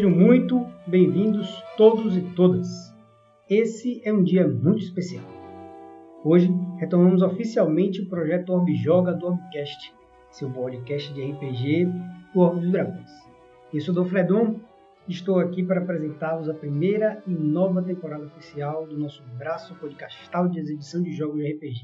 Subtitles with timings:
[0.00, 2.66] Sejam muito bem-vindos todos e todas.
[3.50, 5.26] Esse é um dia muito especial.
[6.24, 9.94] Hoje retomamos oficialmente o projeto Orb Joga do Orbcast,
[10.30, 11.92] seu podcast de RPG
[12.32, 13.10] do Orbe dos Dragões.
[13.74, 14.58] Eu sou o Fredon
[15.06, 20.48] e estou aqui para apresentar-vos a primeira e nova temporada oficial do nosso braço podcastal
[20.48, 21.82] de exibição de jogos de RPG.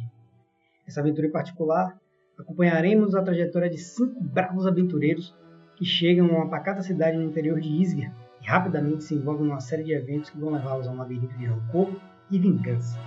[0.89, 2.01] Essa aventura em particular,
[2.39, 5.37] acompanharemos a trajetória de cinco bravos aventureiros
[5.77, 8.11] que chegam a uma pacata cidade no interior de Isger
[8.43, 11.47] e rapidamente se envolvem numa série de eventos que vão levá-los a um labirinto de
[11.47, 11.91] rancor
[12.31, 12.99] e vingança.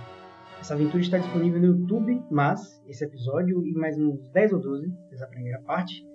[0.60, 4.92] Essa aventura está disponível no YouTube, mas esse episódio e mais uns 10 ou 12
[5.10, 6.06] dessa primeira parte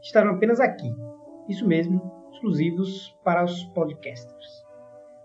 [0.00, 0.94] estarão apenas aqui.
[1.48, 2.00] Isso mesmo,
[2.32, 4.64] exclusivos para os podcasters.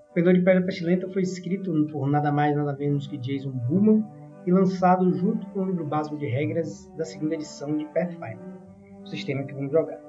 [0.09, 4.03] O Pendor de Pedra Pestilenta foi escrito por nada mais nada menos que Jason Bullman
[4.45, 8.57] e lançado junto com o livro básico de regras da segunda edição de Pathfinder,
[9.03, 10.02] o sistema que vamos jogar.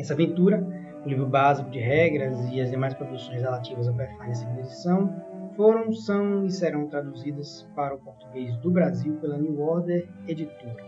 [0.00, 0.66] Essa aventura,
[1.04, 5.92] o livro básico de regras e as demais produções relativas ao Pathfinder segunda edição foram,
[5.92, 10.82] são e serão traduzidas para o português do Brasil pela New Order Editora.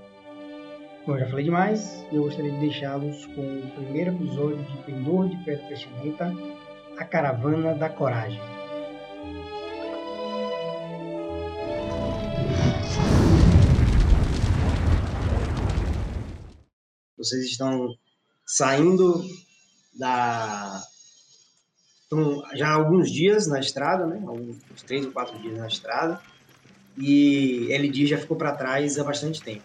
[1.07, 5.29] Bom, já falei demais e eu gostaria de deixá-los com o primeiro episódio de Pendor
[5.29, 6.33] de Pedra Pestilenta,
[6.97, 8.41] A Caravana da Coragem.
[17.19, 17.95] Vocês estão
[18.53, 19.25] saindo
[19.95, 20.83] da.
[22.03, 24.23] Estão já há alguns dias na estrada, né?
[24.29, 26.21] Uns três ou quatro dias na estrada.
[26.99, 29.63] E LD já ficou para trás há bastante tempo.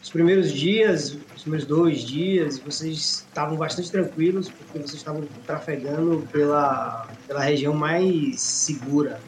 [0.00, 6.26] Os primeiros dias, os primeiros dois dias, vocês estavam bastante tranquilos, porque vocês estavam trafegando
[6.30, 9.20] pela, pela região mais segura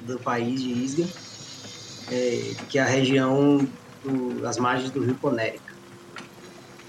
[0.00, 1.06] do país de Isga,
[2.10, 3.68] é, que é a região
[4.02, 5.63] do, das margens do rio Conérica.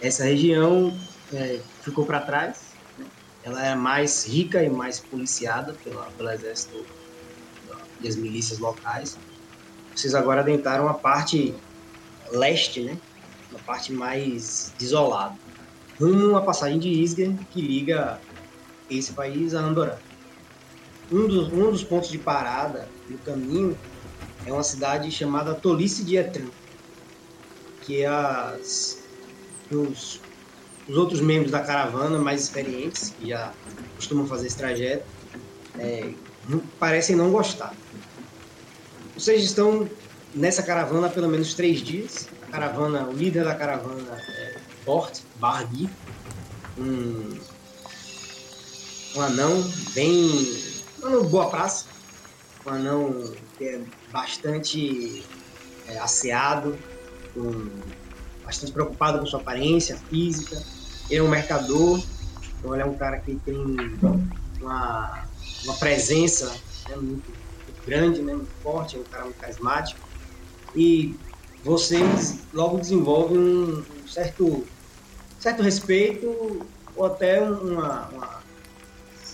[0.05, 0.95] Essa região
[1.33, 3.07] é, ficou para trás, né?
[3.43, 6.85] ela é mais rica e mais policiada pela, pelo exército
[7.99, 9.17] e as milícias locais.
[9.95, 11.55] Vocês agora adentraram a parte
[12.31, 12.95] leste, né?
[13.55, 15.33] a parte mais desolada,
[15.99, 18.21] rumo à passagem de Isger que liga
[18.87, 19.99] esse país a Andorra.
[21.11, 23.75] Um dos, um dos pontos de parada do caminho
[24.45, 26.51] é uma cidade chamada Tolice de Etran,
[27.81, 29.04] que é as,
[29.71, 30.19] os,
[30.87, 33.53] os outros membros da caravana mais experientes, que já
[33.95, 35.05] costumam fazer esse trajeto,
[35.77, 36.13] é,
[36.79, 37.73] parecem não gostar.
[39.15, 39.89] Vocês estão
[40.33, 42.27] nessa caravana há pelo menos três dias.
[42.47, 45.89] A caravana, o líder da caravana é Port Bargui,
[46.77, 47.39] um,
[49.15, 50.29] um anão bem.
[51.01, 51.85] um anão boa praça,
[52.65, 53.81] um anão que é
[54.11, 55.23] bastante
[55.87, 56.77] é, asseado,
[57.33, 57.69] com
[58.45, 60.61] bastante preocupado com sua aparência física.
[61.09, 62.01] Ele é um mercador,
[62.59, 63.55] então ele é um cara que tem
[64.61, 65.25] uma,
[65.63, 66.47] uma presença
[66.89, 69.99] né, muito, muito, grande, né, muito forte, é um cara muito carismático.
[70.75, 71.15] E
[71.63, 74.65] vocês logo desenvolvem um, um certo,
[75.39, 78.43] certo respeito ou até uma, uma,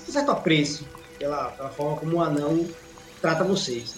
[0.08, 0.86] um certo apreço
[1.18, 2.68] pela, pela forma como o anão
[3.22, 3.96] trata vocês.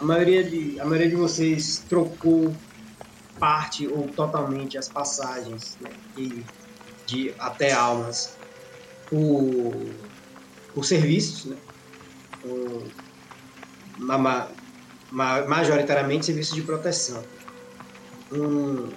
[0.00, 2.54] A maioria de, a maioria de vocês trocou
[3.38, 6.44] parte ou totalmente as passagens né, de,
[7.06, 8.36] de até almas
[9.08, 9.74] por,
[10.74, 11.56] por serviços, né,
[12.42, 12.84] por,
[13.98, 14.48] ma,
[15.10, 17.22] ma, majoritariamente serviços de proteção.
[18.30, 18.90] Um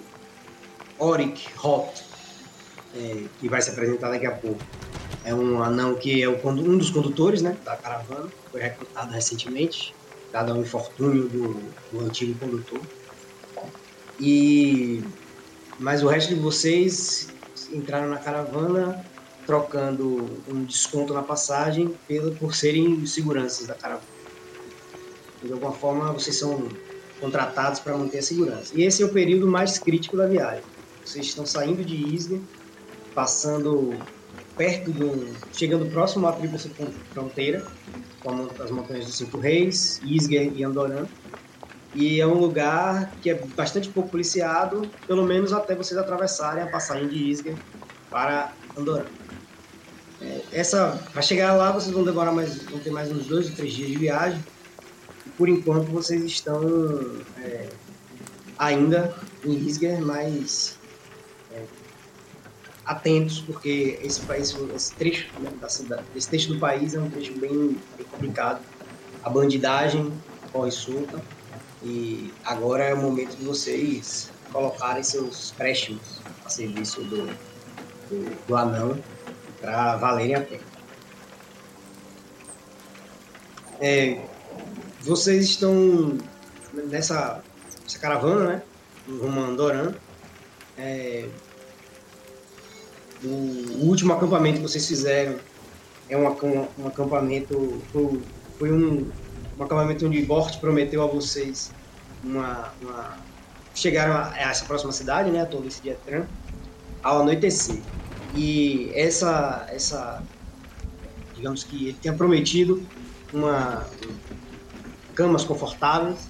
[0.98, 2.04] Oric Hot,
[2.94, 4.62] é, que vai se apresentar daqui a pouco,
[5.24, 9.94] é um anão que é o, um dos condutores né, da caravana, foi recrutado recentemente,
[10.30, 11.54] dado ao infortúnio do,
[11.90, 12.80] do antigo condutor.
[14.20, 15.02] E
[15.78, 17.28] mas o resto de vocês
[17.72, 19.04] entraram na caravana
[19.46, 24.06] trocando um desconto na passagem pelo, por serem seguranças da caravana.
[25.42, 26.68] De alguma forma, vocês são
[27.20, 28.72] contratados para manter a segurança.
[28.74, 30.62] E esse é o período mais crítico da viagem.
[31.04, 32.38] Vocês estão saindo de Isla,
[33.14, 33.98] passando
[34.56, 35.34] perto do.
[35.52, 36.70] chegando próximo à tríplice
[37.12, 37.66] fronteira,
[38.20, 41.08] como as montanhas dos Cinco Reis, Isger e Andoran
[41.94, 46.66] e é um lugar que é bastante pouco policiado, pelo menos até vocês atravessarem a
[46.66, 47.56] passagem de Isger
[48.10, 49.06] para Andorra.
[50.20, 53.56] É, essa, para chegar lá, vocês vão demorar mais, vão ter mais uns dois ou
[53.56, 54.42] três dias de viagem.
[55.36, 56.62] Por enquanto, vocês estão
[57.38, 57.68] é,
[58.58, 60.78] ainda em Isger, mas
[61.52, 61.62] é,
[62.86, 67.10] atentos, porque esse país, esse trecho né, da cidade, esse trecho do país é um
[67.10, 68.62] trecho bem, bem complicado.
[69.22, 70.10] A bandidagem
[70.52, 71.22] corre solta
[71.84, 78.56] e agora é o momento de vocês colocarem seus préstimos a serviço do, do, do
[78.56, 78.98] anão
[79.60, 80.62] para valerem a pena.
[83.80, 84.20] É,
[85.00, 86.18] vocês estão
[86.72, 87.42] nessa,
[87.82, 88.62] nessa caravana, né?
[89.08, 89.94] Rumo a Andoran.
[90.78, 91.28] É,
[93.24, 95.36] o, o, último acampamento que vocês fizeram
[96.08, 97.82] é um, um, um acampamento.
[97.92, 98.22] Foi,
[98.58, 99.10] foi um,
[99.58, 101.72] um acampamento onde Bort prometeu a vocês
[102.24, 103.18] uma, uma
[103.74, 106.24] chegaram a essa próxima cidade, né, a Torrice de Etran,
[107.02, 107.80] ao anoitecer.
[108.34, 110.22] E essa, essa,
[111.34, 112.82] digamos que ele tinha prometido
[113.32, 113.86] uma
[115.14, 116.28] camas confortáveis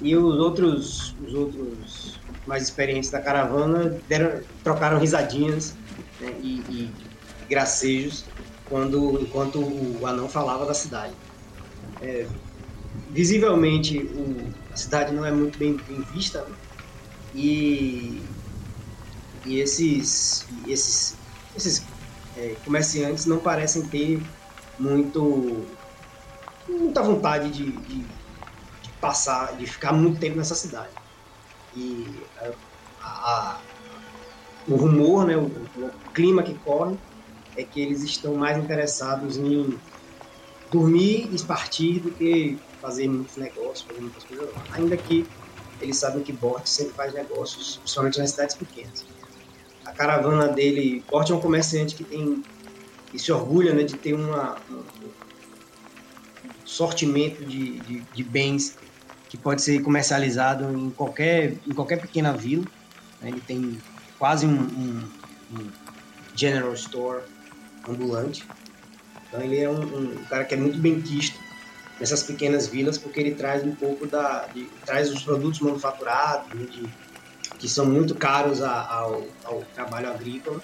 [0.00, 5.74] e os outros, os outros mais experientes da caravana deram, trocaram risadinhas
[6.20, 6.90] né, e, e
[7.48, 8.24] gracejos
[8.68, 11.12] quando enquanto o anão falava da cidade.
[12.00, 12.26] É,
[13.10, 16.56] visivelmente o, a cidade não é muito bem, bem vista né?
[17.34, 18.22] e,
[19.44, 21.18] e esses, esses,
[21.54, 21.86] esses
[22.36, 24.20] é, comerciantes não parecem ter
[24.78, 25.66] muito
[26.68, 28.04] muita vontade de, de,
[28.82, 30.92] de, passar, de ficar muito tempo nessa cidade.
[31.74, 32.52] E a,
[33.00, 33.60] a,
[34.66, 36.98] o rumor, né, o, o clima que corre
[37.54, 39.80] é que eles estão mais interessados em
[40.70, 44.62] dormir e partir do que fazer muitos negócios, fazer muitas coisas lá.
[44.74, 45.26] Ainda que
[45.80, 49.04] eles sabem que Bort sempre faz negócios, principalmente nas cidades pequenas.
[49.84, 52.44] A caravana dele, Bort é um comerciante que tem
[53.10, 54.82] que se orgulha né, de ter uma, um,
[56.64, 58.76] sortimento de, de, de, bens
[59.28, 62.64] que pode ser comercializado em qualquer, em qualquer pequena vila.
[63.20, 63.30] Né?
[63.30, 63.78] Ele tem
[64.18, 65.08] quase um, um,
[65.52, 65.70] um
[66.34, 67.22] general store
[67.88, 68.44] ambulante.
[69.28, 71.45] Então ele é um, cara que é muito bem quisto
[71.98, 74.46] nessas pequenas vilas, porque ele traz um pouco da.
[74.46, 76.86] De, traz os produtos manufaturados, né, de,
[77.58, 80.60] que são muito caros a, ao, ao, trabalho agrícola,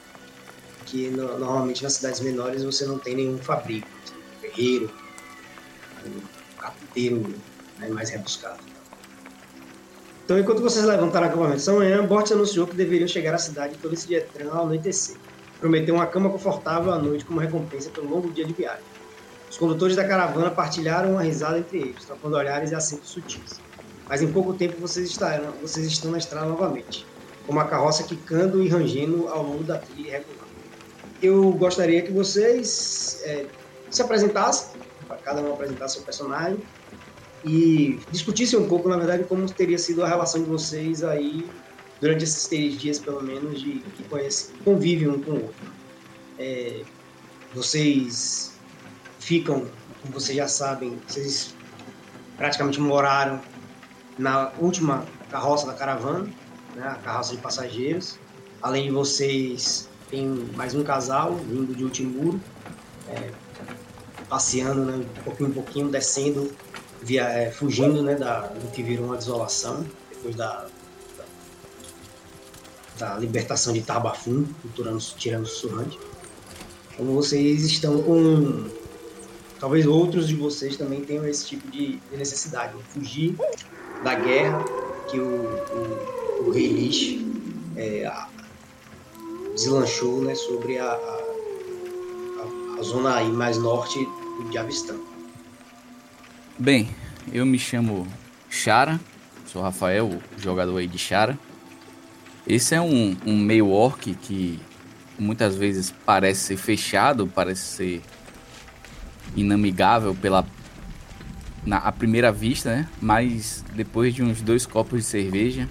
[0.86, 4.90] que no, normalmente nas cidades menores você não tem nenhum fabrico, um ferreiro,
[6.06, 7.34] um carpinteiro
[7.78, 8.60] né, mais rebuscado.
[10.24, 13.76] Então, enquanto vocês levantaram acampamento de São Leão, Bortes anunciou que deveriam chegar à cidade
[13.82, 15.16] todo esse dia ao anoitecer.
[15.58, 18.91] Prometeu uma cama confortável à noite como recompensa pelo longo dia de viagem.
[19.52, 23.60] Os condutores da caravana partilharam uma risada entre eles, trocando olhares e acentos sutis.
[24.08, 27.06] Mas em pouco tempo vocês, estarão, vocês estão na estrada novamente,
[27.46, 30.48] com uma carroça quicando e rangendo ao longo da trilha irregular.
[31.20, 33.44] Eu gostaria que vocês é,
[33.90, 34.80] se apresentassem,
[35.22, 36.58] cada um apresentasse seu personagem,
[37.44, 41.46] e discutissem um pouco, na verdade, como teria sido a relação de vocês aí
[42.00, 45.72] durante esses três dias, pelo menos, de que conhece, convivem um com o outro.
[46.38, 46.80] É,
[47.54, 48.51] vocês
[49.22, 49.66] ficam,
[50.02, 51.54] como vocês já sabem, vocês
[52.36, 53.40] praticamente moraram
[54.18, 56.28] na última carroça da caravana,
[56.74, 58.18] né, a carroça de passageiros.
[58.60, 60.26] Além de vocês, tem
[60.56, 62.40] mais um casal vindo de Ultimuro,
[63.08, 63.30] é,
[64.28, 66.52] passeando né, pouquinho em pouquinho, descendo,
[67.00, 70.66] via, é, fugindo né, da, do que virou uma desolação, depois da,
[71.16, 71.24] da,
[73.06, 75.98] da libertação de Tabafum, tirando, tirando Surrante.
[76.92, 78.81] Então vocês estão com
[79.62, 83.36] talvez outros de vocês também tenham esse tipo de, necessidade, de fugir
[84.02, 84.58] da guerra
[85.08, 87.24] que o, o, o rei Lish
[87.76, 88.12] é,
[89.54, 91.20] deslanchou né, sobre a, a,
[92.76, 94.04] a, zona aí mais norte
[94.50, 95.00] de Avistão.
[96.58, 96.90] Bem,
[97.32, 98.08] eu me chamo
[98.50, 99.00] Chara,
[99.46, 101.38] sou Rafael, jogador aí de Chara.
[102.44, 104.58] Esse é um, um meio orc que
[105.16, 108.02] muitas vezes parece ser fechado, parece ser
[109.36, 110.46] inamigável pela
[111.64, 112.88] na à primeira vista, né?
[113.00, 115.68] Mas depois de uns dois copos de cerveja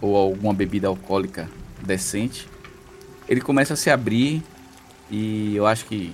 [0.00, 1.48] ou alguma bebida alcoólica
[1.84, 2.48] decente,
[3.28, 4.42] ele começa a se abrir
[5.10, 6.12] e eu acho que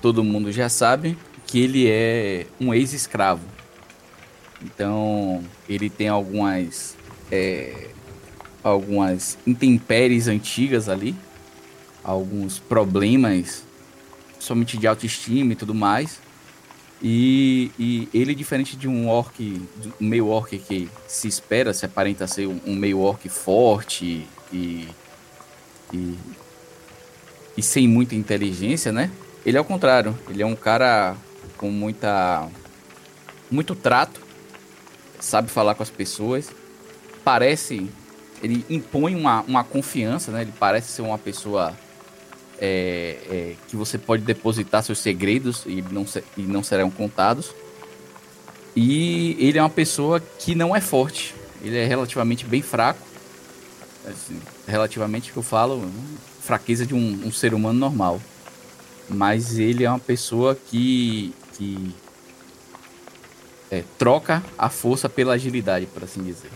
[0.00, 3.44] todo mundo já sabe que ele é um ex-escravo.
[4.62, 6.96] Então ele tem algumas
[7.30, 7.88] é,
[8.62, 11.14] algumas intempéries antigas ali,
[12.02, 13.64] alguns problemas
[14.44, 16.20] somente de autoestima e tudo mais.
[17.02, 19.60] E, e ele, diferente de um orc,
[20.00, 24.88] um meio orc que se espera, se aparenta ser um, um meio orc forte e,
[25.92, 26.18] e,
[27.56, 29.10] e sem muita inteligência, né?
[29.44, 30.18] Ele é o contrário.
[30.30, 31.16] Ele é um cara
[31.58, 32.48] com muita
[33.50, 34.20] muito trato,
[35.20, 36.50] sabe falar com as pessoas,
[37.22, 37.88] parece
[38.42, 40.42] ele impõe uma, uma confiança, né?
[40.42, 41.74] Ele parece ser uma pessoa
[42.58, 46.06] é, é, que você pode depositar seus segredos e não,
[46.36, 47.54] e não serão contados.
[48.76, 51.34] E ele é uma pessoa que não é forte.
[51.62, 53.00] Ele é relativamente bem fraco.
[54.06, 55.90] Assim, relativamente que eu falo,
[56.40, 58.20] fraqueza de um, um, ser humano normal.
[59.08, 61.94] Mas ele é uma pessoa que, que
[63.70, 66.50] é, troca a força pela agilidade, por assim dizer.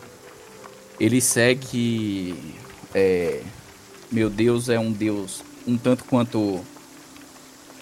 [0.98, 2.34] Ele segue.
[2.94, 3.42] É,
[4.10, 6.60] meu Deus é um Deus um tanto quanto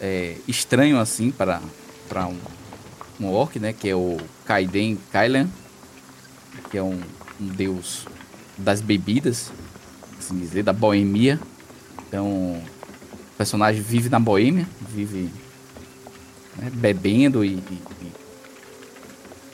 [0.01, 1.61] é, estranho assim para
[2.27, 2.37] um,
[3.21, 3.73] um orc, né?
[3.73, 5.49] Que é o Kaiden Kailan,
[6.69, 7.01] que é um,
[7.41, 8.07] um deus
[8.59, 9.53] das bebidas,
[10.19, 11.39] assim dizer, da boemia.
[12.09, 12.65] Então, o
[13.39, 15.31] personagem vive na boêmia, vive
[16.57, 17.83] né, bebendo e, e,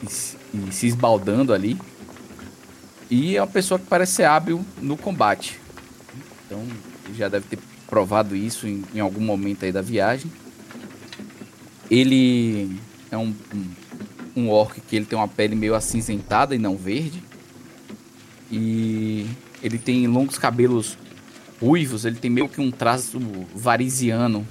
[0.02, 1.78] e, e, se esbaldando ali.
[3.10, 5.60] E é uma pessoa que parece ser hábil no combate.
[6.46, 6.66] Então,
[7.14, 7.58] já deve ter
[7.92, 10.32] provado isso em, em algum momento aí da viagem.
[11.90, 12.74] Ele
[13.10, 17.22] é um, um, um orc que ele tem uma pele meio acinzentada e não verde.
[18.50, 19.26] E
[19.62, 20.96] ele tem longos cabelos
[21.60, 23.20] ruivos, ele tem meio que um traço
[23.54, 24.48] varisiano.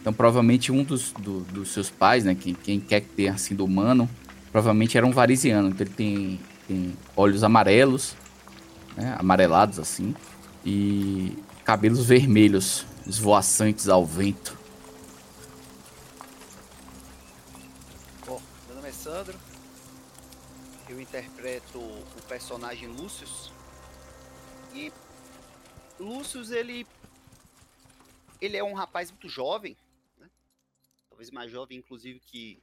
[0.00, 3.64] Então provavelmente um dos, do, dos seus pais, né, quem, quem quer que tenha sido
[3.64, 4.08] humano,
[4.52, 5.70] provavelmente era um varisiano.
[5.70, 8.14] Então ele tem, tem olhos amarelos,
[8.96, 10.14] né, amarelados assim,
[10.64, 14.56] e cabelos vermelhos, esvoaçantes ao vento.
[19.06, 19.38] Sandro.
[20.88, 23.52] Eu interpreto o personagem Lúcius.
[24.74, 24.92] E
[26.00, 26.84] Lúcius, ele
[28.40, 29.76] ele é um rapaz muito jovem,
[30.18, 30.28] né?
[31.08, 32.60] talvez mais jovem inclusive que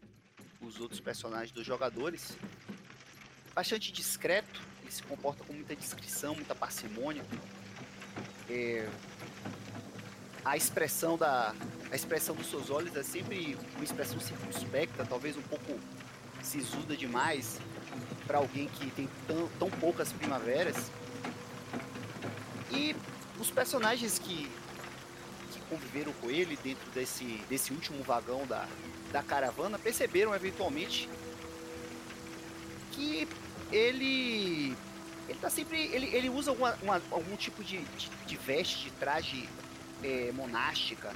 [0.60, 2.38] os outros personagens dos jogadores.
[3.56, 7.26] Bastante discreto, ele se comporta com muita discrição, muita parcimônia.
[8.54, 8.88] É...
[10.46, 11.56] A expressão da
[11.92, 15.80] a expressão dos seus olhos é sempre uma expressão circunspecta, talvez um pouco
[16.42, 17.60] sisuda demais
[18.26, 20.92] para alguém que tem tão, tão poucas primaveras.
[22.72, 22.96] E
[23.40, 24.50] os personagens que,
[25.52, 28.68] que conviveram com ele dentro desse, desse último vagão da,
[29.12, 31.08] da caravana perceberam eventualmente
[32.92, 33.28] que
[33.72, 34.76] ele
[35.28, 39.48] ele tá sempre ele, ele usa uma, algum tipo de, de, de, veste de traje
[40.04, 41.14] é, monástica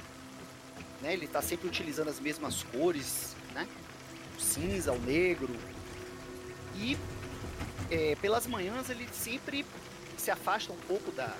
[1.02, 3.66] né ele está sempre utilizando as mesmas cores né
[4.38, 5.54] cinza, o negro.
[6.76, 6.96] E
[7.90, 9.64] é, pelas manhãs ele sempre
[10.16, 11.34] se afasta um pouco da.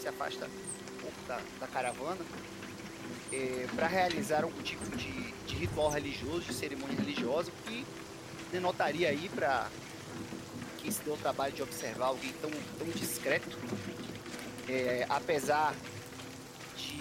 [0.00, 2.20] se afasta um pouco da, da caravana
[3.32, 7.84] é, para realizar algum tipo de, de, ritual religioso, de cerimônia religiosa, que
[8.52, 9.68] denotaria aí para
[10.84, 13.56] quem se deu o trabalho de observar alguém tão, tão discreto,
[14.68, 15.74] é, apesar
[16.76, 17.00] de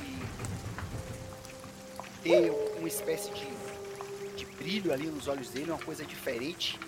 [2.23, 6.79] ter uma espécie de brilho ali nos olhos dele, uma coisa diferente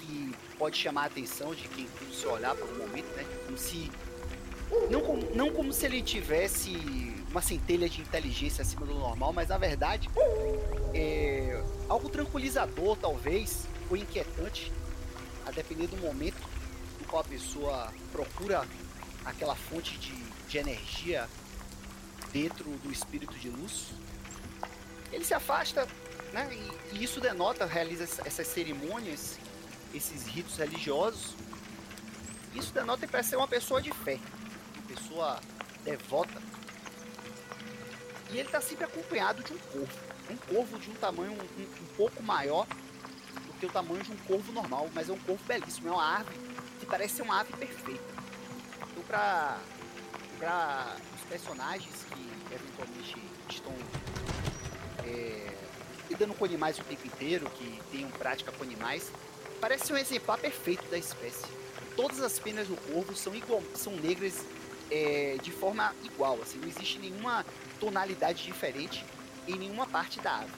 [0.00, 3.24] que pode chamar a atenção de quem se olhar por um momento, né?
[3.46, 3.88] Como se
[4.90, 6.72] não como, não como se ele tivesse
[7.30, 10.10] uma centelha de inteligência acima do normal, mas na verdade
[10.92, 14.72] é algo tranquilizador, talvez, ou inquietante,
[15.46, 16.40] a depender do momento
[17.00, 18.66] em qual a pessoa procura
[19.24, 20.14] aquela fonte de,
[20.48, 21.28] de energia
[22.32, 23.88] dentro do espírito de luz.
[25.12, 25.86] Ele se afasta
[26.32, 26.48] né?
[26.52, 29.38] E, e isso denota, realiza essas cerimônias,
[29.94, 31.34] esses ritos religiosos.
[32.54, 34.18] Isso denota para ser uma pessoa de fé,
[34.76, 35.40] uma pessoa
[35.84, 36.40] devota.
[38.30, 40.10] E ele está sempre acompanhado de um corvo.
[40.30, 42.66] Um corvo de um tamanho um, um, pouco maior
[43.60, 46.34] que o tamanho de um corvo normal, mas é um corvo belíssimo, é uma ave
[46.80, 48.02] que parece ser uma ave perfeita.
[48.90, 49.58] Então, para
[51.14, 53.16] os personagens que eventualmente
[53.50, 53.74] estão
[55.04, 55.54] é,
[56.08, 59.12] lidando com animais o tempo inteiro, que tenham prática com animais,
[59.60, 61.46] parece um exemplar perfeito da espécie.
[61.94, 64.42] Todas as penas do corvo são, igual, são negras
[64.90, 67.44] é, de forma igual, assim, não existe nenhuma
[67.78, 69.04] tonalidade diferente
[69.46, 70.52] em nenhuma parte da ave.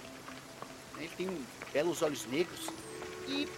[0.99, 2.69] Ele tem belos olhos negros
[3.29, 3.49] e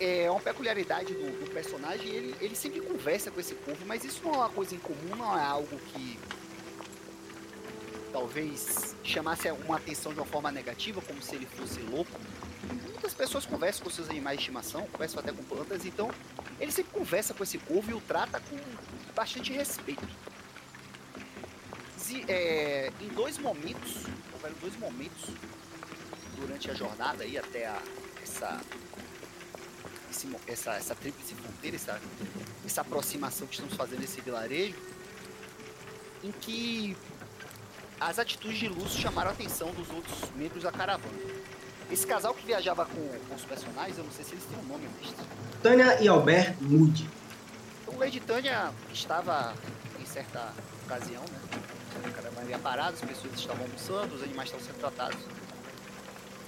[0.00, 4.20] é uma peculiaridade do, do personagem, ele, ele sempre conversa com esse corvo, mas isso
[4.24, 6.18] não é uma coisa incomum, não é algo que
[8.12, 12.20] talvez chamasse uma atenção de uma forma negativa, como se ele fosse louco.
[12.84, 16.10] Muitas pessoas conversam com seus animais de estimação, conversam até com plantas, então
[16.60, 18.56] ele sempre conversa com esse povo e o trata com
[19.14, 20.06] bastante respeito.
[22.28, 25.30] É, em dois momentos, houveram dois momentos
[26.36, 27.80] durante a jornada aí até a,
[28.22, 28.60] essa,
[30.12, 32.00] esse, essa, essa tríplice fronteira, essa,
[32.64, 34.76] essa aproximação que estamos fazendo nesse vilarejo,
[36.22, 36.96] em que
[37.98, 41.18] as atitudes de Lúcio chamaram a atenção dos outros membros da caravana.
[41.90, 44.68] Esse casal que viajava com, com os personagens, eu não sei se eles têm um
[44.68, 45.26] nome mestre.
[45.62, 47.08] Tânia e Albert Moody.
[47.86, 49.54] O Lady Tânia estava
[50.00, 50.52] em certa
[50.84, 51.60] ocasião, né?
[52.06, 55.18] A caravana havia parado, as pessoas estavam almoçando, os animais estavam sendo tratados.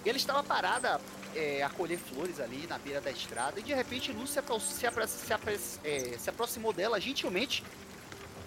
[0.04, 1.00] E ela estava parada
[1.34, 5.06] é, a colher flores ali na beira da estrada e de repente Lúcia se, apro
[5.08, 7.64] se, apro é, se aproximou dela gentilmente,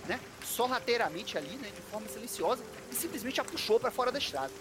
[0.06, 4.52] né, sorrateiramente ali, né, de forma silenciosa e simplesmente a puxou para fora da estrada.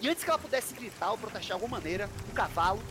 [0.00, 2.82] E antes que ela pudesse gritar ou protestar de alguma maneira, o cavalo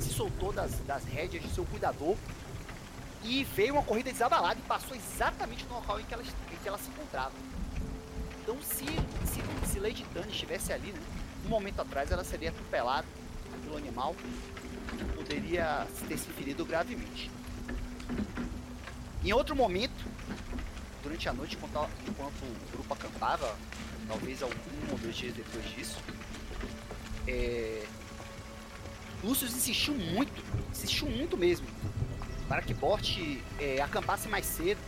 [0.00, 2.16] se soltou das, das rédeas de seu cuidador
[3.22, 6.68] e veio uma corrida desabalada e passou exatamente no local em que ela, em que
[6.68, 7.32] ela se encontrava.
[8.42, 11.00] Então, se, se, se Lady Dani estivesse ali, né,
[11.44, 13.06] um momento atrás ela seria atropelada
[13.64, 14.14] pelo animal
[15.00, 17.30] e poderia ter se ferido gravemente.
[19.24, 20.04] Em outro momento,
[21.02, 23.56] durante a noite, enquanto, o grupo acampava,
[24.06, 24.54] talvez algum
[24.92, 25.98] ou dois dias depois disso,
[27.26, 27.86] é...
[29.22, 31.66] Lúcio insistiu muito, insistiu muito mesmo,
[32.46, 33.16] para que Bort
[33.58, 34.78] é, acampasse mais cedo,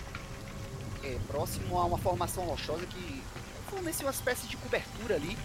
[1.03, 3.23] é, próximo a uma formação rochosa que
[3.71, 5.37] fornecesse uma espécie de cobertura ali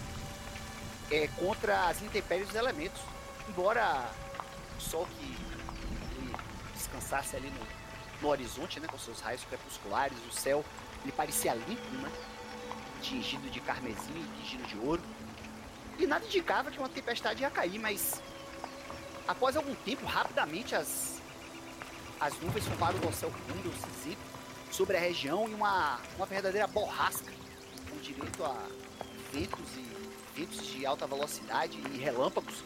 [1.10, 3.00] é, contra as intempéries dos elementos.
[3.52, 4.10] Embora
[4.78, 5.36] o sol que
[6.72, 7.66] descansasse ali no,
[8.22, 10.64] no horizonte, né, com seus raios crepusculares, o céu
[11.02, 12.10] ele parecia limpo, né,
[13.02, 15.02] tingido de carmesim e tingido de ouro.
[15.98, 18.22] E nada indicava que uma tempestade ia cair, mas
[19.28, 21.20] após algum tempo, rapidamente as,
[22.18, 24.22] as nuvens formaram do céu fundo, cinzento,
[24.70, 27.30] sobre a região e uma, uma verdadeira borrasca,
[27.90, 28.56] com direito a
[29.30, 32.64] ventos e ventos de alta velocidade e relâmpagos,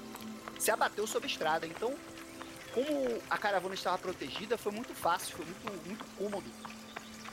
[0.58, 1.66] se abateu sobre a estrada.
[1.66, 1.94] Então,
[2.72, 6.50] como a caravana estava protegida, foi muito fácil, foi muito, muito cômodo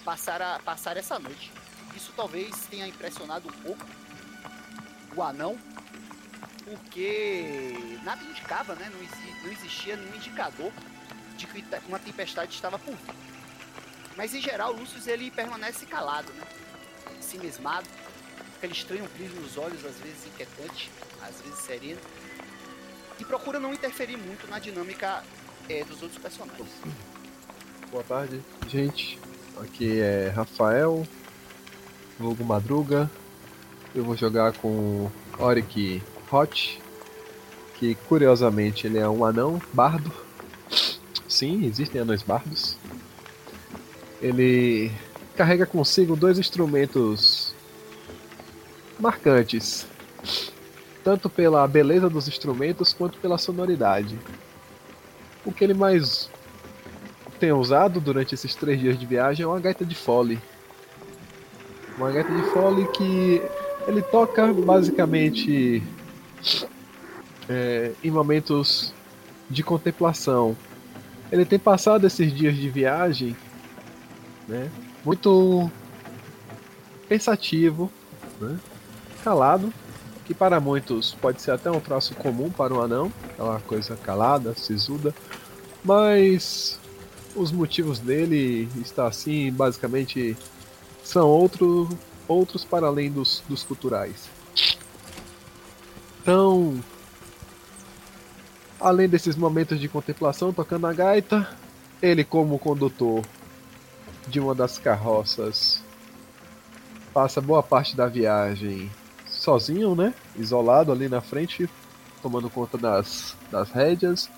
[0.03, 1.51] passar, a, passar essa noite.
[1.95, 3.85] Isso talvez tenha impressionado um pouco
[5.15, 5.57] o anão,
[6.65, 8.91] porque nada indicava, né?
[8.91, 10.71] Não, existia nenhum indicador
[11.37, 13.15] de que uma tempestade estava por vir.
[14.15, 16.43] Mas em geral, Lúcio ele permanece calado, né?
[17.19, 17.87] Si mesmado,
[18.57, 20.89] aquele estranho brilho nos olhos, às vezes inquietante,
[21.21, 21.99] às vezes sereno,
[23.19, 25.23] e procura não interferir muito na dinâmica
[25.69, 26.67] é, dos outros personagens.
[27.91, 29.19] Boa tarde, gente.
[29.61, 31.07] Aqui é Rafael,
[32.19, 33.09] Hugo Madruga.
[33.93, 36.81] Eu vou jogar com Oric Hot,
[37.75, 40.11] que curiosamente ele é um anão bardo.
[41.27, 42.77] Sim, existem anões bardos.
[44.21, 44.91] Ele
[45.35, 47.53] carrega consigo dois instrumentos
[48.99, 49.85] marcantes,
[51.03, 54.17] tanto pela beleza dos instrumentos quanto pela sonoridade.
[55.45, 56.29] O que ele mais
[57.39, 60.39] tem usado durante esses três dias de viagem é uma gaita de fole.
[61.97, 63.41] Uma gaita de fole que
[63.87, 65.83] ele toca basicamente
[67.49, 68.93] é, em momentos
[69.49, 70.55] de contemplação.
[71.31, 73.35] Ele tem passado esses dias de viagem
[74.47, 74.69] né,
[75.03, 75.69] muito
[77.09, 77.91] pensativo,
[78.39, 78.57] né,
[79.23, 79.73] calado,
[80.23, 84.53] que para muitos pode ser até um traço comum para um anão, aquela coisa calada,
[84.55, 85.13] sisuda,
[85.83, 86.79] mas
[87.35, 90.37] os motivos dele está assim, basicamente
[91.03, 91.89] são outro,
[92.27, 94.29] outros para além dos, dos culturais.
[96.21, 96.79] Então,
[98.79, 101.47] além desses momentos de contemplação tocando a gaita,
[102.01, 103.23] ele como condutor
[104.27, 105.83] de uma das carroças
[107.13, 108.89] passa boa parte da viagem
[109.43, 110.13] sozinho, né?
[110.37, 111.69] Isolado ali na frente,
[112.21, 114.29] tomando conta das, das rédeas.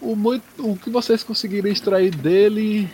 [0.00, 2.88] O, muito, o que vocês conseguiram extrair dele,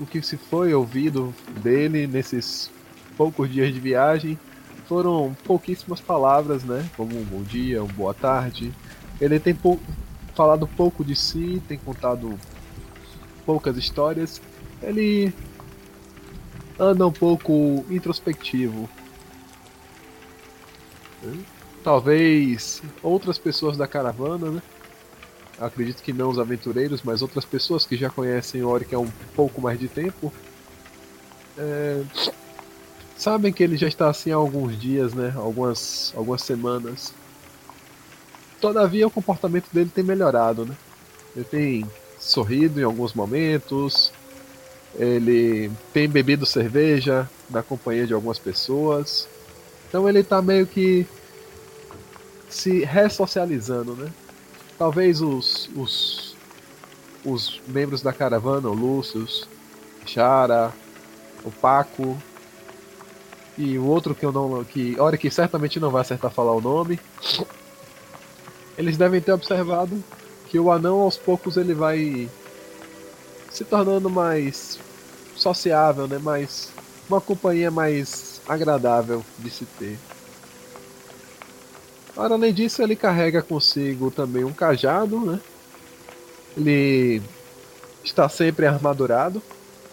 [0.00, 2.70] o que se foi ouvido dele nesses
[3.16, 4.38] poucos dias de viagem,
[4.86, 6.88] foram pouquíssimas palavras, né?
[6.96, 8.72] Como um bom dia, uma boa tarde.
[9.20, 9.78] Ele tem pou...
[10.34, 12.38] falado pouco de si, tem contado
[13.44, 14.40] poucas histórias.
[14.82, 15.32] Ele
[16.78, 18.88] anda um pouco introspectivo.
[21.82, 24.62] Talvez outras pessoas da caravana, né?
[25.58, 29.10] Acredito que não os aventureiros, mas outras pessoas que já conhecem o Oric há um
[29.34, 30.32] pouco mais de tempo.
[31.58, 32.02] É
[33.22, 35.32] sabem que ele já está assim há alguns dias, né?
[35.36, 37.14] Algumas, algumas semanas.
[38.60, 40.76] Todavia, o comportamento dele tem melhorado, né?
[41.34, 41.86] Ele tem
[42.18, 44.12] sorrido em alguns momentos,
[44.96, 49.28] ele tem bebido cerveja na companhia de algumas pessoas.
[49.92, 51.06] Então ele está meio que
[52.48, 54.10] se ressocializando, né?
[54.78, 56.34] Talvez os, os,
[57.22, 59.28] os membros da caravana, o Lúcio,
[60.06, 60.72] Chara,
[61.44, 62.16] o Paco,
[63.58, 64.64] e o outro que eu não.
[64.64, 66.98] que hora que certamente não vai acertar falar o nome.
[68.78, 70.02] Eles devem ter observado
[70.48, 72.30] que o anão aos poucos ele vai
[73.50, 74.78] se tornando mais
[75.36, 76.16] sociável, né?
[76.16, 76.70] Mais
[77.10, 79.98] uma companhia mais agradável de se ter.
[82.16, 85.40] Além disso, ele carrega consigo também um cajado, né?
[86.56, 87.22] Ele
[88.04, 89.42] está sempre armadurado,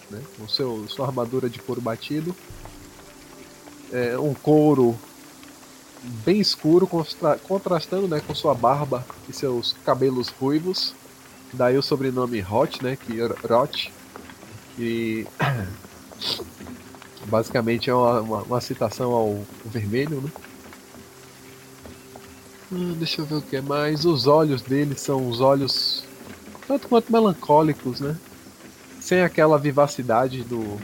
[0.10, 0.22] né?
[0.38, 2.36] com seu, sua armadura de couro batido.
[3.92, 4.98] É, um couro
[6.26, 6.88] bem escuro,
[7.48, 10.94] contrastando né, com sua barba e seus cabelos ruivos.
[11.54, 12.96] Daí o sobrenome Hot, né?
[12.96, 13.92] Que Rot,
[14.76, 15.26] que
[17.30, 20.32] basicamente é uma, uma, uma citação ao vermelho, né?
[22.72, 24.06] Hum, deixa eu ver o que é mais.
[24.06, 26.04] Os olhos dele são os olhos
[26.68, 28.16] tanto quanto melancólicos, né?
[29.02, 30.80] Sem aquela vivacidade do,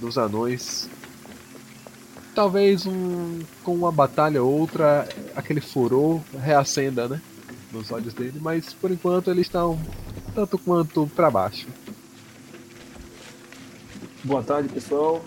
[0.00, 0.88] dos anões.
[2.34, 7.20] Talvez um, com uma batalha ou outra, aquele furor reacenda, né?
[7.70, 9.78] Nos olhos dele, mas por enquanto eles estão
[10.34, 11.66] tanto quanto para baixo.
[14.22, 15.22] Boa tarde, pessoal.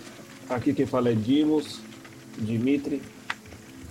[0.50, 1.82] Aqui quem fala é Dimos,
[2.38, 3.02] Dimitri,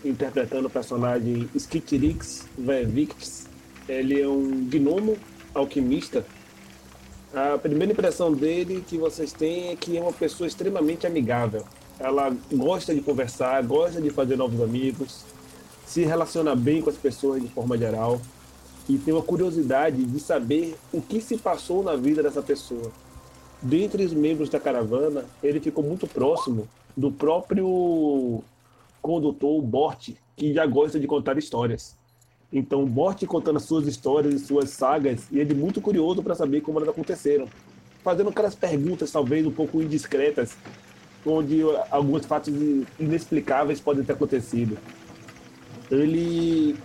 [0.02, 3.46] interpretando o personagem Skitirix Vevictis.
[3.86, 5.18] Ele é um gnomo
[5.54, 6.24] alquimista.
[7.34, 11.62] A primeira impressão dele que vocês têm é que é uma pessoa extremamente amigável.
[12.00, 15.24] Ela gosta de conversar, gosta de fazer novos amigos,
[15.84, 18.18] se relaciona bem com as pessoas de forma geral
[18.88, 22.90] e tem uma curiosidade de saber o que se passou na vida dessa pessoa.
[23.60, 28.42] Dentre os membros da caravana, ele ficou muito próximo do próprio
[29.00, 31.96] condutor, Bort, que já gosta de contar histórias.
[32.52, 36.60] Então, Bort contando as suas histórias e suas sagas, e ele muito curioso para saber
[36.60, 37.48] como elas aconteceram.
[38.02, 40.56] Fazendo aquelas perguntas, talvez um pouco indiscretas,
[41.24, 42.54] onde alguns fatos
[43.00, 44.78] inexplicáveis podem ter acontecido.
[45.90, 46.76] Ele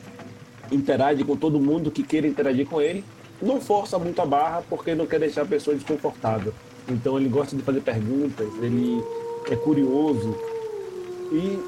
[0.72, 3.04] interage com todo mundo que queira interagir com ele,
[3.42, 6.54] não força muito a barra porque não quer deixar a pessoa desconfortável.
[6.88, 9.04] Então ele gosta de fazer perguntas, ele
[9.50, 10.36] é curioso.
[11.32, 11.60] E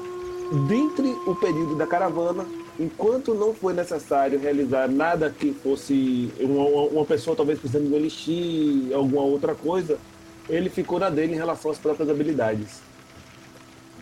[0.68, 2.44] dentre o período da caravana,
[2.78, 7.96] enquanto não foi necessário realizar nada que fosse uma, uma pessoa talvez precisando de um
[7.96, 9.98] elixir, alguma outra coisa,
[10.48, 12.82] ele ficou na dele em relação às próprias habilidades.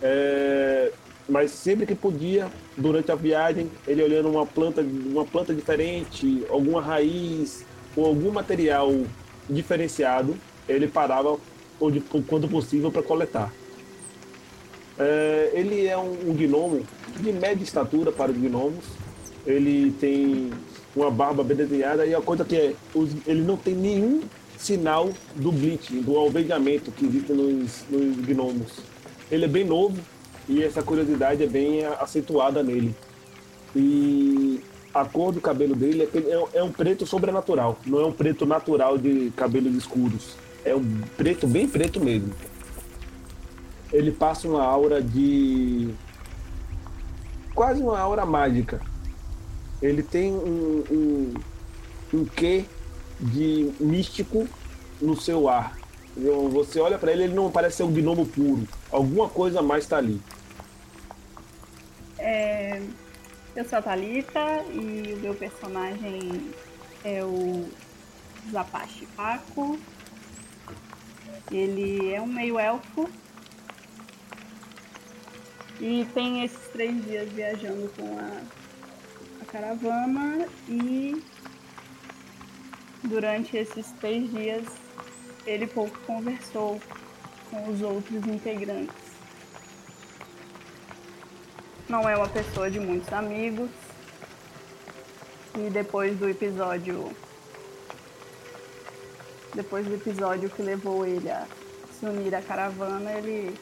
[0.01, 0.91] É,
[1.33, 6.79] mas sempre que podia, durante a viagem, ele olhando uma planta, uma planta diferente, alguma
[6.79, 7.65] raiz
[7.95, 8.93] ou algum material
[9.49, 10.37] diferenciado,
[10.69, 11.35] ele parava
[11.81, 13.51] onde, quando possível para coletar.
[14.99, 16.85] É, ele é um, um gnomo
[17.19, 18.85] de média estatura para os gnomos.
[19.43, 20.51] Ele tem
[20.95, 22.75] uma barba bem desenhada e a coisa que é,
[23.25, 24.21] ele não tem nenhum
[24.55, 28.71] sinal do bleaching, do alvejamento que existe nos, nos gnomos.
[29.31, 29.97] Ele é bem novo,
[30.47, 32.95] e essa curiosidade é bem acentuada nele.
[33.75, 34.61] E
[34.93, 38.45] a cor do cabelo dele é, é, é, um preto sobrenatural, não é um preto
[38.45, 40.35] natural de cabelos escuros.
[40.63, 42.33] É um preto, bem preto mesmo.
[43.91, 45.89] Ele passa uma aura de.
[47.53, 48.79] quase uma aura mágica.
[49.81, 51.33] Ele tem um, um,
[52.13, 52.65] um quê
[53.19, 54.47] de místico
[55.01, 55.77] no seu ar.
[56.51, 58.67] Você olha para ele, ele não parece ser um gnomo puro.
[58.93, 60.21] Alguma coisa mais está ali.
[62.19, 62.79] É,
[63.55, 66.51] eu sou a Thalita e o meu personagem
[67.03, 67.67] é o
[68.51, 69.79] Zapache Paco.
[71.51, 73.09] Ele é um meio elfo.
[75.81, 78.41] E tem esses três dias viajando com a,
[79.41, 81.19] a caravana e
[83.03, 84.63] durante esses três dias
[85.47, 86.79] ele pouco conversou
[87.53, 88.95] com os outros integrantes.
[91.87, 93.69] Não é uma pessoa de muitos amigos.
[95.55, 97.15] E depois do episódio.
[99.53, 101.45] Depois do episódio que levou ele a
[101.91, 103.55] se unir à caravana, ele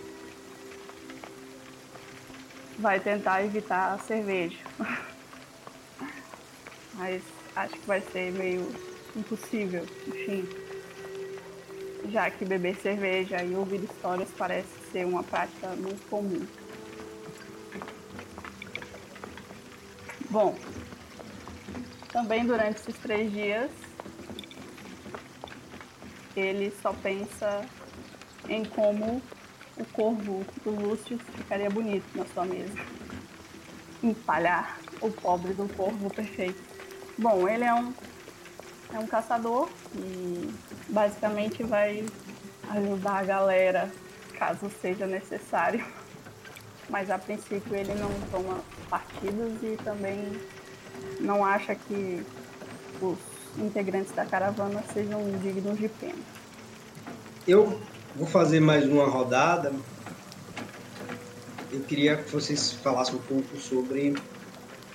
[2.80, 4.58] vai tentar evitar a cerveja.
[6.94, 7.22] Mas
[7.58, 8.74] acho que vai ser meio
[9.18, 10.61] impossível, enfim
[12.10, 16.46] já que beber cerveja e ouvir histórias parece ser uma prática muito comum.
[20.30, 20.58] Bom,
[22.12, 23.70] também durante esses três dias,
[26.36, 27.66] ele só pensa
[28.48, 29.22] em como
[29.78, 32.74] o corvo do Lúcio ficaria bonito na sua mesa.
[34.02, 36.62] Empalhar o pobre do corvo perfeito.
[37.18, 37.94] Bom, ele é um
[38.94, 40.54] é um caçador e
[40.90, 42.06] basicamente vai
[42.70, 43.92] ajudar a galera
[44.38, 45.86] caso seja necessário.
[46.90, 50.20] Mas a princípio ele não toma partidos e também
[51.20, 52.26] não acha que
[53.02, 53.18] os
[53.58, 56.20] integrantes da caravana sejam dignos de pena.
[57.48, 57.80] Eu
[58.16, 59.72] vou fazer mais uma rodada.
[61.72, 64.16] Eu queria que vocês falassem um pouco sobre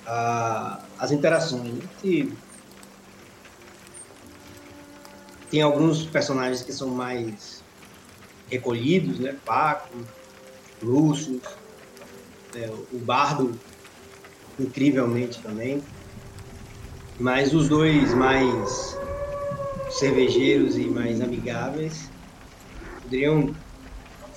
[0.07, 1.73] a, as interações.
[1.73, 1.83] Né?
[5.57, 7.65] Tem alguns personagens que são mais
[8.51, 9.35] recolhidos, né?
[9.43, 9.89] Paco,
[10.83, 11.41] Lúcio,
[12.55, 13.59] é, o Bardo,
[14.61, 15.83] incrivelmente também.
[17.19, 18.99] Mas os dois mais
[19.89, 22.11] cervejeiros e mais amigáveis
[23.03, 23.57] poderiam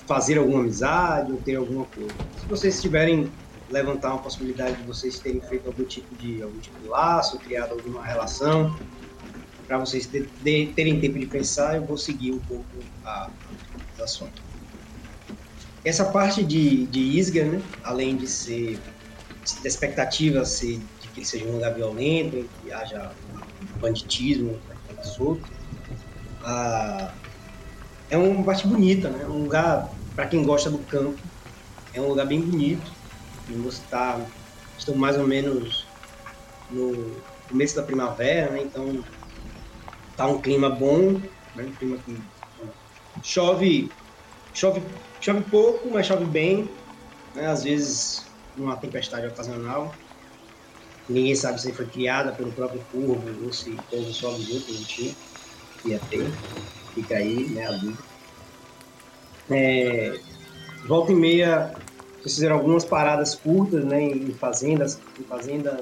[0.06, 2.14] fazer alguma amizade ou ter alguma coisa.
[2.40, 3.30] Se vocês tiverem
[3.68, 7.72] levantar uma possibilidade de vocês terem feito algum tipo de algum tipo de laço, criado
[7.72, 8.74] alguma relação,
[9.70, 12.64] para vocês terem tempo de pensar, eu vou seguir um pouco
[13.04, 13.30] a,
[14.00, 14.42] a assunto.
[15.84, 18.80] Essa parte de, de Isga, né, além de ser
[19.62, 23.12] da expectativa ser de que ele seja um lugar violento, que haja
[23.80, 24.58] banditismo,
[26.42, 27.14] ah,
[28.10, 29.24] é uma parte bonita, né?
[29.26, 31.16] Um lugar para quem gosta do campo,
[31.94, 32.90] é um lugar bem bonito.
[33.48, 34.20] E tá,
[34.96, 35.86] mais ou menos
[36.72, 37.14] no
[37.48, 38.62] começo da primavera, né?
[38.62, 39.04] Então
[40.20, 41.18] tá um clima bom,
[41.56, 41.64] né?
[41.64, 42.14] um clima que
[43.22, 43.90] chove,
[44.52, 44.82] chove,
[45.18, 46.68] chove pouco, mas chove bem.
[47.34, 47.46] Né?
[47.46, 49.94] Às vezes uma tempestade ocasional.
[51.08, 54.84] Ninguém sabe se foi criada pelo próprio curvo ou se pouso só avisou que não
[54.84, 55.14] tinha,
[55.86, 56.30] ia ter.
[56.94, 58.02] Fica aí, né, a dúvida.
[59.50, 60.20] É,
[60.86, 61.74] volta e meia,
[62.22, 65.80] fizeram algumas paradas curtas, né, em fazendas, em fazendas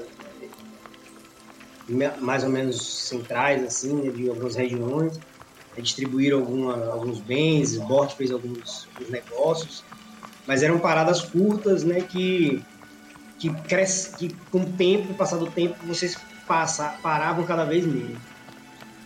[1.88, 5.18] mais ou menos centrais, assim, né, de algumas regiões.
[5.76, 9.84] Distribuíram alguma, alguns bens, o Bort fez alguns, alguns, negócios,
[10.44, 12.64] mas eram paradas curtas, né, que,
[13.38, 18.18] que, cresce, que com o tempo, passar do tempo, vocês passa, paravam cada vez menos.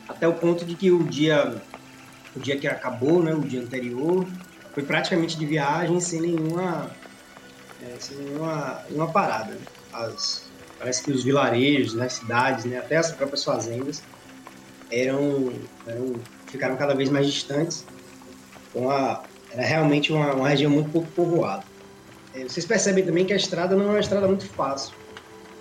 [0.09, 1.61] Até o ponto de que o dia,
[2.35, 4.27] o dia que acabou, né, o dia anterior,
[4.73, 6.91] foi praticamente de viagem sem nenhuma,
[7.83, 9.59] é, sem nenhuma, nenhuma parada.
[9.93, 10.51] As,
[10.83, 14.03] parece que os vilarejos, as cidades, né, até as próprias fazendas
[14.91, 15.53] eram,
[15.87, 16.15] eram
[16.49, 17.87] ficaram cada vez mais distantes.
[18.69, 21.63] Então a, era realmente uma, uma região muito pouco povoada.
[22.35, 24.93] É, vocês percebem também que a estrada não é uma estrada muito fácil.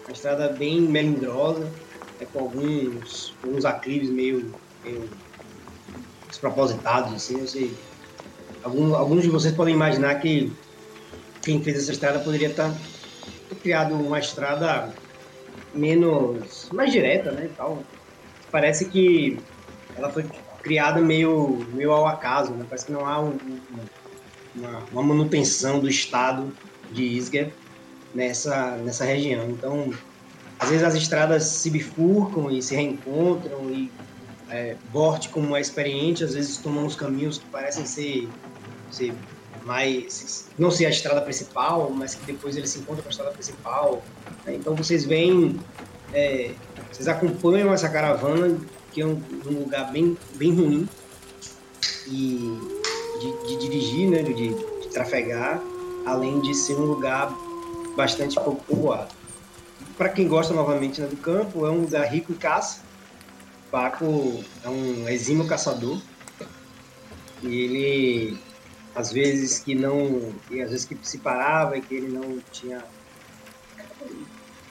[0.05, 1.69] Uma estrada bem melindrosa,
[2.19, 4.51] é, com alguns, alguns aclives meio,
[4.83, 5.07] meio
[6.27, 7.71] despropositados, assim, sei,
[8.63, 10.51] alguns, alguns de vocês podem imaginar que
[11.43, 12.73] quem fez essa estrada poderia estar
[13.61, 14.91] criado uma estrada
[15.73, 17.83] menos mais direta, né, tal.
[18.51, 19.39] Parece que
[19.95, 20.25] ela foi
[20.61, 22.65] criada meio meio ao acaso, né?
[22.67, 23.37] Parece que não há um,
[24.55, 26.51] uma, uma, manutenção do estado
[26.91, 27.51] de Isger
[28.13, 29.49] nessa nessa região.
[29.49, 29.93] Então,
[30.59, 33.91] às vezes as estradas se bifurcam e se reencontram e
[34.51, 34.75] é,
[35.31, 38.27] como é experiente, às vezes toma uns caminhos que parecem ser,
[38.91, 39.13] ser
[39.65, 40.47] mais.
[40.57, 44.03] não ser a estrada principal, mas que depois ele se encontra com a estrada principal.
[44.45, 44.55] Né?
[44.55, 45.59] Então vocês veem.
[46.13, 46.51] É,
[46.91, 48.57] vocês acompanham essa caravana,
[48.91, 50.89] que é um, um lugar bem, bem ruim
[52.07, 52.59] e
[53.19, 54.23] de, de dirigir, né?
[54.23, 55.61] De, de trafegar,
[56.05, 57.33] além de ser um lugar
[57.95, 59.13] bastante pouco povoado.
[59.97, 62.81] Para quem gosta novamente né, do campo, é um lugar rico em caça
[63.71, 65.97] Paco é um exímio caçador
[67.41, 68.37] e ele
[68.95, 72.83] às vezes que não e às vezes que se parava e que ele não tinha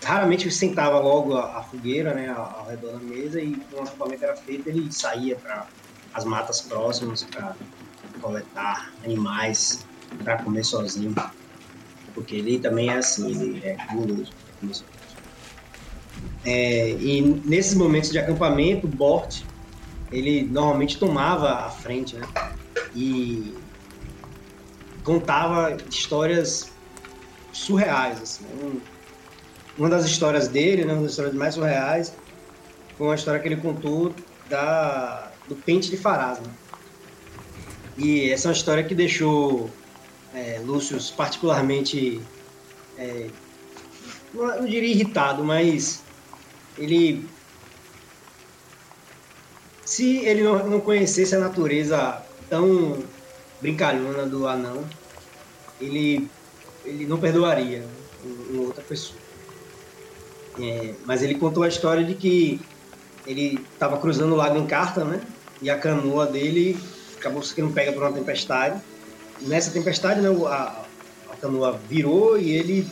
[0.02, 4.24] raramente sentava logo a, a fogueira né ao, redor da mesa e quando o acampamento
[4.24, 5.66] era feito ele saía para
[6.12, 7.54] as matas próximas para
[8.20, 9.86] coletar animais
[10.24, 11.14] para comer sozinho
[12.14, 14.32] porque ele também é assim ele é guloso
[16.44, 19.42] é, e nesses momentos de acampamento, Bort,
[20.10, 22.26] ele normalmente tomava a frente, né?
[22.94, 23.54] E
[25.04, 26.70] contava histórias
[27.52, 28.44] surreais, assim.
[28.62, 28.80] Um,
[29.78, 32.12] uma das histórias dele, né, uma das histórias mais surreais,
[32.96, 34.14] foi uma história que ele contou
[34.48, 36.46] da, do pente de Farasma.
[37.96, 39.70] E essa é uma história que deixou
[40.34, 42.20] é, Lúcio particularmente,
[42.98, 43.28] é,
[44.32, 46.02] não, diria irritado, mas
[46.78, 47.28] ele
[49.84, 53.02] se ele não, não conhecesse a natureza tão
[53.60, 54.84] brincalhona do anão,
[55.80, 56.28] ele,
[56.84, 57.84] ele não perdoaria
[58.50, 59.18] uma outra pessoa.
[60.60, 62.60] É, mas ele contou a história de que
[63.26, 65.20] ele estava cruzando o lago em Carta, né?
[65.62, 66.78] E a canoa dele
[67.16, 68.80] acabou sendo pega por uma tempestade.
[69.42, 70.84] Nessa tempestade, né, a,
[71.30, 72.86] a canoa virou e ele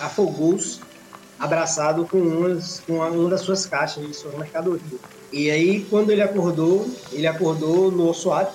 [0.00, 0.80] afogou-se
[1.38, 4.82] abraçado com, umas, com uma das suas caixas de suas mercadorias.
[5.32, 8.50] E aí, quando ele acordou, ele acordou no Ossuat,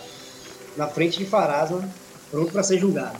[0.75, 1.87] na frente de Farasma,
[2.31, 3.17] pronto para ser julgado.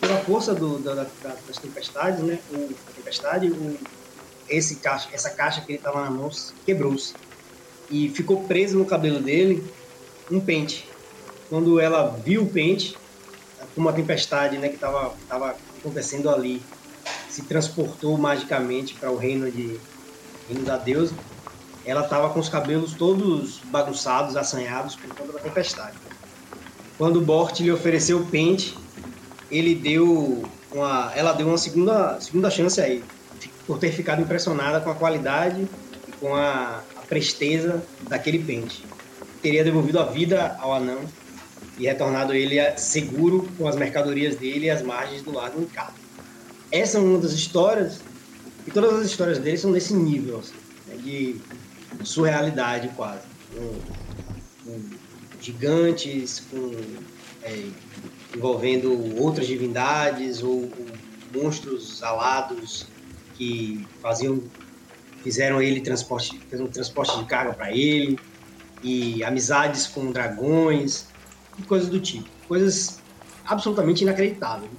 [0.00, 1.06] Pela força do, da, da,
[1.46, 3.78] das tempestades, né, o, a tempestade, o,
[4.48, 6.30] esse caixa, essa caixa que ele estava na mão
[6.64, 7.14] quebrou-se
[7.90, 9.64] e ficou preso no cabelo dele
[10.30, 10.88] um pente.
[11.48, 12.96] Quando ela viu o pente,
[13.76, 16.62] uma tempestade né, que estava tava acontecendo ali,
[17.28, 19.78] se transportou magicamente para o reino de
[20.48, 21.14] reino da deusa.
[21.84, 25.96] Ela estava com os cabelos todos bagunçados, assanhados por conta da tempestade.
[27.00, 28.76] Quando o Bort lhe ofereceu o pente,
[29.50, 33.02] ele deu uma, ela deu uma segunda, segunda chance a ele,
[33.66, 35.66] por ter ficado impressionada com a qualidade
[36.06, 38.84] e com a, a presteza daquele pente.
[39.40, 41.00] Teria devolvido a vida ao anão
[41.78, 45.94] e retornado ele seguro com as mercadorias dele às margens do lago Encarno.
[46.70, 48.02] Essa é uma das histórias,
[48.66, 50.52] e todas as histórias dele são desse nível, assim,
[50.86, 51.40] né, de
[52.04, 53.22] surrealidade quase.
[53.54, 53.72] Com,
[54.66, 54.99] com
[55.40, 56.72] gigantes, com
[57.42, 57.66] é,
[58.36, 62.86] envolvendo outras divindades ou, ou, monstros alados
[63.36, 64.42] que faziam
[65.22, 68.18] fizeram ele transporte um transporte de carga para ele
[68.82, 71.06] e amizades com dragões
[71.58, 72.28] e coisas do tipo.
[72.48, 73.00] Coisas
[73.46, 74.70] absolutamente inacreditáveis.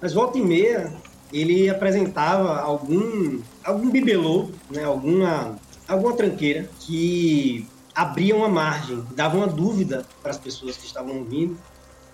[0.00, 0.92] Mas volta e meia
[1.32, 7.66] ele apresentava algum algum bibelô né alguma alguma tranqueira que
[7.96, 11.58] abria uma margem dava uma dúvida para as pessoas que estavam ouvindo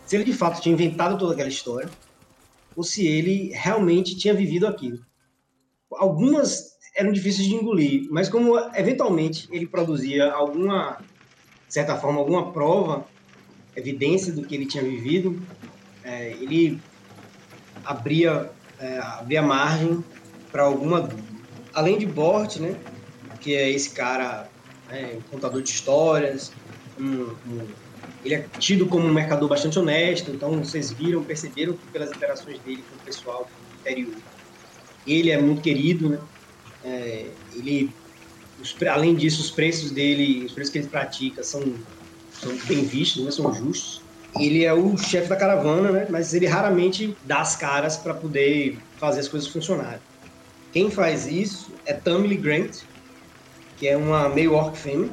[0.06, 1.90] se ele de fato tinha inventado toda aquela história
[2.76, 4.98] ou se ele realmente tinha vivido aquilo.
[5.92, 10.98] Algumas eram difíceis de engolir, mas como eventualmente ele produzia alguma,
[11.66, 13.06] de certa forma, alguma prova,
[13.74, 15.40] evidência do que ele tinha vivido,
[16.04, 16.80] é, ele
[17.84, 20.04] abria, é, abria margem
[20.50, 21.08] para alguma
[21.74, 22.76] Além de Bort, né,
[23.40, 24.48] que é esse cara,
[24.92, 26.52] né, um contador de histórias,
[27.00, 27.66] um, um
[28.24, 32.84] ele é tido como um mercador bastante honesto, então vocês viram, perceberam pelas interações dele
[32.88, 34.14] com o pessoal do interior.
[35.06, 36.18] Ele é muito querido, né?
[36.84, 37.90] É, ele,
[38.60, 41.62] os, além disso, os preços dele, os preços que ele pratica são,
[42.32, 43.30] são bem vistos, né?
[43.32, 44.00] são justos.
[44.38, 46.06] Ele é o chefe da caravana, né?
[46.08, 50.00] Mas ele raramente dá as caras para poder fazer as coisas funcionarem.
[50.72, 52.82] Quem faz isso é Tammy Grant,
[53.82, 55.10] que é uma meio orc fêmea,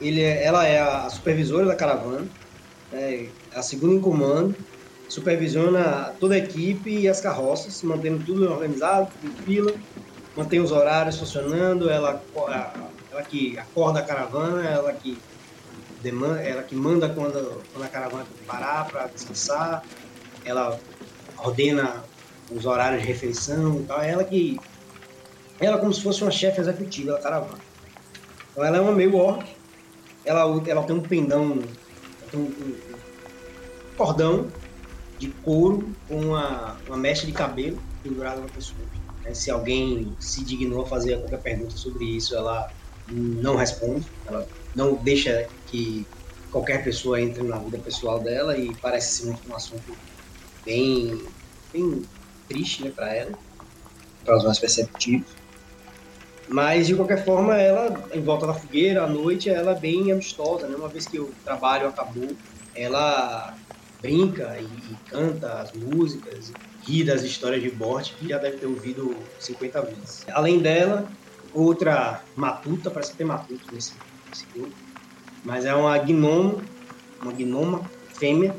[0.00, 2.26] ele é, ela é a supervisora da caravana,
[2.92, 4.56] é a segunda em comando,
[5.08, 9.72] supervisiona toda a equipe e as carroças, mantendo tudo organizado, tudo em fila,
[10.36, 12.20] mantém os horários funcionando, ela,
[13.12, 15.16] ela que acorda a caravana, ela que
[16.02, 19.84] demanda, ela que manda quando, quando a caravana parar para descansar,
[20.44, 20.76] ela
[21.38, 22.02] ordena
[22.50, 24.58] os horários de refeição e tal, ela que
[25.60, 27.58] ela como se fosse uma chefe executiva da caravana.
[28.50, 29.44] Então ela é uma meio orc,
[30.24, 31.62] ela, ela tem um pendão,
[32.34, 32.76] um, um,
[33.96, 34.48] cordão
[35.18, 38.78] de couro com uma, uma mecha de cabelo pendurada na pessoa.
[39.32, 42.70] Se alguém se dignou a fazer qualquer pergunta sobre isso, ela
[43.08, 46.06] não responde, ela não deixa que
[46.50, 49.96] qualquer pessoa entre na vida pessoal dela e parece ser um assunto
[50.64, 51.22] bem,
[51.72, 52.02] bem
[52.48, 53.38] triste né, para ela,
[54.24, 55.39] para os mais perceptivos.
[56.50, 60.66] Mas, de qualquer forma, ela, em volta da fogueira, à noite, ela é bem amistosa,
[60.66, 60.74] né?
[60.76, 62.28] Uma vez que o trabalho acabou,
[62.74, 63.56] ela
[64.02, 66.52] brinca e, canta as músicas,
[66.84, 70.26] ri das histórias de Bort, que já deve ter ouvido 50 vezes.
[70.32, 71.06] Além dela,
[71.54, 73.92] outra matuta, parece que tem matuto nesse,
[74.28, 74.74] nesse grupo,
[75.44, 76.60] mas é uma gnomo,
[77.22, 78.56] uma gnoma fêmea.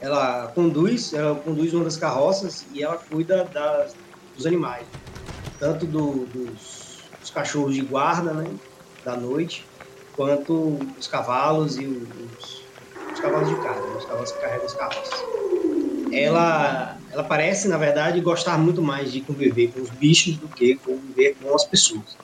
[0.00, 3.96] Ela conduz, ela conduz uma das carroças e ela cuida das,
[4.36, 4.86] dos animais,
[5.58, 6.77] tanto do, dos
[7.28, 8.50] os cachorros de guarda, né,
[9.04, 9.64] da noite,
[10.16, 12.62] quanto os cavalos e os,
[13.12, 15.10] os cavalos de carga, né, os cavalos que carregam os carros.
[16.10, 20.76] Ela, ela parece, na verdade, gostar muito mais de conviver com os bichos do que
[20.76, 22.16] conviver com as pessoas.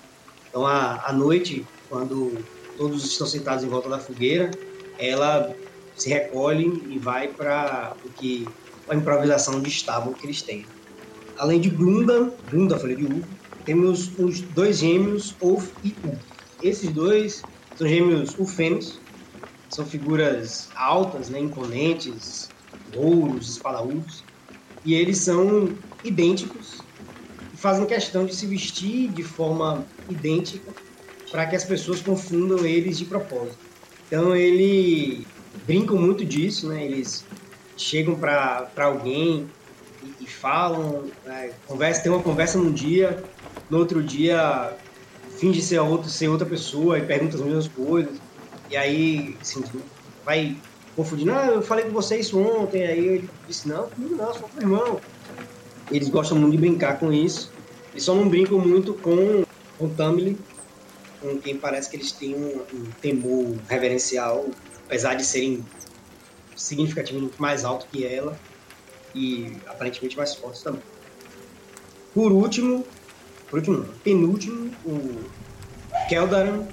[0.49, 2.43] Então, à, noite, quando
[2.79, 4.51] todos estão sentados em volta da fogueira,
[4.99, 5.55] ela
[5.95, 8.49] se recolhe e vai para o que
[8.89, 10.65] a improvisação de estábulo que eles têm.
[11.37, 13.27] Além de Gunda, Gunda, falei de uva,
[13.65, 16.17] temos os dois gêmeos Ulf e U.
[16.63, 17.43] Esses dois
[17.77, 19.01] são gêmeos ufêmeos,
[19.69, 22.49] são figuras altas, né, imponentes,
[22.95, 24.23] louros, espadaúdos,
[24.85, 25.71] e eles são
[26.05, 26.79] idênticos
[27.53, 30.73] e fazem questão de se vestir de forma idêntica
[31.31, 33.59] para que as pessoas confundam eles de propósito.
[34.07, 35.27] Então ele
[35.67, 36.85] brincam muito disso, né?
[36.85, 37.25] Eles
[37.77, 39.49] chegam para alguém
[40.03, 41.53] e, e falam, né?
[41.67, 43.25] conversa, tem uma conversa num dia
[43.75, 44.73] no outro dia
[45.37, 48.19] finge ser, outro, ser outra pessoa e pergunta as mesmas coisas.
[48.71, 49.65] E aí, assim,
[50.25, 50.57] vai
[50.95, 54.49] confundindo, ah, eu falei com você isso ontem, aí ele disse, não, comigo não, sou
[54.55, 55.01] meu irmão.
[55.91, 57.51] Eles gostam muito de brincar com isso.
[57.97, 59.45] E só não brinco muito com
[59.81, 60.39] o Tamlin,
[61.21, 64.47] com quem parece que eles têm um, um temor reverencial,
[64.87, 65.65] apesar de serem
[66.55, 68.39] significativamente mais alto que ela
[69.17, 70.83] e aparentemente mais fortes também.
[72.15, 72.87] Por último,
[73.49, 75.25] por último, penúltimo, o
[76.09, 76.67] Keldaran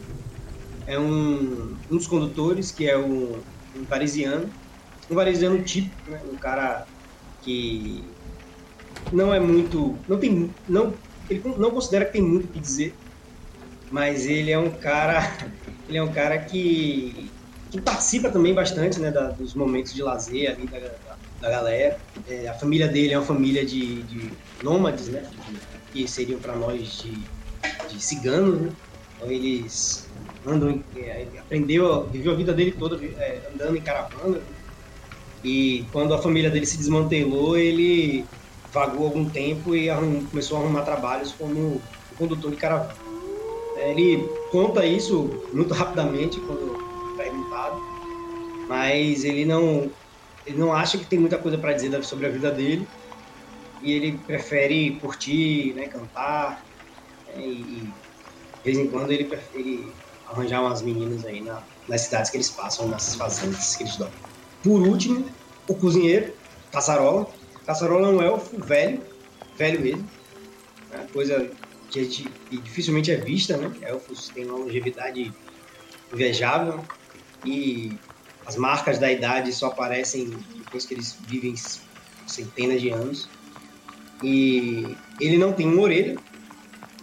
[0.87, 3.39] é um, um dos condutores que é um,
[3.75, 4.49] um parisiano,
[5.09, 6.21] um parisiano típico, né?
[6.31, 6.87] um cara
[7.41, 8.03] que
[9.11, 10.93] não é muito, não tem, não,
[11.29, 12.95] ele não considera que tem muito o que dizer,
[13.89, 15.19] mas ele é um cara,
[15.87, 17.31] ele é um cara que,
[17.69, 21.99] que participa também bastante, né, da, dos momentos de lazer ali da, da, da galera.
[22.27, 24.31] É, a família dele é uma família de, de
[24.63, 25.23] nômades, né,
[25.91, 27.27] que seriam para nós de,
[27.89, 28.69] de ciganos, né?
[29.15, 30.09] Então eles
[30.45, 34.41] andam, é, aprendeu, viveu a vida dele toda é, andando em caravana.
[35.43, 38.25] E quando a família dele se desmantelou, ele
[38.73, 41.81] vagou algum tempo e arrum, começou a arrumar trabalhos como
[42.17, 42.95] condutor de caravana.
[43.77, 47.79] É, ele conta isso muito rapidamente quando perguntado,
[48.67, 49.91] mas ele não,
[50.45, 52.87] ele não acha que tem muita coisa para dizer sobre a vida dele
[53.81, 56.63] e ele prefere curtir, né, cantar
[57.27, 59.93] né, e, de vez em quando ele prefere
[60.27, 64.11] arranjar umas meninas aí na, nas cidades que eles passam, nessas fazendas que eles dão.
[64.63, 65.25] Por último,
[65.67, 66.33] o cozinheiro,
[66.71, 67.27] Caçarola.
[67.65, 69.03] Caçarola é um elfo velho,
[69.57, 70.09] velho mesmo,
[70.89, 71.51] né, coisa
[71.89, 73.71] que, a gente, que dificilmente é vista, né?
[73.81, 75.33] Elfos têm uma longevidade
[76.13, 76.85] invejável
[77.43, 77.99] e
[78.45, 80.25] as marcas da idade só aparecem
[80.57, 81.53] depois que eles vivem
[82.25, 83.29] centenas de anos.
[84.23, 86.17] E ele não tem uma orelha,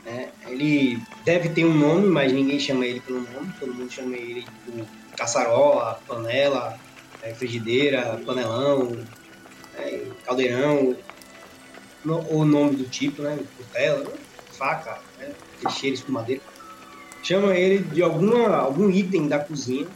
[0.04, 0.30] né?
[0.46, 4.46] ele deve ter um nome, mas ninguém chama ele pelo nome, todo mundo chama ele
[4.64, 6.78] por caçarola, panela,
[7.22, 8.96] é, frigideira, panelão,
[9.76, 10.96] é, caldeirão,
[12.04, 13.38] o nome do tipo, né?
[13.56, 14.12] Cutela, né?
[14.52, 15.32] faca, né?
[16.06, 16.42] Com madeira.
[17.22, 19.86] Chama ele de alguma, algum item da cozinha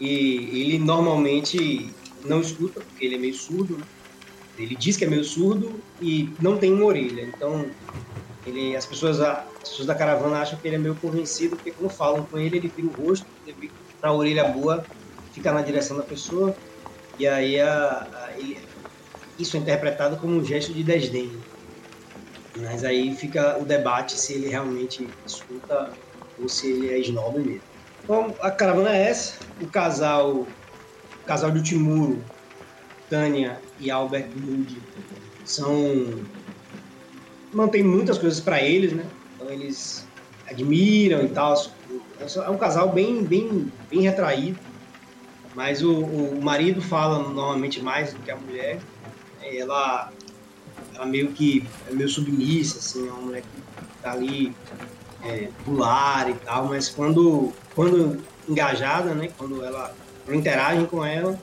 [0.00, 1.90] e ele normalmente
[2.24, 3.78] não escuta, porque ele é meio surdo.
[3.78, 3.84] Né?
[4.58, 7.22] Ele diz que é meio surdo e não tem uma orelha.
[7.22, 7.66] Então,
[8.46, 11.90] ele, as, pessoas, as pessoas da caravana acham que ele é meio convencido, porque quando
[11.90, 13.26] falam com ele, ele vira o rosto,
[14.02, 14.84] a orelha boa,
[15.32, 16.56] fica na direção da pessoa,
[17.18, 18.58] e aí a, a, ele,
[19.38, 21.30] isso é interpretado como um gesto de desdém.
[22.56, 25.90] Mas aí fica o debate se ele realmente escuta
[26.40, 27.60] ou se ele é snob mesmo.
[28.02, 29.34] Então, a caravana é essa.
[29.60, 30.46] O casal, o
[31.26, 32.22] casal de Timuro,
[33.08, 34.76] Tânia e Albert Lud
[35.44, 36.24] são
[37.52, 39.04] mantém muitas coisas para eles, né?
[39.34, 40.06] Então eles
[40.48, 41.54] admiram e tal.
[42.20, 44.58] É um casal bem bem bem retraído,
[45.54, 48.78] mas o, o marido fala normalmente mais do que a mulher.
[49.42, 50.12] Ela
[50.94, 54.54] ela meio que é meio submissa, assim, é uma mulher que tá ali
[55.22, 59.94] é, pular e tal, mas quando, quando engajada, né, quando ela
[60.24, 61.38] quando interagem com ela,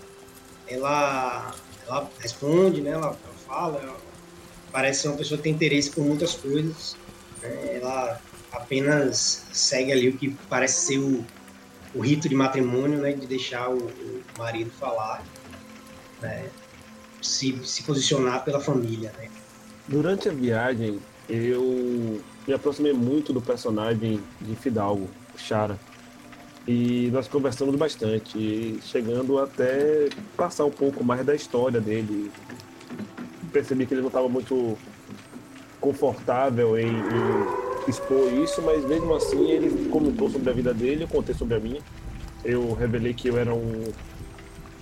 [0.68, 1.53] ela,
[1.88, 3.97] ela responde, né, ela, ela fala, ela
[4.72, 6.95] parece ser uma pessoa que tem interesse por muitas coisas,
[7.41, 8.20] né, ela
[8.51, 11.26] apenas segue ali o que parece ser o,
[11.93, 15.24] o rito de matrimônio, né, de deixar o, o marido falar,
[16.22, 16.49] né,
[17.22, 19.30] se, se posicionar pela família, né.
[19.88, 25.78] Durante a viagem, eu me aproximei muito do personagem de Fidalgo, Chara.
[26.68, 30.07] E nós conversamos bastante, chegando até
[30.38, 32.32] passar um pouco mais da história dele.
[33.51, 34.78] Percebi que ele não estava muito
[35.82, 41.07] confortável em, em, expor isso, mas mesmo assim ele comentou sobre a vida dele, eu
[41.07, 41.82] contei sobre a minha.
[42.45, 43.84] Eu revelei que eu era um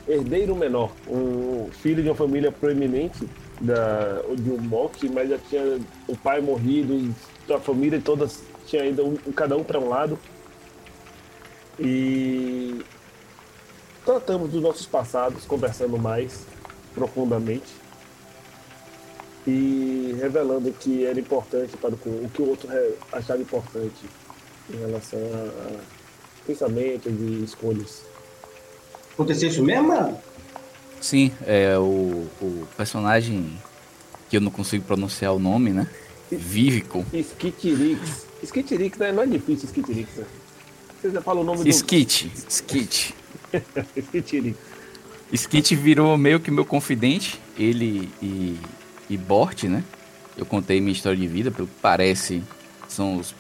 [0.08, 3.28] herdeiro menor, um filho de uma família proeminente
[3.60, 7.14] da, de um mock, mas já tinha o pai morrido,
[7.50, 8.28] a família toda
[8.66, 10.18] tinha ido um, cada um para um lado.
[11.80, 12.82] E
[14.06, 16.46] tratamos dos nossos passados, conversando mais
[16.94, 17.82] profundamente
[19.48, 22.70] e revelando que era importante para o, o que o outro
[23.12, 24.06] achava importante
[24.70, 25.80] em relação a, a
[26.46, 28.04] pensamentos e escolhas.
[29.14, 30.18] Aconteceu isso mesmo, mano?
[31.00, 33.58] Sim, é o, o personagem
[34.30, 35.88] que eu não consigo pronunciar o nome, né?
[36.32, 37.06] Vívico.
[37.12, 38.28] Skitirix.
[38.44, 39.12] Skitirix né?
[39.12, 40.16] não é difícil, Skitirix.
[40.16, 40.26] Né?
[41.02, 42.28] Você já fala o nome Skit.
[42.28, 42.48] do...
[42.48, 43.16] Skit.
[43.98, 44.58] Skitirix.
[45.34, 48.60] Skit virou meio que meu confidente, ele e,
[49.10, 49.84] e Bort, né?
[50.38, 52.44] Eu contei minha história de vida, pelo que parece,
[52.88, 53.34] são os,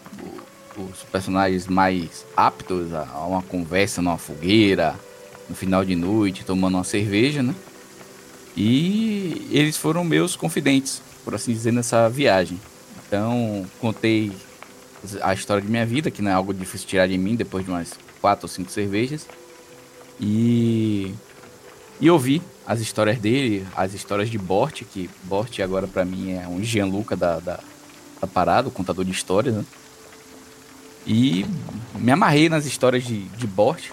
[0.75, 4.95] os personagens mais aptos a uma conversa numa fogueira,
[5.47, 7.53] no final de noite, tomando uma cerveja, né?
[8.57, 12.59] E eles foram meus confidentes, por assim dizer, nessa viagem.
[13.05, 14.31] Então, contei
[15.21, 17.71] a história de minha vida, que não é algo difícil tirar de mim depois de
[17.71, 19.27] umas quatro ou cinco cervejas.
[20.19, 21.13] E
[22.01, 26.47] e ouvi as histórias dele, as histórias de Bort, que Bort agora para mim é
[26.47, 27.59] um Gianluca da, da,
[28.19, 29.65] da parada, o contador de histórias, né?
[31.05, 31.45] E
[31.95, 33.91] me amarrei nas histórias de, de Bort.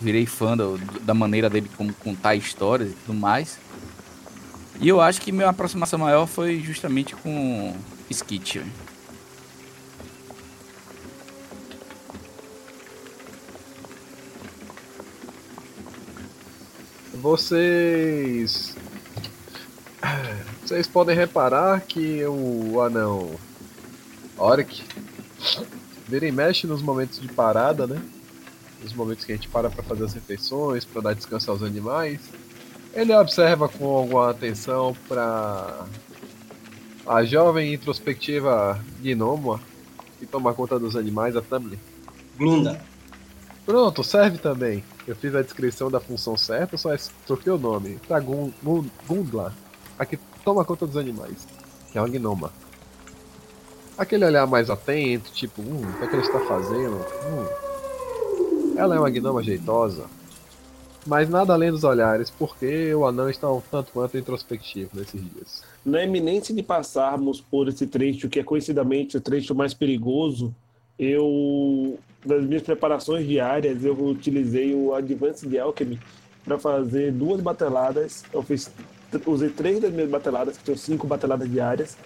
[0.00, 3.58] Virei fã do, da maneira dele como contar histórias e tudo mais.
[4.80, 7.74] E eu acho que minha aproximação maior foi justamente com
[8.10, 8.62] Skit.
[17.22, 18.74] Vocês.
[20.60, 23.30] Vocês podem reparar que o anão
[24.36, 24.82] Oric
[26.08, 28.02] vira e mexe nos momentos de parada, né?
[28.82, 32.18] Nos momentos que a gente para para fazer as refeições, para dar descanso aos animais.
[32.92, 35.86] Ele observa com alguma atenção para
[37.06, 39.60] a jovem introspectiva Gnoma
[40.18, 41.78] que toma conta dos animais, a Tamlin.
[42.36, 42.84] Glunda.
[43.64, 44.82] Pronto, serve também.
[45.06, 46.90] Eu fiz a descrição da função certa, só
[47.26, 47.98] troquei o nome.
[48.06, 49.52] Pra Gundla,
[49.98, 51.46] a que toma conta dos animais,
[51.90, 52.52] que é uma gnoma.
[53.98, 56.96] Aquele olhar mais atento, tipo, hum, o que, é que ele está fazendo?
[56.96, 58.72] Hum.
[58.76, 60.06] Ela é uma gnoma jeitosa.
[61.06, 65.64] Mas nada além dos olhares, porque o anão está um tanto quanto introspectivo nesses dias.
[65.84, 70.54] Na iminência de passarmos por esse trecho, que é conhecidamente o trecho mais perigoso,
[71.02, 75.98] eu das minhas preparações diárias, eu utilizei o Advanced Alchemy
[76.44, 78.24] para fazer duas bateladas.
[78.32, 78.70] Eu fiz,
[79.26, 81.96] usei três das minhas bateladas, que tinham cinco bateladas diárias.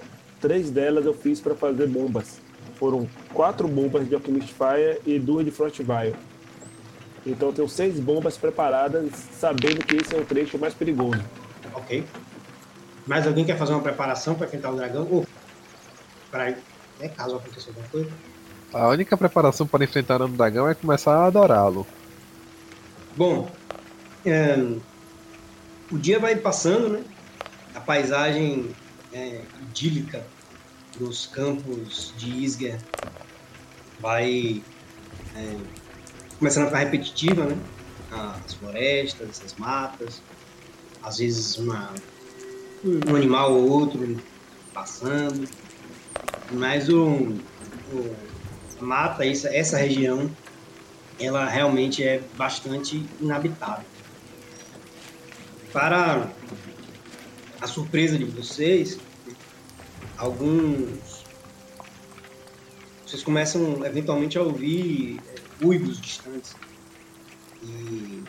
[0.41, 2.41] Três delas eu fiz para fazer bombas.
[2.77, 6.15] Foram quatro bombas de Alchemist Fire e duas de Frostfire.
[7.27, 11.21] Então eu tenho seis bombas preparadas, sabendo que esse é o trecho mais perigoso.
[11.75, 12.05] Ok.
[13.07, 15.07] Mais alguém quer fazer uma preparação para enfrentar o dragão?
[15.11, 15.27] Ou
[16.31, 16.55] para
[17.01, 18.11] né, caso aconteça alguma coisa?
[18.73, 21.87] A única preparação para enfrentar o dragão é começar a adorá-lo.
[23.17, 23.51] Bom,
[24.25, 24.57] é,
[25.91, 27.05] o dia vai passando, né?
[27.75, 28.75] A paisagem
[29.13, 30.27] é, idílica
[30.99, 32.79] dos campos de Isger
[34.01, 34.63] vai
[35.35, 35.57] é,
[36.39, 37.57] começando a ficar repetitiva, né?
[38.45, 40.23] As florestas, as matas,
[41.03, 41.93] às vezes uma,
[42.85, 44.17] um animal ou outro
[44.73, 45.49] passando,
[46.53, 47.37] mas o,
[47.93, 48.17] o
[48.81, 50.31] mata essa, essa região,
[51.19, 53.85] ela realmente é bastante inabitável.
[55.73, 56.29] Para
[57.61, 58.99] a surpresa de vocês,
[60.17, 61.25] alguns
[63.07, 66.57] vocês começam eventualmente a ouvir é, uivos distantes.
[67.63, 68.23] E,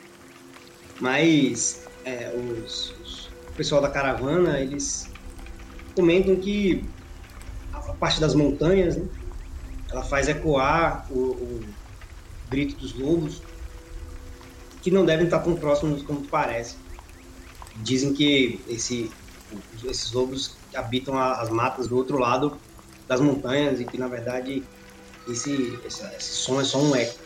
[1.00, 5.10] mas é, os, os, o pessoal da caravana, eles
[5.96, 6.86] comentam que
[7.74, 9.08] a parte das montanhas, né,
[9.92, 11.64] ela faz ecoar o, o
[12.50, 13.42] grito dos lobos,
[14.82, 16.76] que não devem estar tão próximos como parece.
[17.78, 19.12] Dizem que esse,
[19.84, 22.58] esses lobos habitam as matas do outro lado
[23.08, 24.64] das montanhas e que na verdade
[25.28, 27.20] esse, esse, esse som é só um eco.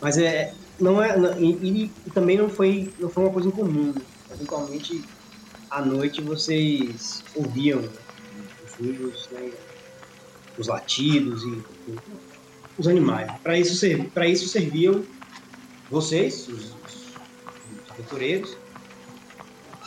[0.00, 3.94] Mas é não é e, e, também não foi não foi uma coisa incomum.
[4.30, 5.04] Eventualmente
[5.70, 9.50] à noite vocês ouviam os ruídos, né?
[10.60, 11.62] Os latidos e,
[12.78, 13.30] os animais.
[13.42, 15.04] Para isso, para isso serviam
[15.90, 17.14] vocês, os, os,
[17.90, 18.56] aventureiros,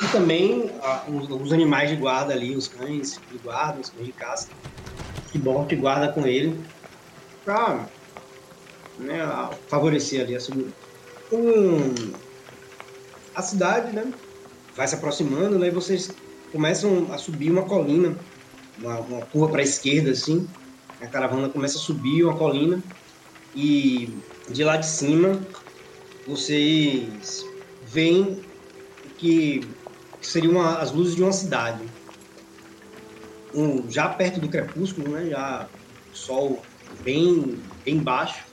[0.02, 4.06] e também ah, os, os, animais de guarda ali, os cães de guarda, os cães
[4.06, 4.50] de caça,
[5.32, 6.60] que que guarda com ele,
[7.46, 7.88] para
[9.00, 9.20] né,
[9.68, 10.76] favorecer ali a segurança.
[11.32, 12.14] Um,
[13.34, 14.12] a cidade, né,
[14.76, 16.12] vai se aproximando, né, e vocês
[16.52, 18.16] começam a subir uma colina,
[18.78, 20.48] uma, uma curva para a esquerda, assim,
[21.04, 22.82] a caravana começa a subir uma colina
[23.54, 24.10] e
[24.50, 25.40] de lá de cima
[26.26, 27.46] vocês
[27.86, 28.42] veem
[29.18, 29.68] que
[30.22, 31.84] seriam as luzes de uma cidade.
[33.54, 35.68] Um, já perto do crepúsculo, né, já
[36.12, 36.62] o sol
[37.04, 38.46] bem, bem baixo,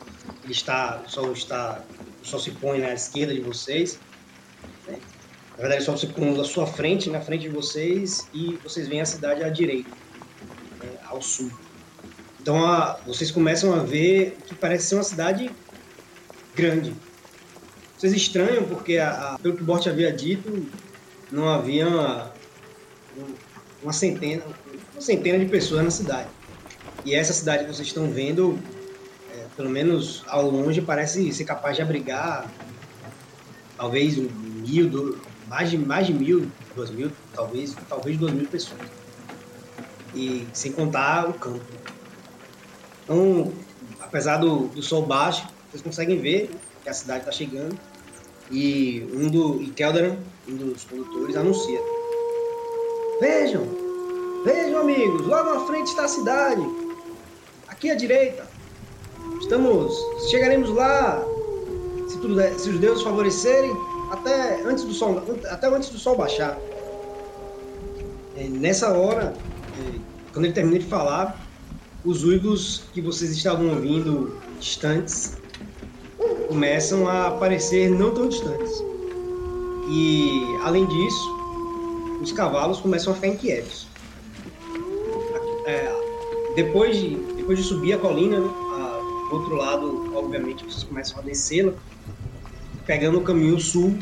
[0.42, 1.82] ele está, o sol está,
[2.22, 3.98] o sol se põe na esquerda de vocês.
[4.86, 4.98] Né?
[5.52, 8.88] Na verdade, o sol se põe na sua frente, na frente de vocês, e vocês
[8.88, 9.90] veem a cidade à direita,
[10.82, 11.50] né, ao sul.
[12.40, 15.50] Então a, vocês começam a ver que parece ser uma cidade
[16.54, 16.94] grande.
[17.96, 20.66] Vocês estranham porque, a, a, pelo que o Bort havia dito,
[21.30, 22.32] não havia uma,
[23.82, 24.42] uma, centena,
[24.94, 26.28] uma centena de pessoas na cidade.
[27.04, 28.58] E essa cidade que vocês estão vendo,
[29.34, 32.50] é, pelo menos ao longe, parece ser capaz de abrigar
[33.76, 38.80] talvez mil, do, mais de mais de mil, duas mil, talvez, talvez duas mil pessoas.
[40.14, 41.79] E sem contar o campo.
[43.10, 43.50] Então,
[43.98, 46.48] apesar do, do sol baixo, vocês conseguem ver
[46.84, 47.76] que a cidade está chegando.
[48.52, 49.60] E um do.
[49.60, 49.72] E
[50.48, 51.80] um dos condutores, anuncia.
[53.20, 53.66] Vejam!
[54.44, 55.26] Vejam, amigos!
[55.26, 56.62] Logo à frente está a cidade!
[57.66, 58.48] Aqui à direita!
[59.40, 59.92] Estamos.
[60.30, 61.20] Chegaremos lá,
[62.08, 63.72] se, tudo se os deuses favorecerem,
[64.12, 66.56] até antes do sol, até antes do sol baixar.
[68.36, 69.34] É, nessa hora,
[69.80, 69.98] é,
[70.32, 71.49] quando ele termina de falar,
[72.04, 75.36] os uivos que vocês estavam ouvindo distantes
[76.48, 78.82] começam a aparecer não tão distantes.
[79.88, 81.40] E, além disso,
[82.22, 83.86] os cavalos começam a ficar inquietos.
[85.66, 85.92] É,
[86.56, 91.18] depois, de, depois de subir a colina, né, a, do outro lado, obviamente, vocês começam
[91.18, 91.72] a descê-la,
[92.86, 93.96] pegando o caminho sul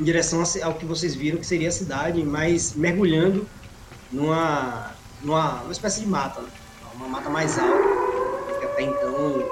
[0.00, 3.46] em direção ao que vocês viram que seria a cidade, mas mergulhando
[4.10, 4.92] numa,
[5.22, 6.48] numa, numa espécie de mata, né?
[6.96, 9.44] Uma mata mais alta, que até então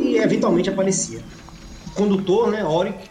[0.00, 1.22] e eventualmente aparecia.
[1.88, 3.10] O condutor, né, Oric,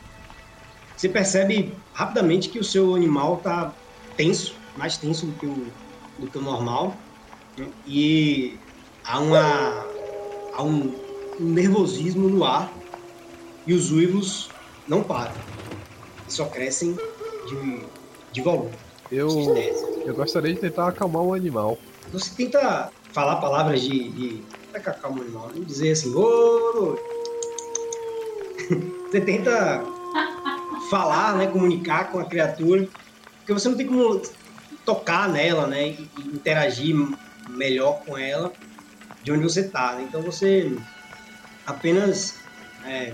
[0.96, 3.74] você percebe rapidamente que o seu animal está
[4.16, 5.68] tenso, mais tenso do que o,
[6.20, 6.96] do que o normal,
[7.58, 7.68] né?
[7.88, 8.58] e
[9.04, 9.86] há, uma,
[10.54, 10.94] há um,
[11.40, 12.72] um nervosismo no ar
[13.66, 14.50] e os uivos
[14.88, 15.34] não param,
[16.28, 16.98] só crescem
[17.48, 17.86] de,
[18.32, 18.72] de volume.
[19.12, 19.30] Eu,
[20.06, 21.78] eu gostaria de tentar acalmar o animal.
[22.12, 24.10] Você tenta falar palavras de.
[24.10, 24.44] de
[24.74, 26.98] é acalmar o animal, não dizer assim, ô.
[29.10, 29.84] Você tenta
[30.90, 32.88] falar, né, comunicar com a criatura,
[33.38, 34.20] porque você não tem como
[34.84, 36.96] tocar nela, né, e, interagir
[37.50, 38.52] melhor com ela
[39.24, 39.94] de onde você está.
[39.94, 40.06] Né?
[40.10, 40.76] Então você
[41.66, 42.40] apenas
[42.86, 43.14] é,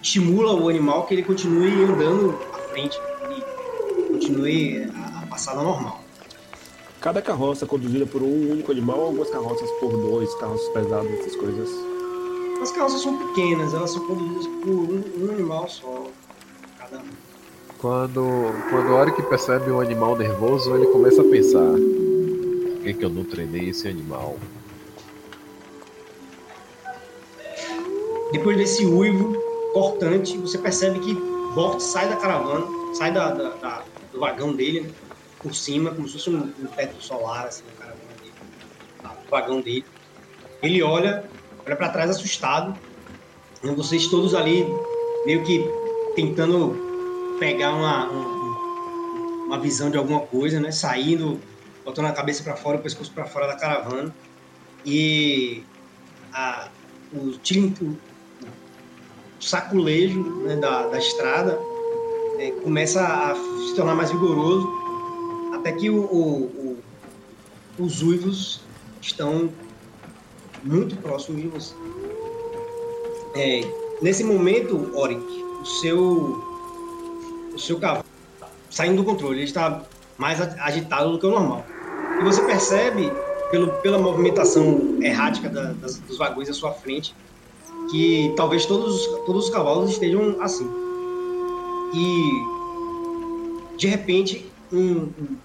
[0.00, 2.96] estimula o animal que ele continue andando à frente,
[3.30, 5.95] e continue a, a passar normal.
[7.06, 11.08] Cada carroça é conduzida por um único animal ou algumas carroças por dois, carroças pesados,
[11.12, 11.70] essas coisas?
[12.60, 16.08] As carroças são pequenas, elas são conduzidas por um, um animal só,
[16.76, 17.06] cada um.
[17.78, 18.24] Quando,
[18.70, 23.04] quando a hora que percebe um animal nervoso, ele começa a pensar: por que, que
[23.04, 24.36] eu não treinei esse animal?
[28.32, 29.32] Depois desse uivo
[29.72, 31.14] cortante, você percebe que
[31.54, 35.05] Bort sai da caravana, sai da, da, da, do vagão dele, né?
[35.46, 38.34] Por cima, como se fosse um, um teto solar, assim, na caravana dele,
[39.04, 39.84] no vagão dele.
[40.60, 41.24] Ele olha,
[41.64, 42.76] olha para trás assustado,
[43.62, 44.66] e vocês todos ali
[45.24, 45.64] meio que
[46.16, 50.72] tentando pegar uma, uma, uma visão de alguma coisa, né?
[50.72, 51.40] Saindo,
[51.84, 54.12] botando a cabeça para fora, o pescoço para fora da caravana.
[54.84, 55.62] E
[56.32, 56.68] a,
[57.12, 57.96] o, o,
[59.38, 61.56] saculejo né, da, da estrada
[62.38, 64.85] é, começa a se tornar mais vigoroso,
[65.66, 66.78] até que o, o,
[67.78, 68.60] o, os uivos
[69.02, 69.50] estão
[70.62, 71.74] muito próximos de você.
[73.34, 73.62] É,
[74.00, 75.20] nesse momento, Oric,
[75.60, 76.40] o seu,
[77.52, 78.04] o seu cavalo
[78.70, 79.82] saindo do controle, ele está
[80.16, 81.66] mais agitado do que o normal.
[82.20, 83.10] E você percebe,
[83.50, 87.12] pelo, pela movimentação errática da, das, dos vagões à sua frente,
[87.90, 90.70] que talvez todos, todos os cavalos estejam assim.
[91.92, 92.56] E
[93.76, 95.36] de repente um, um,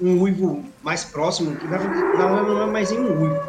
[0.00, 3.40] um uivo mais próximo, que não é mais um uivo,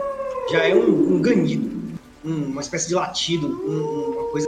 [0.50, 4.48] já é um, um ganido, um, uma espécie de latido, uma coisa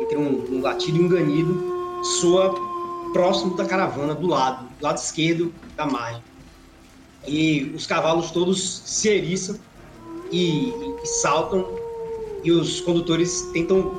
[0.00, 2.54] entre um, latido e um ganido, soa
[3.12, 6.22] próximo da caravana, do lado, do lado esquerdo da margem.
[7.26, 9.58] E os cavalos todos se eriçam
[10.30, 11.68] e, e, e saltam
[12.42, 13.94] e os condutores tentam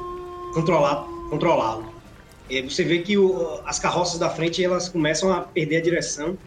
[0.54, 1.94] controlá-lo.
[2.50, 6.38] É, você vê que o, as carroças da frente elas começam a perder a direção,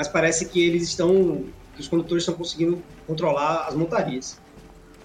[0.00, 1.44] mas parece que eles estão,
[1.74, 4.40] que os condutores estão conseguindo controlar as montarias.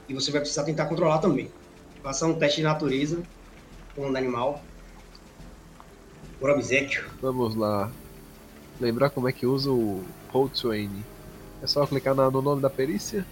[0.07, 1.51] E você vai precisar tentar controlar também.
[2.01, 3.21] Faça um teste de natureza
[3.93, 4.63] com um animal.
[6.39, 7.03] Por obsequio.
[7.21, 7.91] Vamos lá.
[8.79, 10.53] Lembrar como é que usa o Hold
[11.61, 13.25] É só clicar no nome da perícia.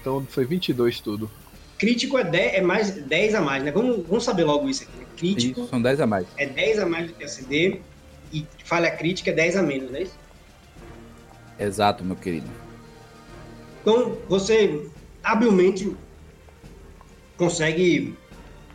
[0.00, 1.28] Então foi 22 tudo.
[1.78, 3.72] Crítico é, 10, é mais 10 a mais, né?
[3.72, 4.96] Vamos, vamos saber logo isso aqui.
[4.96, 5.06] Né?
[5.16, 5.62] Crítico.
[5.62, 6.28] Isso, são 10 a mais.
[6.36, 7.80] É 10 a mais do que a CD.
[8.32, 10.21] E falha crítica é 10 a menos, não é isso?
[11.62, 12.48] Exato, meu querido.
[13.80, 14.88] Então, você
[15.22, 15.96] habilmente
[17.36, 18.16] consegue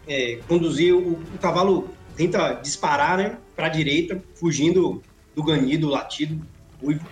[0.07, 3.38] é, conduzir o, o, cavalo, tenta disparar, né?
[3.55, 5.01] Para a direita, fugindo
[5.35, 6.45] do ganido, latido,
[6.81, 7.05] uivo.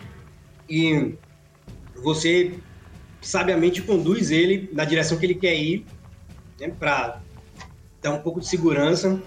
[0.69, 1.15] E
[1.95, 2.53] você
[3.21, 5.85] sabiamente conduz ele na direção que ele quer ir,
[6.59, 7.21] né, para
[8.01, 9.21] dar um pouco de segurança.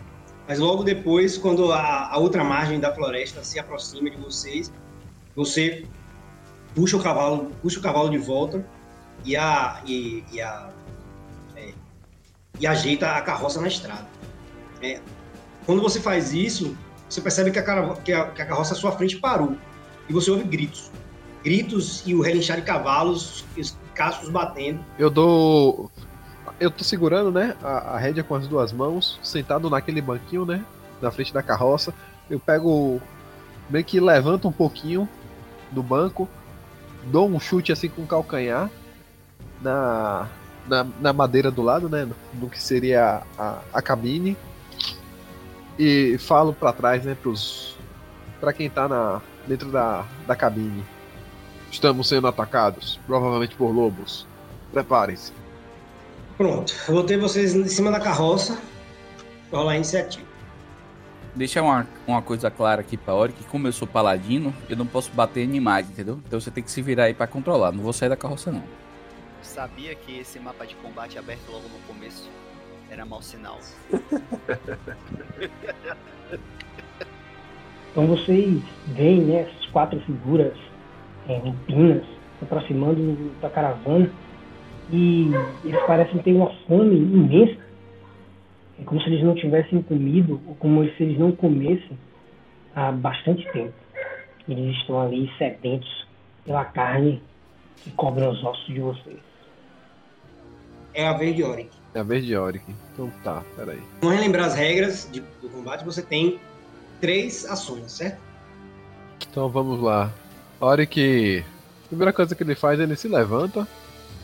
[0.46, 4.72] Mas logo depois, quando a, a, outra margem da floresta se aproxima de vocês,
[5.36, 5.84] você
[6.78, 8.64] puxa o cavalo, puxa o cavalo de volta
[9.24, 10.70] e a e, e a
[11.56, 11.72] é,
[12.60, 14.06] e ajeita a carroça na estrada.
[14.80, 15.00] É,
[15.66, 16.76] quando você faz isso,
[17.08, 19.56] você percebe que a, que a, que a carroça à sua frente parou
[20.08, 20.92] e você ouve gritos,
[21.42, 23.44] gritos e o relinchar de cavalos,
[23.92, 24.78] cascos batendo.
[24.96, 25.90] Eu dou
[26.60, 30.64] eu tô segurando, né, a, a rédea com as duas mãos, sentado naquele banquinho, né,
[31.02, 31.92] na frente da carroça.
[32.30, 33.00] Eu pego,
[33.68, 35.08] meio que levanto um pouquinho
[35.72, 36.28] do banco,
[37.04, 38.70] dou um chute assim com o calcanhar
[39.60, 40.28] na,
[40.66, 44.36] na, na madeira do lado, né, no, que seria a, a cabine.
[45.78, 47.76] E falo para trás, né, pros,
[48.40, 50.84] pra quem tá na, dentro da, da cabine.
[51.70, 54.26] Estamos sendo atacados, provavelmente por lobos.
[54.72, 55.32] Preparem-se.
[56.36, 56.72] Pronto,
[57.06, 58.58] ter vocês em cima da carroça
[59.50, 60.27] rolar a iniciativa.
[61.38, 64.84] Deixa uma, uma coisa clara aqui pra Ori, que como eu sou paladino, eu não
[64.84, 66.18] posso bater animais, entendeu?
[66.26, 68.64] Então você tem que se virar aí pra controlar, não vou sair da carroça não.
[69.40, 72.28] Sabia que esse mapa de combate aberto logo no começo
[72.90, 73.60] era mau sinal.
[77.92, 80.58] então vocês veem né, essas quatro figuras
[81.28, 84.10] é, em pinas se aproximando da caravana
[84.90, 85.30] e
[85.64, 87.67] eles parecem ter uma fome imensa.
[88.80, 91.98] É como se eles não tivessem comido, ou como se eles não comessem
[92.74, 93.74] há bastante tempo.
[94.48, 96.06] Eles estão ali sedentos
[96.44, 97.22] pela carne
[97.76, 99.18] que cobre os ossos de vocês.
[100.94, 101.70] É a vez de Oric.
[101.94, 102.64] É a vez de Oric.
[102.92, 103.80] Então tá, peraí.
[104.00, 105.84] Vamos relembrar as regras de, do combate.
[105.84, 106.38] Você tem
[107.00, 108.18] três ações, certo?
[109.30, 110.12] Então vamos lá.
[110.60, 111.44] Oric,
[111.84, 113.66] a primeira coisa que ele faz, ele se levanta,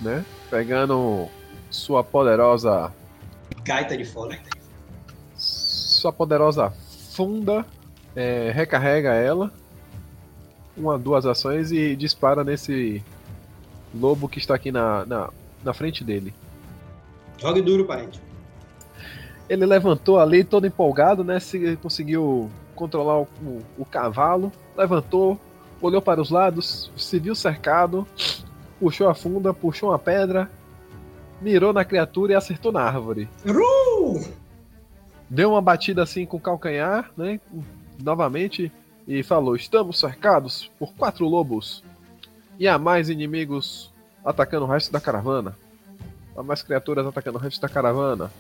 [0.01, 0.25] né?
[0.51, 1.29] Pegando
[1.71, 2.93] sua poderosa.
[3.65, 4.39] Gaita de fora.
[5.37, 6.73] Sua poderosa
[7.11, 7.65] funda.
[8.15, 9.53] É, recarrega ela.
[10.77, 13.03] Uma, duas ações e dispara nesse
[13.95, 15.31] lobo que está aqui na, na,
[15.62, 16.35] na frente dele.
[17.39, 18.21] Jogue duro, parente.
[19.49, 21.39] Ele levantou ali todo empolgado, né?
[21.41, 24.53] Se, conseguiu controlar o, o, o cavalo.
[24.77, 25.39] Levantou,
[25.81, 28.07] olhou para os lados, se viu cercado
[28.85, 30.51] puxou a funda, puxou uma pedra,
[31.41, 33.28] mirou na criatura e acertou na árvore.
[35.28, 37.41] Deu uma batida assim com o calcanhar, né?
[38.03, 38.70] Novamente,
[39.07, 41.82] e falou: Estamos cercados por quatro lobos.
[42.59, 43.93] E há mais inimigos
[44.24, 45.57] atacando o resto da caravana.
[46.37, 48.30] Há mais criaturas atacando o resto da caravana.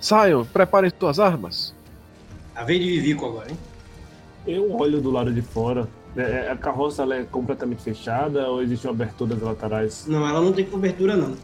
[0.00, 1.74] Saiam, preparem suas armas.
[2.54, 3.58] A vez de Vivico agora, hein?
[4.46, 8.62] Eu olho do lado de fora é, é, a carroça ela é completamente fechada ou
[8.62, 10.06] existem aberturas laterais?
[10.06, 11.34] Não, ela não tem cobertura não.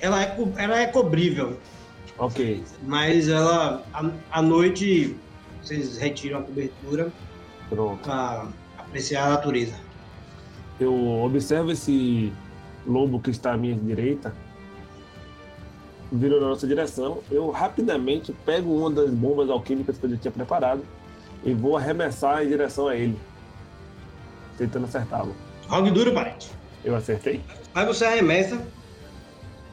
[0.00, 1.58] Ela é, ela é cobrível.
[2.18, 2.62] Ok.
[2.82, 3.84] Mas ela,
[4.30, 5.16] à noite,
[5.62, 7.12] vocês retiram a cobertura
[8.02, 9.74] para apreciar a natureza.
[10.78, 12.32] Eu observo esse
[12.86, 14.34] lobo que está à minha direita,
[16.12, 17.22] vindo na nossa direção.
[17.30, 20.82] Eu rapidamente pego uma das bombas alquímicas que eu já tinha preparado
[21.44, 23.18] e vou arremessar em direção a ele
[24.56, 25.34] tentando acertá-lo.
[25.68, 26.50] Rogue duro, parente.
[26.84, 27.40] Eu acertei?
[27.74, 28.60] Aí você arremessa.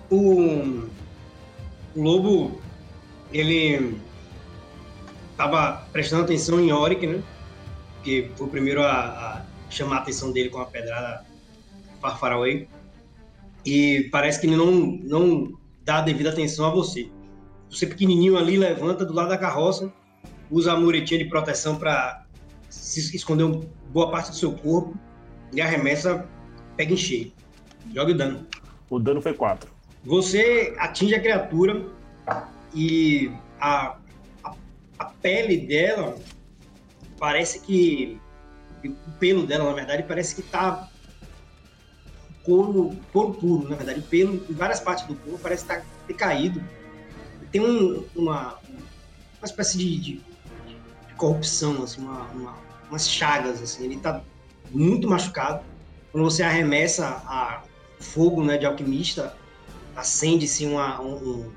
[0.09, 0.87] O,
[1.95, 2.61] lobo,
[3.31, 3.97] ele
[5.37, 7.21] tava prestando atenção em Oric, né?
[8.03, 11.25] Que foi o primeiro a, a chamar a atenção dele com a pedrada
[12.01, 12.67] Far Far Away.
[13.65, 17.09] E parece que ele não, não dá a devida atenção a você.
[17.69, 19.91] Você pequenininho ali levanta do lado da carroça,
[20.51, 22.25] usa a muretinha de proteção para
[22.69, 23.45] se esconder
[23.91, 24.95] boa parte do seu corpo
[25.51, 26.27] e arremessa,
[26.75, 27.31] pega em cheio.
[27.93, 28.47] Joga o dano.
[28.89, 29.72] O dano foi 4.
[30.03, 31.85] Você atinge a criatura
[32.73, 33.97] e a,
[34.43, 34.55] a,
[34.99, 36.17] a pele dela
[37.17, 38.19] parece que.
[38.83, 40.89] O pelo dela, na verdade, parece que tá
[42.43, 44.01] couro, couro puro, na verdade.
[44.01, 46.61] O pelo em várias partes do corpo parece estar tá decaído.
[47.49, 48.59] Tem um, uma,
[49.37, 50.13] uma espécie de, de,
[51.07, 54.21] de corrupção, assim, uma, uma umas chagas, assim, ele tá
[54.69, 55.63] muito machucado.
[56.11, 57.63] Quando você arremessa a
[57.99, 59.35] fogo né, de alquimista,
[59.95, 61.51] acende-se uma um, um,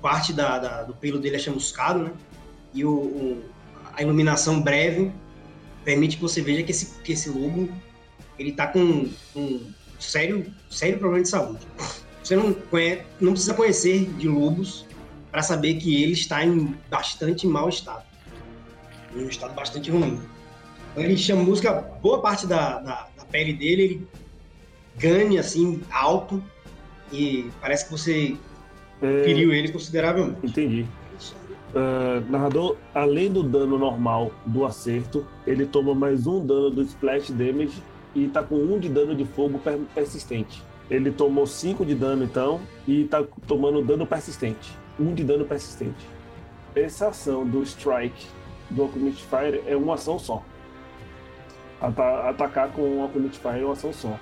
[0.00, 2.12] parte da, da, do pelo dele é chamuscado, né?
[2.74, 3.44] E o, o,
[3.94, 5.12] a iluminação breve
[5.84, 7.68] permite que você veja que esse, que esse lobo
[8.38, 11.66] ele tá com um sério, sério problema de saúde.
[12.22, 14.86] Você não, conhece, não precisa conhecer de lobos
[15.30, 18.04] para saber que ele está em bastante mau estado.
[19.14, 20.20] Em um estado bastante ruim.
[20.96, 24.08] Ele chama música, boa parte da, da, da pele dele, ele
[24.96, 26.42] ganha assim, alto,
[27.12, 28.36] e parece que você
[29.00, 29.22] é...
[29.24, 30.46] feriu ele consideravelmente.
[30.46, 30.86] Entendi.
[31.74, 37.30] Uh, narrador, além do dano normal do acerto, ele toma mais um dano do splash
[37.30, 37.82] damage
[38.14, 40.62] e tá com um de dano de fogo per- persistente.
[40.90, 44.76] Ele tomou 5 de dano então e tá tomando dano persistente.
[45.00, 46.06] Um de dano persistente.
[46.74, 48.26] Essa ação do Strike
[48.68, 50.42] do Alchemist Fire é uma ação só.
[51.80, 54.18] Ata- atacar com o Alchemist Fire é uma ação só.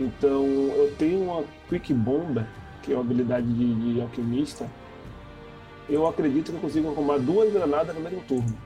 [0.00, 2.46] Então eu tenho uma Quick Bomber,
[2.82, 4.66] que é uma habilidade de, de alquimista.
[5.88, 8.56] Eu acredito que eu consigo arrumar duas granadas no mesmo turno.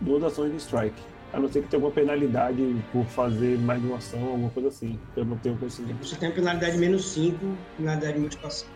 [0.00, 1.00] Duas ações de strike.
[1.32, 4.68] A não ser que tenha alguma penalidade por fazer mais de uma ação, alguma coisa
[4.68, 4.98] assim.
[5.16, 6.04] Eu não tenho conhecimento.
[6.04, 7.38] Você tem a penalidade menos 5,
[7.76, 8.68] penalidade de multiplicação.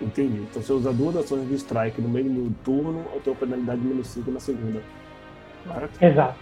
[0.00, 0.38] Entendi.
[0.38, 3.86] Então se eu usar duas ações de strike no mesmo turno, eu tenho penalidade de
[3.86, 4.82] menos 5 na segunda.
[5.66, 6.02] Certo?
[6.02, 6.38] Exato.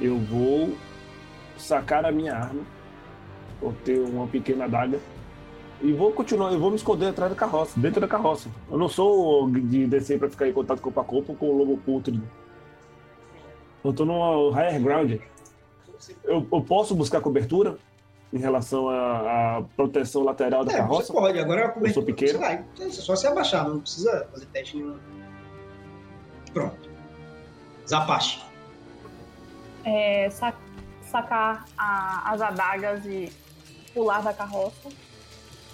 [0.00, 0.74] Eu vou
[1.58, 2.62] sacar a minha arma.
[3.62, 4.98] Vou ter uma pequena adaga.
[5.80, 8.48] E vou continuar, eu vou me esconder atrás da carroça, dentro da carroça.
[8.70, 11.76] Eu não sou de descer pra ficar em contato corpo a corpo com o lobo
[11.78, 12.22] pútrido.
[13.84, 15.12] Eu tô no higher ground.
[16.24, 17.76] Eu, eu posso buscar cobertura
[18.32, 21.12] em relação à, proteção lateral da É, você carroça?
[21.12, 21.38] pode.
[21.38, 21.94] Agora a cobertura.
[21.94, 22.32] sou pequeno.
[22.32, 22.64] Você vai.
[22.80, 24.96] É só se abaixar, não precisa fazer teste nenhum.
[26.52, 26.90] Pronto.
[27.88, 28.40] Zapache.
[29.84, 30.54] É, sa-
[31.02, 33.30] sacar a- as adagas e
[33.92, 34.88] pular da carroça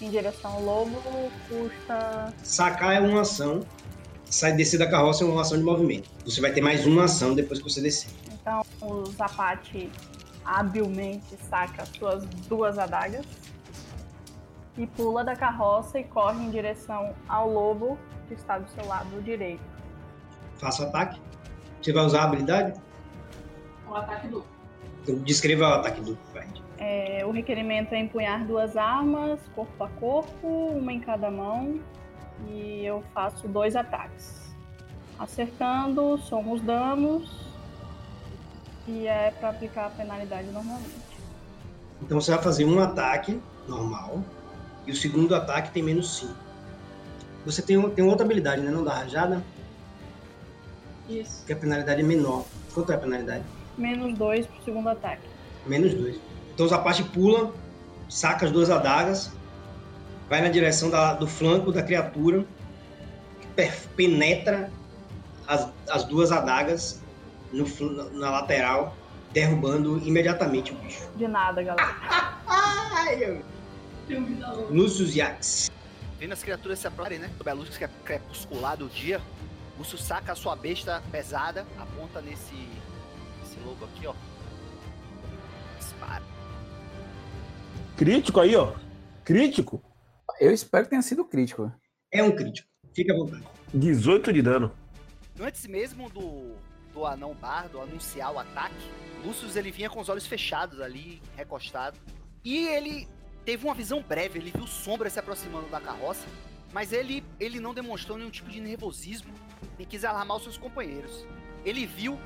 [0.01, 1.03] em direção ao lobo
[1.49, 2.33] custa.
[2.43, 3.61] Sacar é uma ação.
[4.25, 6.11] Sai descer da carroça é uma ação de movimento.
[6.25, 8.11] Você vai ter mais uma ação depois que você descer.
[8.31, 9.91] Então o Zapate
[10.45, 13.27] habilmente saca suas duas adagas
[14.77, 17.99] e pula da carroça e corre em direção ao lobo
[18.29, 19.63] que está do seu lado direito.
[20.59, 21.21] Faça o ataque.
[21.83, 22.81] Você vai usar a habilidade?
[23.89, 24.45] O ataque do.
[25.03, 26.63] Então, descreva o ataque do Fight.
[26.79, 31.81] É, o requerimento é empunhar duas armas, corpo a corpo, uma em cada mão,
[32.49, 34.55] e eu faço dois ataques.
[35.19, 37.49] Acertando, somo os danos,
[38.87, 41.09] e é para aplicar a penalidade normalmente.
[42.01, 44.23] Então você vai fazer um ataque normal.
[44.87, 46.33] E o segundo ataque tem menos 5.
[47.45, 48.71] Você tem, tem outra habilidade, né?
[48.71, 49.43] Não da rajada,
[51.09, 51.45] Isso.
[51.45, 52.45] que a penalidade é menor.
[52.73, 53.45] Quanto é a penalidade?
[53.77, 55.27] Menos dois pro segundo ataque.
[55.67, 56.28] Menos 2.
[56.59, 57.55] Então o Zapache pula,
[58.09, 59.31] saca as duas adagas,
[60.29, 62.45] vai na direção da- do flanco da criatura,
[63.95, 64.69] penetra
[65.47, 67.01] as, as duas adagas
[67.53, 67.65] no
[68.11, 68.97] na lateral,
[69.33, 71.09] derrubando imediatamente o bicho.
[71.15, 71.97] De nada, galera.
[72.49, 73.41] Ai.
[74.69, 75.71] Lucius Yax.
[76.19, 77.33] Vendo as criaturas se aproximarem, né?
[77.39, 79.21] Sob a luz cre- crepuscular do dia,
[79.79, 82.69] Lúcio saca a sua besta pesada, aponta nesse,
[83.41, 84.15] nesse lobo aqui, ó.
[85.79, 86.25] Dispara.
[87.99, 88.75] Crítico aí, ó.
[89.25, 89.83] Crítico.
[90.39, 91.73] Eu espero que tenha sido crítico.
[92.13, 92.69] É um crítico.
[92.95, 93.45] Fica à vontade.
[93.75, 94.73] 18 de dano.
[95.41, 96.55] Antes mesmo do,
[96.95, 98.89] do anão bardo anunciar o ataque,
[99.25, 101.99] Lúcio ele vinha com os olhos fechados ali, recostado.
[102.45, 103.09] E ele
[103.45, 106.29] teve uma visão breve, ele viu sombras se aproximando da carroça,
[106.73, 109.35] mas ele, ele não demonstrou nenhum tipo de nervosismo,
[109.77, 111.27] nem quis alarmar os seus companheiros.
[111.65, 112.17] Ele viu,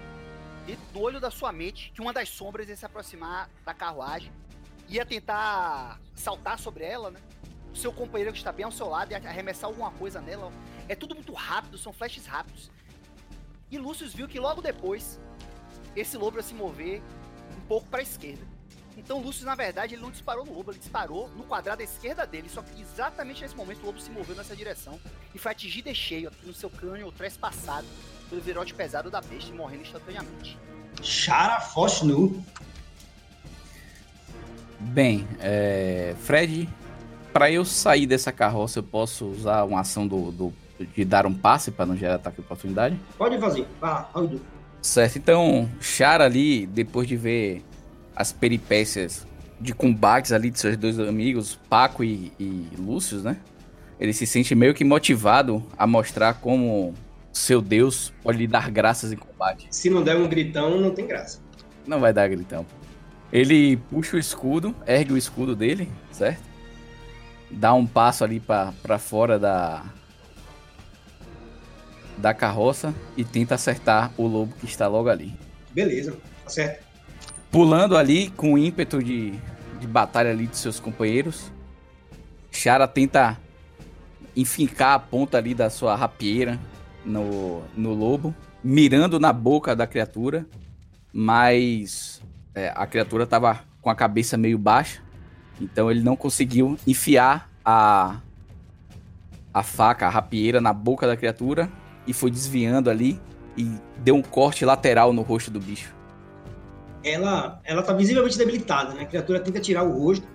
[0.66, 4.30] dentro do olho da sua mente, que uma das sombras ia se aproximar da carruagem,
[4.93, 7.20] ia tentar saltar sobre ela, né?
[7.72, 10.53] O seu companheiro que está bem ao seu lado ia arremessar alguma coisa nela.
[10.88, 12.70] É tudo muito rápido, são flashes rápidos.
[13.70, 15.18] E Lúcio viu que logo depois
[15.97, 17.01] esse lobo ia se mover
[17.57, 18.47] um pouco para a esquerda.
[18.95, 22.26] Então Lúcio, na verdade, ele não disparou no lobo, ele disparou no quadrado à esquerda
[22.26, 22.51] dele.
[22.51, 25.01] Só que exatamente nesse momento o lobo se moveu nessa direção
[25.34, 27.86] e foi atingir de cheio no seu crânio trespassado
[28.28, 30.59] pelo virote pesado da besta e morrendo instantaneamente.
[31.03, 32.45] Shara Foshnu.
[34.82, 36.68] Bem, é, Fred,
[37.32, 40.52] para eu sair dessa carroça, eu posso usar uma ação do, do-
[40.94, 42.98] de dar um passe para não gerar ataque de oportunidade?
[43.16, 43.66] Pode fazer.
[43.80, 44.40] Vai lá, Raul.
[44.82, 47.62] Certo, então, Chara ali, depois de ver
[48.16, 49.26] as peripécias
[49.60, 53.36] de combates ali de seus dois amigos, Paco e, e Lúcio, né?
[54.00, 56.92] Ele se sente meio que motivado a mostrar como
[57.32, 59.68] seu Deus pode lhe dar graças em combate.
[59.70, 61.38] Se não der um gritão, não tem graça.
[61.86, 62.66] Não vai dar gritão.
[63.32, 66.42] Ele puxa o escudo, ergue o escudo dele, certo?
[67.50, 69.84] Dá um passo ali pra pra fora da
[72.18, 75.34] da carroça e tenta acertar o lobo que está logo ali.
[75.70, 76.12] Beleza,
[76.44, 76.84] tá certo.
[77.50, 79.32] Pulando ali com o ímpeto de,
[79.80, 81.50] de batalha ali de seus companheiros,
[82.50, 83.38] Chara tenta
[84.36, 86.58] enfincar a ponta ali da sua rapieira
[87.04, 90.46] no, no lobo, mirando na boca da criatura,
[91.12, 92.22] mas
[92.55, 95.00] é, a criatura tava com a cabeça meio baixa,
[95.61, 98.20] então ele não conseguiu enfiar a,
[99.53, 101.68] a faca, a rapieira na boca da criatura
[102.07, 103.20] e foi desviando ali
[103.57, 105.94] e deu um corte lateral no rosto do bicho.
[107.05, 109.03] ela ela tá visivelmente debilitada, né?
[109.03, 110.26] A criatura tenta tirar o rosto.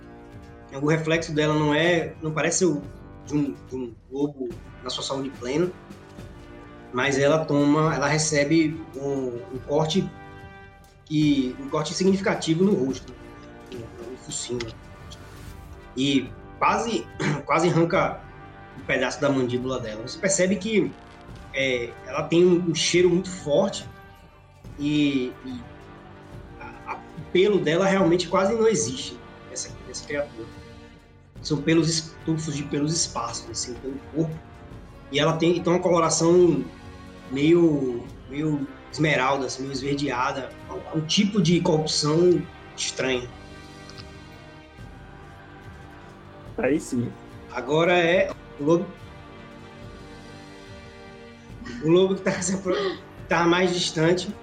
[0.82, 2.82] O reflexo dela não é, não parece o
[3.26, 4.48] de um, de um lobo
[4.82, 5.70] na sua saúde plena,
[6.92, 10.08] mas ela toma, ela recebe um, um corte
[11.08, 13.14] que um corte significativo no rosto,
[13.72, 14.60] no, no focinho,
[15.96, 17.06] e quase
[17.46, 18.20] quase arranca
[18.78, 20.06] um pedaço da mandíbula dela.
[20.06, 20.92] Você percebe que
[21.54, 23.88] é, ela tem um, um cheiro muito forte
[24.78, 25.60] e, e
[26.60, 29.18] a, a, o pelo dela realmente quase não existe
[29.50, 29.70] essa
[30.06, 30.46] criatura.
[31.40, 34.38] São pelos estufos de pelos esparsos assim pelo corpo
[35.10, 36.62] e ela tem então uma coloração
[37.30, 38.66] meio meio
[38.98, 40.50] esmeralda, assim, meio esverdeada,
[40.94, 42.42] um tipo de corrupção
[42.76, 43.28] estranha.
[46.58, 47.10] Aí sim.
[47.52, 48.30] Agora é
[48.60, 48.86] o lobo.
[51.82, 52.70] O lobo que está
[53.28, 54.34] tá mais distante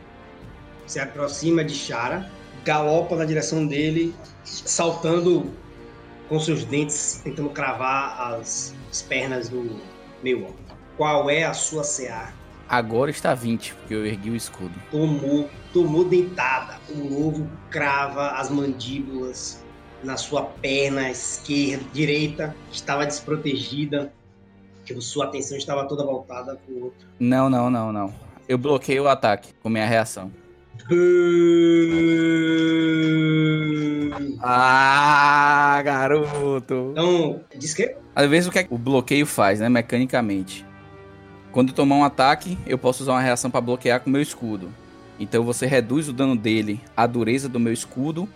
[0.87, 2.31] se aproxima de Chara,
[2.63, 5.51] galopa na direção dele, saltando
[6.29, 9.79] com seus dentes, tentando cravar as, as pernas do
[10.23, 10.55] meu homem.
[10.95, 12.31] Qual é a sua CA?
[12.67, 14.73] Agora está 20, porque eu ergui o escudo.
[14.89, 16.79] Tomou, tomou dentada.
[16.89, 19.63] O lobo crava as mandíbulas
[20.03, 24.11] na sua perna esquerda, direita, que estava desprotegida,
[24.83, 27.07] que sua atenção estava toda voltada para o outro.
[27.19, 28.13] Não, não, não, não.
[28.47, 30.31] Eu bloqueei o ataque com minha reação.
[34.41, 36.89] Ah, garoto!
[36.91, 37.95] Então, diz que?
[38.15, 40.65] Às vezes o que é que o bloqueio faz, né, mecanicamente?
[41.55, 44.69] Quando tomar um ataque, eu posso usar uma reação para bloquear com meu escudo.
[45.17, 48.27] Então você reduz o dano dele à dureza do meu escudo.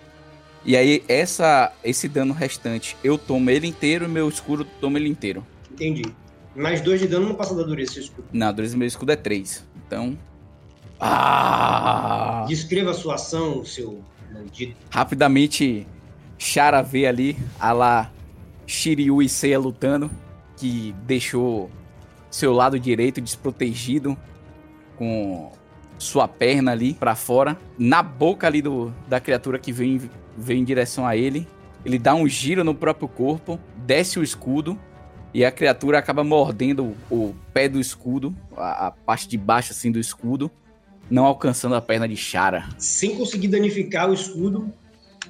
[0.63, 5.09] E aí essa, esse dano restante eu tomo ele inteiro e meu escudo toma ele
[5.09, 5.45] inteiro.
[5.69, 6.03] Entendi.
[6.55, 8.27] Mais dois de dano não passa da dureza do escudo.
[8.31, 9.65] Não, a dureza do meu escudo é 3.
[9.85, 10.17] Então.
[10.97, 12.45] Ah!
[12.47, 14.01] Descreva a sua ação, seu
[14.31, 14.77] maldito.
[14.89, 15.85] Rapidamente,
[16.37, 18.13] Chara vê ali a lá
[18.65, 20.09] Shiryu e Seiya lutando,
[20.55, 21.69] que deixou
[22.29, 24.17] seu lado direito desprotegido,
[24.95, 25.51] com
[25.97, 30.63] sua perna ali para fora, na boca ali do, da criatura que vem, vem em
[30.63, 31.47] direção a ele.
[31.85, 34.77] Ele dá um giro no próprio corpo, desce o escudo
[35.33, 39.71] e a criatura acaba mordendo o, o pé do escudo, a, a, parte de baixo
[39.71, 40.49] assim do escudo,
[41.09, 42.67] não alcançando a perna de Chara.
[42.77, 44.73] Sem conseguir danificar o escudo,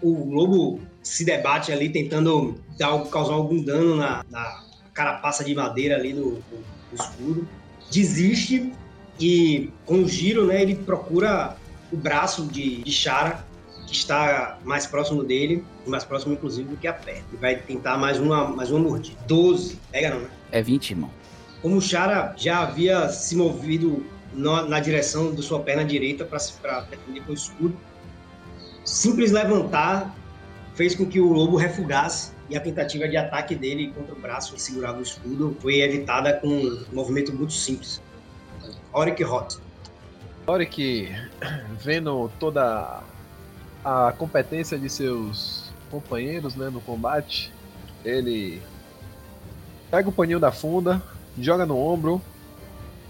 [0.01, 5.95] o lobo se debate ali tentando dar, causar algum dano na, na carapaça de madeira
[5.95, 7.47] ali do, do escudo,
[7.91, 8.73] desiste
[9.19, 11.55] e com o giro, né, ele procura
[11.91, 13.45] o braço de, de Chara,
[13.85, 17.25] que está mais próximo dele, mais próximo inclusive do que a perna.
[17.33, 19.17] E vai tentar mais uma, mais uma mordida.
[19.27, 19.79] 12.
[19.91, 20.29] Pega não, né?
[20.51, 21.09] É 20, irmão.
[21.61, 26.81] Como o Chara já havia se movido na, na direção da sua perna direita para
[26.81, 27.75] defender com o escudo,
[28.85, 30.15] simples levantar
[30.79, 34.53] fez com que o lobo refugasse e a tentativa de ataque dele contra o braço
[34.53, 38.01] que segurava o escudo foi evitada com um movimento muito simples.
[38.93, 39.57] Oric Hot.
[40.47, 41.13] Oric,
[41.83, 43.03] vendo toda
[43.83, 47.51] a competência de seus companheiros né, no combate,
[48.05, 48.61] ele
[49.91, 51.03] pega o paninho da funda,
[51.37, 52.21] joga no ombro,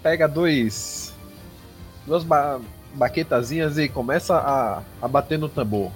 [0.01, 1.13] pega dois
[2.07, 2.59] duas ba
[2.95, 5.91] baquetazinhas e começa a, a bater no tambor.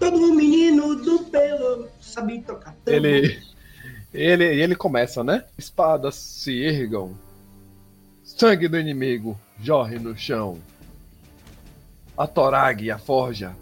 [0.00, 2.94] Todo menino do pelo sabe tocar tambor.
[2.94, 3.40] Ele,
[4.12, 5.44] ele, ele começa, né?
[5.56, 7.14] Espadas se ergam,
[8.24, 10.58] sangue do inimigo jorre no chão.
[12.16, 13.54] A Torag e a forja,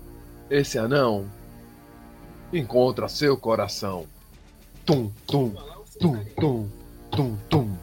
[0.49, 1.29] esse anão,
[2.53, 4.07] encontra seu coração.
[4.87, 5.55] Tum, tum,
[6.01, 6.69] tum, tum,
[7.11, 7.77] tum, tum.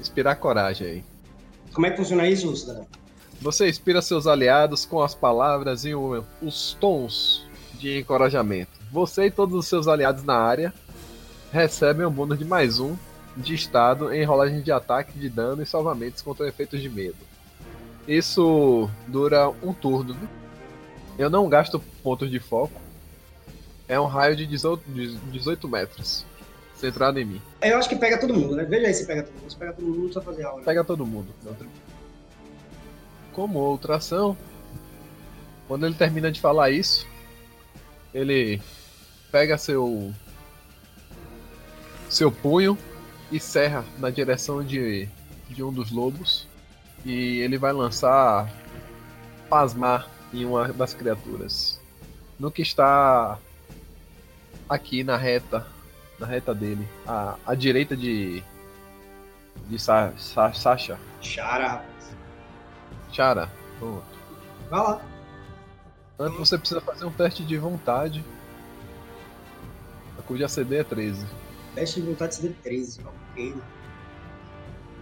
[0.00, 1.04] Inspirar coragem aí.
[1.72, 2.86] Como é que funciona isso, cidadão?
[3.42, 8.70] Você inspira seus aliados com as palavras e os tons de encorajamento.
[8.92, 10.72] Você e todos os seus aliados na área
[11.50, 12.96] recebem um bônus de mais um
[13.36, 17.16] de estado em rolagem de ataque, de dano e salvamentos contra efeitos de medo.
[18.06, 20.16] Isso dura um turno.
[21.18, 22.80] Eu não gasto pontos de foco.
[23.88, 26.24] É um raio de 18 de 18 metros.
[26.76, 27.42] Centrado em mim.
[27.60, 28.64] Eu acho que pega todo mundo, né?
[28.64, 29.50] Veja aí se pega todo mundo.
[29.50, 30.62] Se pega todo mundo, só fazer aula.
[30.62, 31.26] Pega todo mundo.
[31.44, 31.81] não
[33.32, 34.36] Como outra ação,
[35.66, 37.06] quando ele termina de falar isso,
[38.12, 38.60] ele
[39.30, 40.12] pega seu
[42.08, 42.76] seu punho
[43.30, 45.08] e serra na direção de,
[45.48, 46.46] de um dos lobos
[47.06, 48.52] e ele vai lançar
[49.48, 51.80] pasmar em uma das criaturas.
[52.38, 53.38] No que está
[54.68, 55.66] aqui na reta,
[56.18, 58.42] na reta dele, à, à direita de
[59.68, 61.91] de Sa Sa Sasha, Chara.
[63.12, 63.50] Chara.
[63.78, 64.02] Pronto.
[64.70, 65.00] Vai lá.
[66.18, 68.24] Antes você precisa fazer um teste de vontade.
[70.18, 71.26] A cuja CD é 13.
[71.74, 73.00] Teste de vontade CD 13,
[73.30, 73.54] ok.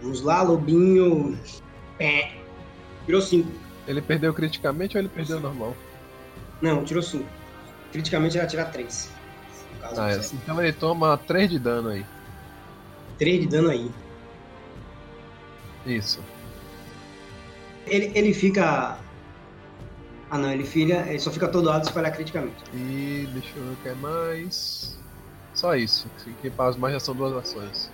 [0.01, 1.37] Vamos lá, Lobinho.
[1.97, 2.35] Pé.
[3.05, 3.49] Tirou 5.
[3.87, 5.75] Ele perdeu criticamente ou ele perdeu normal?
[6.61, 7.25] Não, tirou 5.
[7.91, 9.11] Criticamente ela tira 3.
[9.73, 10.17] No caso, Ah, é.
[10.17, 12.05] Então ele toma 3 de dano aí.
[13.17, 13.91] 3 de dano aí.
[15.85, 16.19] Isso.
[17.87, 18.97] Ele, ele fica.
[20.29, 21.05] Ah não, ele fica.
[21.07, 22.63] Ele só fica atordoado se falhar criticamente.
[22.73, 24.97] E deixa eu ver o que é mais.
[25.53, 26.09] Só isso.
[26.41, 27.91] Que para as mais já são duas ações.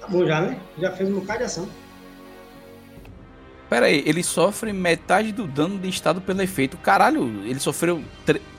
[0.00, 0.60] Tá bom já, né?
[0.78, 1.68] Já fez um bocado de ação.
[3.68, 6.76] Pera aí, ele sofre metade do dano de estado pelo efeito.
[6.76, 8.04] Caralho, ele sofreu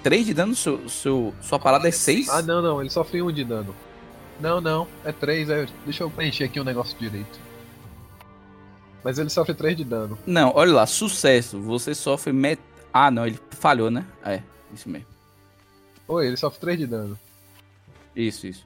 [0.04, 2.28] 3 de dano, seu, seu, sua parada é 6?
[2.30, 2.82] Ah, não, não.
[2.82, 3.76] Ele sofre 1 de dano.
[4.40, 4.88] Não, não.
[5.04, 5.50] É 3.
[5.50, 5.68] É...
[5.86, 7.40] Deixa eu preencher aqui o negócio direito.
[9.06, 10.18] Mas ele sofre 3 de dano.
[10.26, 11.62] Não, olha lá, sucesso.
[11.62, 12.60] Você sofre met...
[12.92, 14.04] Ah, não, ele falhou, né?
[14.26, 14.42] É,
[14.74, 15.06] isso mesmo.
[16.08, 17.20] Oi, ele sofre 3 de dano.
[18.16, 18.66] Isso, isso.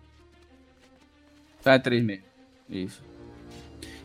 [1.61, 2.23] Tá, é 3 mesmo.
[2.69, 3.03] Isso.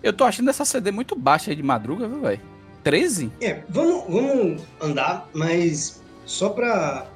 [0.03, 2.41] Eu tô achando essa CD muito baixa aí de madruga, viu, velho?
[2.82, 3.30] 13?
[3.41, 7.07] É, vamos, vamos andar, mas só pra.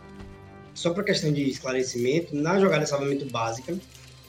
[0.75, 3.77] Só pra questão de esclarecimento, na jogada de salvamento básica,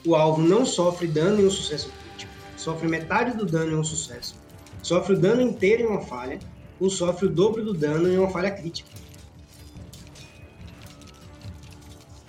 [0.04, 2.32] o alvo não sofre dano em um sucesso crítico.
[2.56, 4.40] Sofre metade do dano em um sucesso.
[4.82, 6.38] Sofre o dano inteiro em uma falha.
[6.78, 8.88] Ou sofre o dobro do dano em uma falha crítica.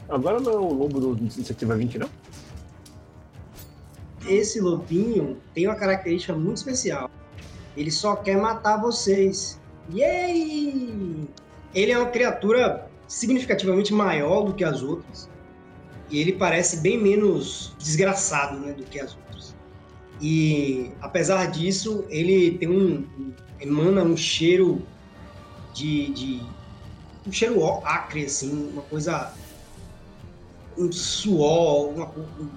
[0.10, 2.10] Agora não é o lobo do Iniciativa 20, não?
[4.28, 7.10] Esse lobinho tem uma característica muito especial.
[7.78, 9.60] Ele só quer matar vocês.
[9.94, 11.28] Yay!
[11.74, 15.30] Ele é uma criatura significativamente maior do que as outras.
[16.10, 19.21] E ele parece bem menos desgraçado né, do que as outras.
[20.22, 23.04] E apesar disso, ele tem um.
[23.60, 24.82] emana um cheiro
[25.74, 26.12] de.
[26.12, 26.42] de
[27.26, 29.34] um cheiro acre, assim, uma coisa.
[30.78, 32.50] Um suor, uma, co- um,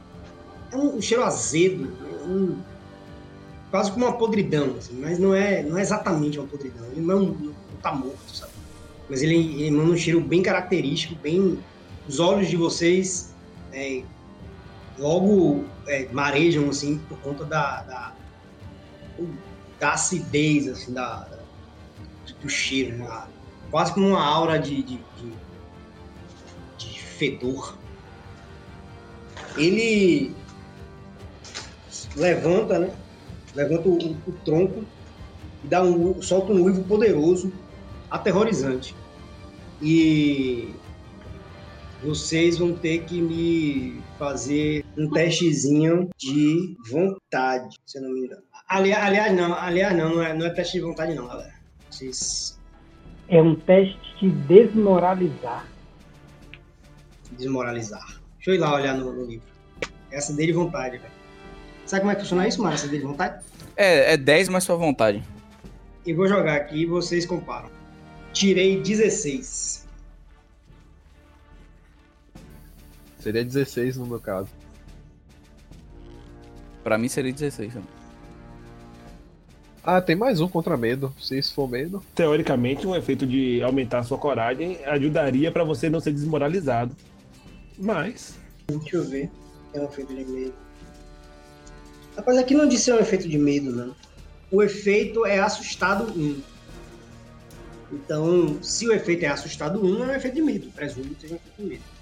[0.73, 2.57] é um cheiro azedo, né, um-
[3.71, 6.87] quase como uma podridão, assim, mas não é, não é exatamente uma podridão.
[6.93, 8.53] Ele não, é não tá morto, sabe?
[9.09, 11.59] Mas ele, ele emana um cheiro bem característico, bem.
[12.07, 13.35] Os olhos de vocês
[13.73, 14.03] é,
[14.99, 18.13] logo é, marejam assim por conta da, da,
[19.79, 21.45] da acidez assim, da, da-
[22.41, 23.27] do cheiro, né?
[23.71, 25.33] quase como uma aura de, de, de,
[26.79, 27.77] de fedor.
[29.57, 30.35] Ele
[32.17, 32.95] levanta, né?
[33.55, 34.85] Levanta o, o tronco
[35.63, 37.53] e dá um, solta um uivo poderoso,
[38.11, 38.95] aterrorizante.
[39.81, 40.75] E
[42.05, 48.43] vocês vão ter que me fazer um testezinho de vontade, se eu não me engano.
[48.69, 51.55] Aliás, aliás não, aliás, não, não é, não é teste de vontade, não, galera.
[51.91, 52.59] Vocês
[53.29, 55.67] É um teste de desmoralizar.
[57.33, 58.21] desmoralizar.
[58.37, 59.47] Deixa eu ir lá olhar no, no livro.
[60.11, 61.13] Essa dele vontade, velho.
[61.87, 62.75] Sabe como é que funciona isso, Mara?
[62.75, 63.43] Essa dele vontade?
[63.77, 65.23] É, é 10 mais sua vontade.
[66.07, 67.71] Eu vou jogar aqui e vocês comparam.
[68.33, 69.84] Tirei 16.
[73.25, 74.51] Seria 16 no meu caso.
[76.83, 77.89] Pra mim seria 16 também.
[79.83, 81.11] Ah, tem mais um contra medo.
[81.19, 82.03] Se isso for medo.
[82.15, 86.95] Teoricamente, um efeito de aumentar a sua coragem ajudaria pra você não ser desmoralizado.
[87.79, 88.35] Mas,
[88.69, 89.31] Deixa eu ver.
[89.73, 90.55] É um efeito de medo.
[92.19, 93.97] Rapaz, aqui não disse é um efeito de medo, não.
[94.51, 96.43] O efeito é assustado 1.
[97.91, 100.71] Então, se o efeito é assustado 1, é um efeito de medo.
[100.73, 101.94] Presumo que seja um efeito de medo.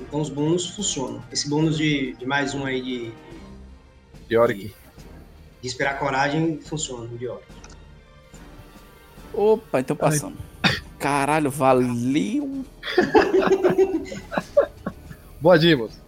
[0.00, 1.22] Então os bônus funcionam.
[1.30, 3.12] Esse bônus de, de mais um aí de,
[4.34, 4.74] Yorick.
[5.60, 7.42] de esperar coragem funciona, de hora.
[9.32, 10.38] Opa, então passamos.
[10.98, 12.64] Caralho, valeu.
[15.40, 16.00] Boa, Dimos.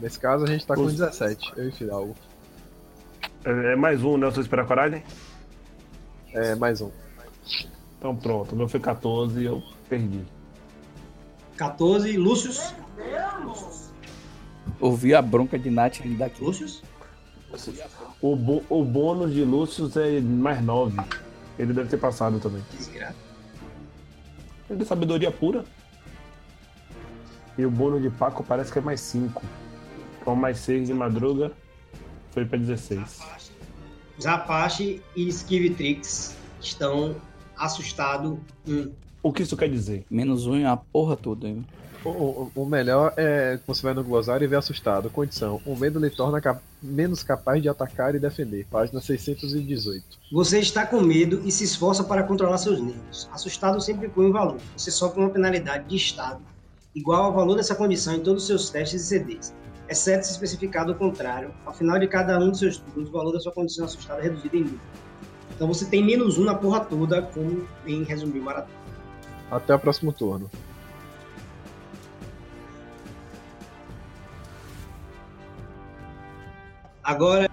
[0.00, 1.52] Nesse caso a gente tá com Os- 17.
[1.56, 2.16] Eu e Fidalgo.
[3.44, 4.26] é é mais um, né?
[4.26, 5.02] Você esperar coragem?
[6.32, 6.90] É, mais um.
[7.98, 10.20] Então pronto, o meu foi 14 e eu perdi.
[11.56, 12.74] 14, Lúcius.
[14.80, 16.42] Ouvi a bronca de Nath ele daqui.
[16.42, 16.82] Lúcius?
[18.20, 20.96] O, bo- o bônus de Lúcio é mais 9.
[21.58, 22.62] Ele deve ter passado também.
[22.76, 23.14] Desgraça.
[24.68, 25.64] Ele é sabedoria pura.
[27.56, 29.40] E o bônus de Paco parece que é mais 5.
[30.20, 31.52] Então mais 6 de madruga
[32.32, 33.20] foi pra 16.
[34.20, 37.14] Zapache e Skivitrix estão
[37.56, 38.36] assustados.
[38.66, 38.90] Hum.
[39.22, 40.04] O que isso quer dizer?
[40.10, 41.46] Menos um e a porra toda.
[41.48, 41.64] hein?
[42.04, 45.08] O, o- melhor é que você vai no glossário e vê assustado.
[45.08, 48.66] Condição: o medo lhe torna ca- menos capaz de atacar e defender.
[48.70, 50.04] Página 618.
[50.32, 53.28] Você está com medo e se esforça para controlar seus nervos.
[53.32, 54.58] Assustado sempre põe um valor.
[54.76, 56.40] Você sofre uma penalidade de estado
[56.94, 59.52] igual ao valor dessa condição em todos os seus testes e CDs,
[59.88, 61.50] exceto se especificado o contrário.
[61.66, 64.24] Ao final de cada um dos seus turnos, o valor da sua condição assustada é
[64.24, 64.78] reduzido em mil.
[65.56, 68.74] Então você tem menos um na porra toda, como em resumir o maratona.
[69.50, 70.50] Até o próximo turno.
[77.04, 77.50] Agora,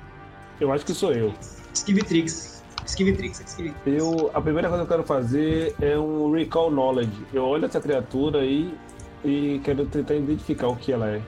[0.61, 1.33] Eu acho que sou eu.
[1.73, 2.63] Skivitrix.
[2.85, 3.75] Skivitrix, Skivitrix.
[3.85, 7.11] Eu, a primeira coisa que eu quero fazer é um recall knowledge.
[7.33, 8.73] Eu olho essa criatura aí
[9.25, 11.21] e quero tentar identificar o que ela é.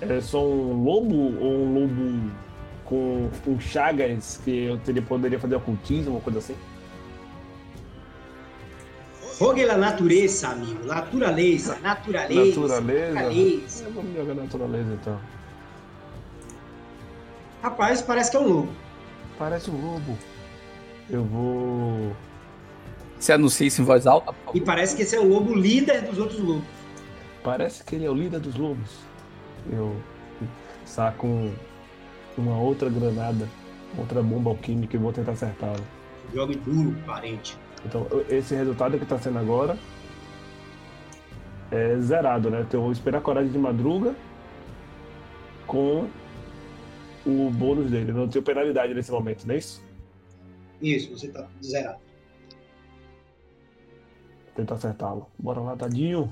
[0.00, 2.30] É só um lobo ou um lobo
[2.84, 6.56] com um chagas que eu teria, poderia fazer ocultismo, uma coisa assim?
[9.38, 10.84] Rogue la natureza, amigo.
[10.86, 12.60] Naturaleza, naturaleza.
[12.60, 13.14] Naturaleza?
[13.14, 13.84] naturaleza.
[13.84, 15.39] Eu vou me jogar naturaleza então.
[17.62, 18.72] Rapaz, parece que é um lobo.
[19.38, 20.18] Parece um lobo.
[21.08, 22.12] Eu vou.
[23.18, 24.34] Você anuncia isso em voz alta?
[24.54, 26.64] E parece que esse é o lobo líder dos outros lobos.
[27.42, 28.98] Parece que ele é o líder dos lobos.
[29.70, 29.94] Eu
[30.86, 31.54] saco um-
[32.38, 33.46] uma outra granada,
[33.98, 35.84] outra bomba alquímica e vou tentar acertá-lo.
[36.34, 37.58] Jogue duro, parente.
[37.84, 39.76] Então, esse resultado que tá sendo agora
[41.70, 42.60] é zerado, né?
[42.62, 44.14] Então, eu vou esperar a coragem de madruga
[45.66, 46.06] com
[47.26, 48.10] o bônus dele.
[48.10, 49.82] Eu não tenho penalidade nesse momento, não é isso?
[50.80, 51.98] Isso, você tá zerado.
[54.54, 55.26] Tentar acertá-lo.
[55.38, 56.30] Bora lá, tadinho.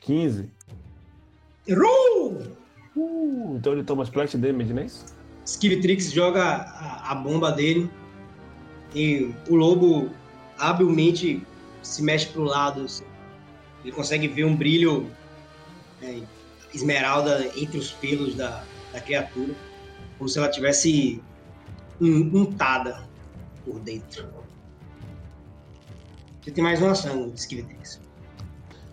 [0.00, 0.50] 15.
[1.66, 2.42] Errou!
[2.96, 5.04] Uh, então ele toma splash damage, não é isso?
[5.44, 7.90] Skivitrix joga a, a bomba dele
[8.94, 10.10] e o lobo
[10.58, 11.42] habilmente
[11.82, 12.82] se mexe pro lado.
[12.82, 13.04] assim.
[13.82, 15.08] Ele consegue ver um brilho
[16.02, 16.20] é,
[16.74, 19.54] esmeralda entre os pelos da, da criatura,
[20.18, 21.22] como se ela tivesse
[22.00, 23.08] un- untada
[23.64, 24.28] por dentro.
[26.42, 28.00] Você tem mais uma ação, Skivitrix.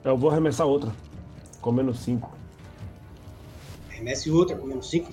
[0.04, 0.94] Eu vou arremessar outra.
[1.62, 2.32] Com menos 5.
[3.90, 5.10] Arremesse outra com menos 5.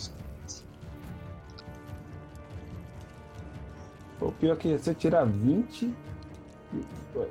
[4.20, 5.92] O pior é que se você tirar 20.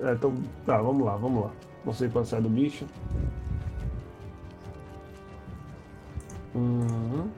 [0.01, 0.33] É, então,
[0.65, 1.51] tá, vamos lá, vamos lá.
[1.85, 2.85] Não sei quanto sai do bicho.
[6.53, 7.29] Uhum.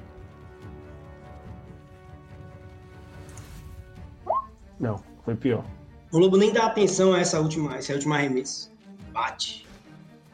[4.84, 5.64] Não, foi pior.
[6.12, 8.70] O lobo nem dá atenção a essa última, essa última arremesso.
[9.14, 9.66] Bate,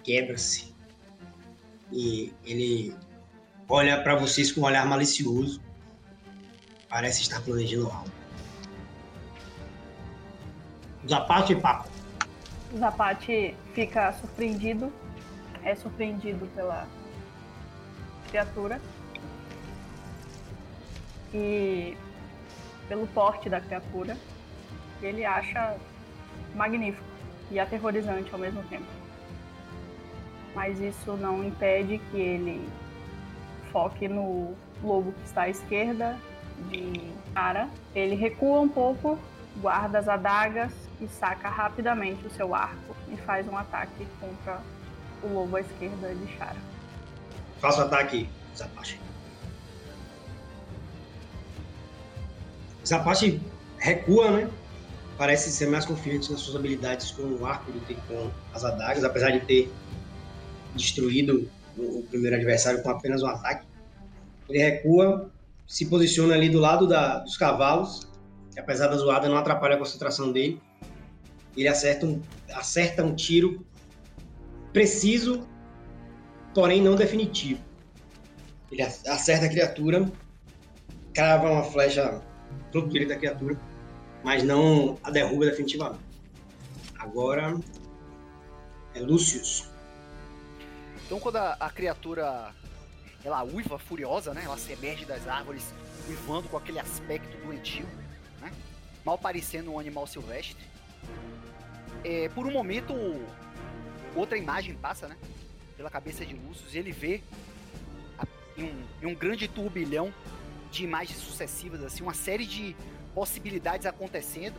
[0.04, 0.74] quebra-se.
[1.92, 2.96] E ele
[3.68, 5.62] olha pra vocês com um olhar malicioso.
[6.90, 8.10] Parece estar planejando algo.
[11.08, 11.88] Zapate e papo.
[12.76, 14.92] Zapate fica surpreendido,
[15.64, 16.88] é surpreendido pela
[18.30, 18.82] criatura
[21.36, 21.96] e
[22.88, 24.18] pelo porte da criatura.
[25.02, 25.78] Ele acha
[26.56, 27.04] magnífico
[27.52, 28.86] e aterrorizante ao mesmo tempo.
[30.56, 32.68] Mas isso não impede que ele
[33.72, 36.18] foque no lobo que está à esquerda
[36.70, 37.70] de cara.
[37.96, 39.18] Ele recua um pouco,
[39.58, 44.60] guarda as adagas e saca rapidamente o seu arco e faz um ataque contra
[45.24, 46.58] o lobo à esquerda de Chara.
[47.60, 49.00] Faça o ataque, Zapate.
[52.86, 53.42] Zapate
[53.78, 54.50] recua, né?
[55.20, 59.04] Parece ser mais confiante nas suas habilidades com o arco do que com as adagas,
[59.04, 59.70] apesar de ter
[60.74, 63.68] destruído o, primeiro adversário com apenas um ataque.
[64.48, 65.30] Ele recua,
[65.68, 68.08] se posiciona ali do lado da- dos cavalos,
[68.58, 70.62] apesar da zoada não atrapalha a concentração dele.
[71.58, 72.24] Ele acerta um,
[72.54, 73.66] acerta um tiro
[74.72, 75.46] preciso,
[76.56, 77.62] porém não definitivo.
[78.72, 80.10] Ele ac- acerta a criatura,
[81.14, 82.22] crava uma flecha
[82.74, 83.60] no direito da criatura,
[84.24, 86.02] mas não a derruba definitivamente.
[86.98, 87.58] Agora
[88.94, 89.70] é Lucius.
[91.06, 92.54] Então quando a, a criatura
[93.24, 94.44] ela uiva furiosa, né?
[94.46, 95.74] Ela se emerge das árvores,
[96.08, 97.86] uivando com aquele aspecto doentio,
[98.40, 98.52] né?
[99.06, 100.64] Mal parecendo um animal silvestre.
[102.04, 102.94] É, por um momento,
[104.16, 105.18] outra imagem passa, né?
[105.76, 107.22] Pela cabeça de Lucius e ele vê
[108.58, 108.64] em,
[109.04, 110.14] um, um grande turbilhão
[110.72, 112.76] de imagens sucessivas, assim, uma série de
[113.14, 114.56] possibilidades acontecendo,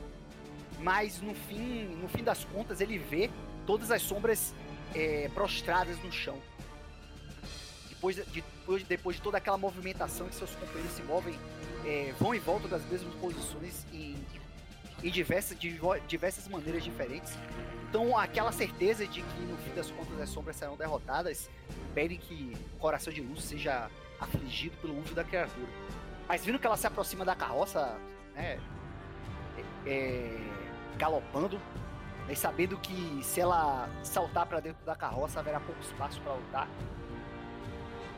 [0.78, 3.31] mas no fim, no fim das contas ele vê
[3.66, 4.55] todas as sombras
[4.94, 6.39] é, prostradas no chão.
[7.89, 11.39] Depois de, depois, depois de toda aquela movimentação que seus companheiros se movem,
[11.85, 14.16] é, vão e voltam das mesmas posições em,
[15.02, 15.78] em diversas, de
[16.09, 17.35] diversas maneiras diferentes.
[17.89, 21.51] Então, aquela certeza de que no fim das contas as sombras serão derrotadas
[21.90, 23.90] impede que o coração de Lúcio seja
[24.20, 25.68] afligido pelo uso da criatura.
[26.28, 27.98] Mas vindo que ela se aproxima da carroça,
[28.41, 28.59] né,
[29.87, 30.39] é, é,
[30.97, 31.61] galopando,
[32.29, 36.69] e sabendo que se ela saltar para dentro da carroça haverá pouco espaço para lutar,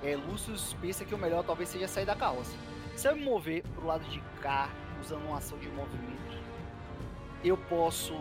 [0.02, 2.56] é, Lúcio pensa que o melhor talvez seja sair da carroça.
[2.94, 4.68] Se eu me mover pro lado de cá,
[5.00, 6.38] usando uma ação de movimento,
[7.42, 8.14] eu posso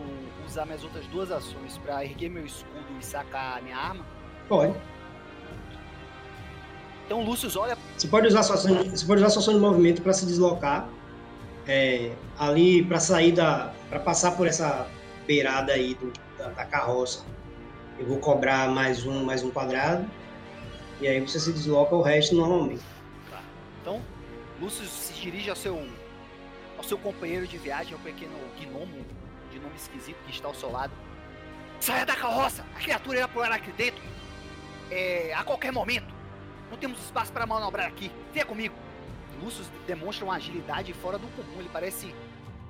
[0.46, 4.04] usar minhas outras duas ações para erguer meu escudo e sacar minha arma?
[4.48, 4.74] Pode.
[7.04, 7.76] Então Lúcio olha.
[7.96, 10.88] Você pode usar sua ação, você pode usar sua ação de movimento para se deslocar
[11.66, 14.88] é, ali para sair da, para passar por essa
[15.26, 17.24] beirada aí do, da, da carroça.
[17.98, 20.08] Eu vou cobrar mais um, mais um quadrado
[21.00, 22.82] e aí você se desloca o resto normalmente.
[23.30, 23.40] Tá.
[23.80, 24.02] Então
[24.60, 25.86] Lúcio se dirige ao seu
[26.76, 29.04] ao seu companheiro de viagem, ao pequeno gnomo
[29.52, 30.92] de nome esquisito que está ao seu lado.
[31.78, 32.64] Saia da carroça!
[32.74, 34.02] A criatura irá pular aqui dentro
[34.90, 36.12] é, a qualquer momento.
[36.70, 38.10] Não temos espaço para manobrar aqui.
[38.32, 38.74] Venha comigo.
[39.42, 41.58] Lúcio demonstra uma agilidade fora do comum.
[41.58, 42.14] Ele parece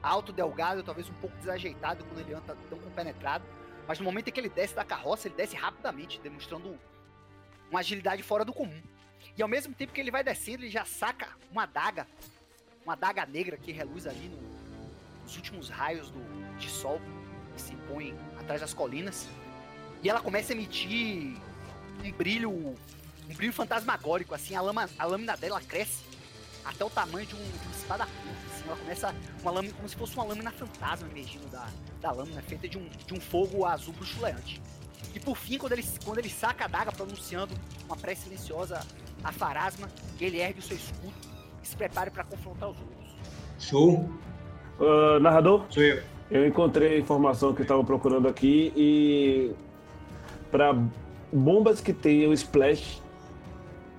[0.03, 3.45] alto, delgado, talvez um pouco desajeitado quando ele anda tão compenetrado.
[3.87, 6.79] Mas no momento em que ele desce da carroça, ele desce rapidamente, demonstrando
[7.71, 8.81] uma agilidade fora do comum.
[9.37, 12.07] E ao mesmo tempo que ele vai descendo, ele já saca uma adaga,
[12.85, 14.39] uma adaga negra que reluz ali no,
[15.23, 17.01] nos últimos raios do, de sol
[17.55, 19.29] que se põem atrás das colinas.
[20.03, 21.37] E ela começa a emitir
[22.05, 26.12] um brilho, um brilho fantasmagórico, assim, a, lama, a lâmina dela cresce
[26.65, 29.89] até o tamanho de, um, de uma espada curta, assim, ela começa uma lâmina como
[29.89, 31.67] se fosse uma lâmina fantasma emergindo da,
[32.01, 34.61] da lâmina, feita de um, de um fogo azul bruxuleante.
[35.15, 37.55] E por fim, quando ele, quando ele saca a daga pronunciando
[37.87, 38.81] uma prece silenciosa
[39.23, 39.89] a Farasma,
[40.21, 41.15] ele ergue o seu escudo
[41.63, 43.17] e se prepare para confrontar os outros.
[43.59, 44.11] Show.
[44.79, 45.67] Uh, narrador?
[45.71, 46.03] Sou eu.
[46.31, 49.53] Eu encontrei a informação que eu estava procurando aqui e
[50.51, 50.75] para
[51.31, 53.03] bombas que tenham splash,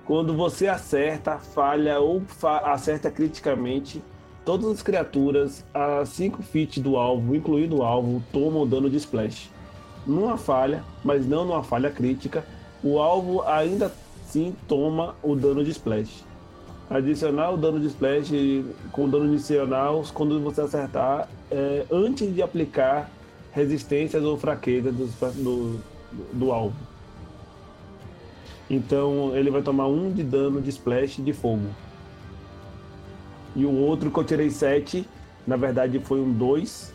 [0.04, 4.02] quando você acerta, falha ou fa acerta criticamente,
[4.44, 9.50] todas as criaturas a 5 feet do alvo, incluindo o alvo, tomam dano de splash.
[10.06, 12.44] Numa falha, mas não numa falha crítica,
[12.82, 13.90] o alvo ainda
[14.22, 16.22] assim toma o dano de splash.
[16.90, 18.30] Adicionar o dano de splash
[18.92, 23.10] com dano adicional quando você acertar é, antes de aplicar
[23.52, 25.80] resistências ou fraquezas do, do,
[26.32, 26.76] do alvo.
[28.74, 31.68] Então ele vai tomar um de dano de splash de fogo.
[33.54, 35.08] E o outro que eu tirei 7,
[35.46, 36.92] na verdade foi um 2.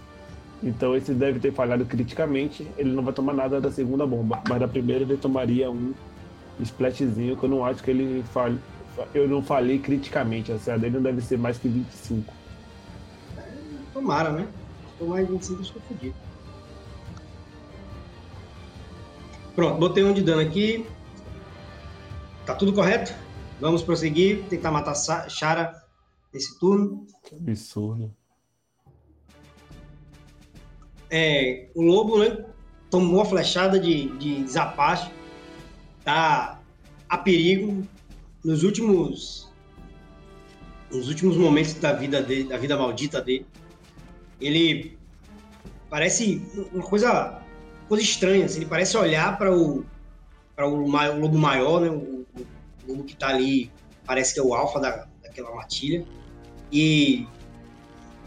[0.61, 2.67] Então esse deve ter falhado criticamente.
[2.77, 4.43] Ele não vai tomar nada da segunda bomba.
[4.49, 5.93] Mas da primeira ele tomaria um
[6.59, 8.59] splashzinho que eu não acho que ele falhe.
[9.13, 10.51] Eu não falei criticamente.
[10.51, 12.33] A CA dele não deve ser mais que 25.
[13.93, 14.45] Tomara, né?
[14.99, 16.13] Mais 25, acho que eu fodi.
[19.55, 20.85] Pronto, botei um de dano aqui.
[22.49, 23.13] Tá tudo correto?
[23.61, 24.95] Vamos prosseguir, tentar matar
[25.29, 25.71] Shara
[26.33, 27.05] nesse turno.
[27.31, 28.11] Absurdo.
[31.11, 32.43] É, o lobo, né?
[32.89, 35.13] Tomou a flechada de, de Zapaste.
[36.03, 36.59] Tá
[37.07, 37.87] a perigo
[38.43, 39.47] nos últimos
[40.89, 43.45] nos últimos momentos da vida dele, da vida maldita dele.
[44.41, 44.97] Ele
[45.87, 46.41] parece
[46.73, 47.43] uma coisa
[47.87, 49.85] coisa estranha, assim, ele parece olhar para o
[50.59, 51.89] para o, o lobo maior, né?
[51.89, 52.45] O, o
[52.85, 53.71] lobo que tá ali,
[54.05, 56.05] parece que é o alfa da, daquela matilha.
[56.69, 57.25] E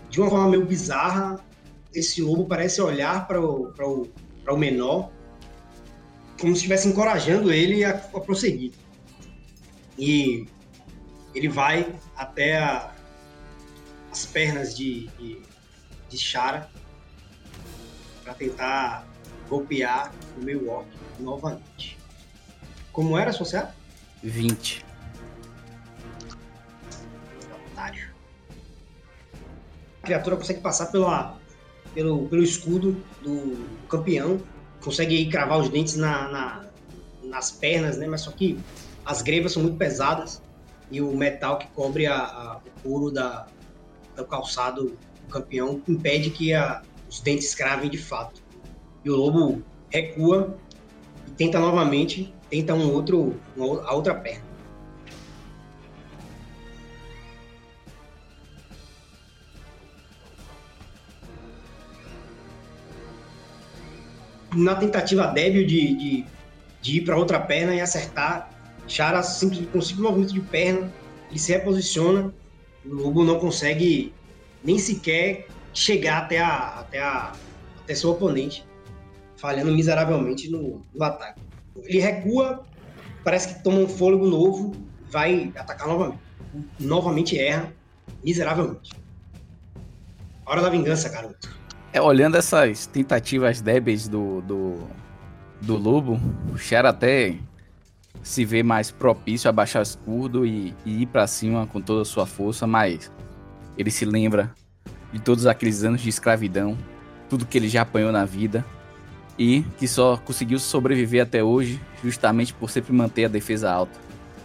[0.09, 1.45] de uma forma meio bizarra,
[1.93, 4.09] esse lobo parece olhar para o, o,
[4.49, 5.11] o menor
[6.41, 8.73] como se estivesse encorajando ele a, a prosseguir.
[9.99, 10.47] E
[11.35, 12.95] ele vai até a-
[14.11, 15.43] as pernas de, de,
[16.09, 16.71] de Shara
[18.25, 19.07] para tentar
[19.51, 20.89] golpear o meio orc
[21.21, 22.02] novamente.
[22.93, 23.73] Como era associado?
[24.23, 24.85] 20.
[27.73, 28.09] Otário.
[30.03, 31.39] A criatura consegue passar pela,
[31.95, 34.41] pelo, pelo escudo do campeão,
[34.83, 36.65] consegue aí cravar os dentes na, na-
[37.25, 38.07] nas pernas, né?
[38.07, 38.59] Mas só que
[39.05, 40.43] as grevas são muito pesadas
[40.91, 43.47] e o metal que cobre a, a- o couro da,
[44.17, 44.85] do calçado
[45.23, 48.43] do campeão impede que a- os dentes cravem de fato.
[49.05, 50.57] E o lobo recua
[51.27, 54.53] e tenta novamente, tenta um outro, a outra perna.
[64.55, 66.27] na tentativa débil de, de,
[66.83, 68.51] de ir para outra perna e acertar,
[68.87, 70.93] Chara simples, com um simples movimento de perna,
[71.31, 72.35] ele se reposiciona,
[72.85, 74.13] o lobo não consegue
[74.63, 77.33] nem sequer chegar até, a, até, a,
[77.83, 78.63] até seu oponente.
[79.37, 81.42] falhando miseravelmente no, no ataque.
[81.77, 82.63] Ele recua,
[83.25, 84.73] parece que toma um fôlego novo,
[85.11, 86.21] vai atacar novamente.
[86.79, 87.73] Novamente erra,
[88.23, 88.93] miseravelmente.
[90.45, 91.57] Hora da vingança, garoto.
[91.93, 94.87] É, olhando essas tentativas débeis do, do,
[95.61, 96.21] do lobo,
[96.53, 97.37] o Cher até
[98.23, 102.03] se vê mais propício a baixar o escudo e, e ir pra cima com toda
[102.03, 103.11] a sua força, mas
[103.77, 104.55] ele se lembra
[105.13, 106.77] de todos aqueles anos de escravidão,
[107.29, 108.65] tudo que ele já apanhou na vida
[109.39, 113.99] e que só conseguiu sobreviver até hoje justamente por sempre manter a defesa alta.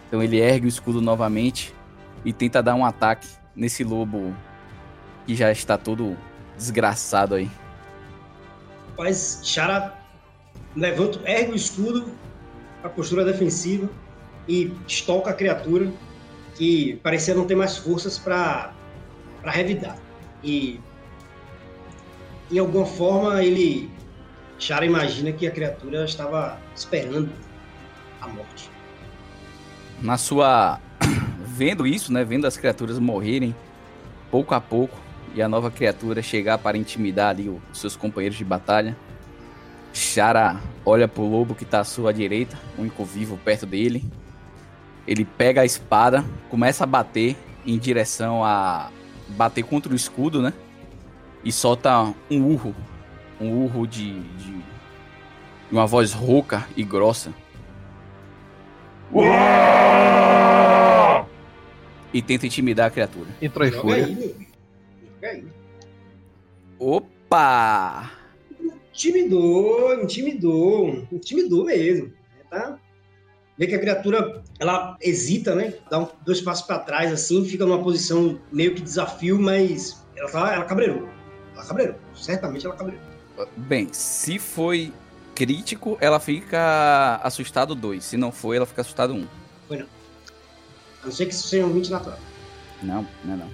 [0.07, 1.73] Então ele ergue o escudo novamente
[2.23, 4.35] e tenta dar um ataque nesse lobo
[5.25, 6.17] que já está todo
[6.57, 7.49] desgraçado aí.
[8.97, 9.93] Mas Chara
[10.75, 12.09] levanta, ergue o escudo,
[12.83, 13.89] a postura defensiva
[14.47, 15.91] e estoca a criatura
[16.55, 18.73] que parecia não ter mais forças para
[19.43, 19.97] revidar.
[20.43, 20.79] E
[22.49, 23.91] de alguma forma ele
[24.59, 27.29] Chara imagina que a criatura estava esperando
[28.19, 28.69] a morte.
[30.01, 30.79] Na sua
[31.45, 33.55] vendo isso, né, vendo as criaturas morrerem
[34.31, 34.97] pouco a pouco
[35.35, 38.97] e a nova criatura chegar para intimidar ali os seus companheiros de batalha,
[39.93, 44.03] Chara olha pro lobo que tá à sua direita, único vivo perto dele.
[45.07, 47.35] Ele pega a espada, começa a bater
[47.65, 48.91] em direção a
[49.29, 50.53] bater contra o escudo, né?
[51.43, 52.75] E solta um urro,
[53.39, 54.61] um urro de, de,
[55.71, 57.33] uma voz rouca e grossa.
[62.13, 63.29] E tenta intimidar a criatura.
[63.41, 64.05] Entrou em fúria.
[64.05, 64.35] aí,
[65.23, 65.47] aí.
[66.79, 68.11] Opa!
[68.91, 72.11] Intimidou, intimidou, intimidou mesmo.
[72.49, 72.79] Tá?
[73.57, 75.73] Vê que a criatura ela hesita, né?
[75.89, 80.29] Dá um- dois passos para trás, assim, fica numa posição meio que desafio, mas ela,
[80.29, 81.07] tá, ela cabreirou.
[81.55, 81.95] Ela cabreirou.
[82.13, 83.06] Certamente ela cabreirou.
[83.55, 84.93] Bem, se foi
[85.35, 88.03] crítico, ela fica assustado 2.
[88.03, 89.17] Se não foi, ela fica assustado 1.
[89.17, 89.27] Um.
[89.73, 92.19] A não ser que isso seja um 20 natural.
[92.81, 93.49] Não, não é não.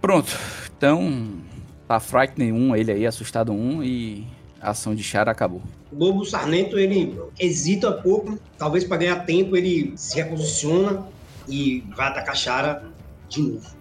[0.00, 0.30] Pronto.
[0.76, 1.40] Então,
[1.88, 4.26] tá Frightening 1, ele aí, assustado 1 e
[4.60, 5.62] a ação de Chara acabou.
[5.90, 11.06] O lobo sarnento ele hesita um pouco, talvez para ganhar tempo ele se reposiciona
[11.48, 12.84] e vai atacar Chara
[13.28, 13.76] de novo.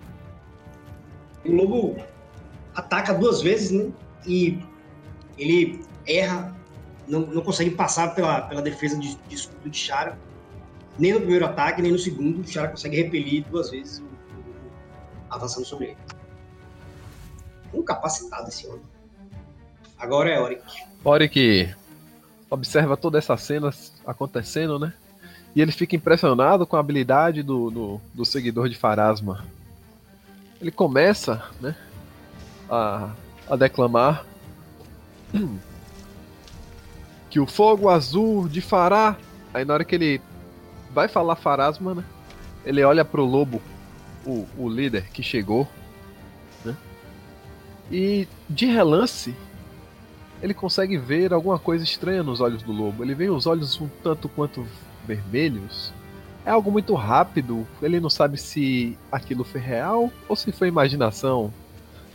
[1.45, 1.97] O lobo
[2.73, 3.91] ataca duas vezes, né?
[4.27, 4.59] E
[5.37, 6.55] ele erra,
[7.07, 10.17] não, não consegue passar pela, pela defesa de, de escudo de Chara.
[10.97, 12.41] Nem no primeiro ataque, nem no segundo.
[12.41, 14.71] O Chara consegue repelir duas vezes, o- o-
[15.29, 15.97] avançando sobre ele.
[17.73, 18.81] Um capacitado esse homem.
[19.97, 20.63] Agora é Oric.
[21.03, 21.75] Oric
[22.49, 23.71] observa toda essa cena
[24.05, 24.93] acontecendo, né?
[25.55, 29.45] E ele fica impressionado com a habilidade do, do, do seguidor de Farasma.
[30.61, 31.75] Ele começa, né?
[32.69, 33.11] A,
[33.49, 34.25] a declamar
[37.29, 39.17] que o fogo azul de Fará.
[39.53, 40.21] Aí na hora que ele
[40.93, 42.03] vai falar Farasma, né?
[42.65, 43.61] Ele olha pro lobo,
[44.25, 45.67] o, o líder que chegou,
[46.63, 46.75] né?
[47.91, 49.35] E de relance
[50.41, 53.03] ele consegue ver alguma coisa estranha nos olhos do lobo.
[53.03, 54.65] Ele vê os olhos um tanto quanto
[55.05, 55.93] vermelhos.
[56.45, 57.67] É algo muito rápido.
[57.81, 61.51] Ele não sabe se aquilo foi real ou se foi imaginação.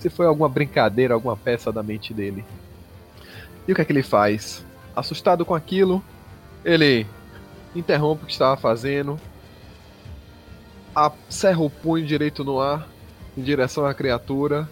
[0.00, 2.44] Se foi alguma brincadeira, alguma peça da mente dele.
[3.68, 4.64] E o que é que ele faz?
[4.96, 6.02] Assustado com aquilo,
[6.64, 7.06] ele
[7.76, 9.18] interrompe o que estava fazendo,
[10.94, 12.86] acerra o punho direito no ar
[13.36, 14.68] em direção à criatura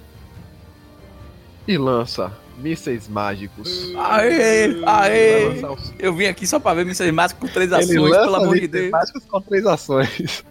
[1.66, 3.92] e lança mísseis mágicos.
[3.96, 4.82] Aê!
[4.84, 5.64] Aê!
[5.66, 7.12] os- Eu vim aqui só pra ver Mr.
[7.12, 7.86] Mágico com três ações,
[8.16, 8.90] pelo amor de mísseis Deus.
[8.90, 10.44] mágicos com três ações.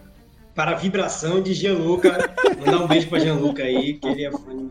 [0.58, 2.18] Para a vibração de Gianluca.
[2.60, 4.68] Mandar um beijo para Gianluca aí, que ele é fã.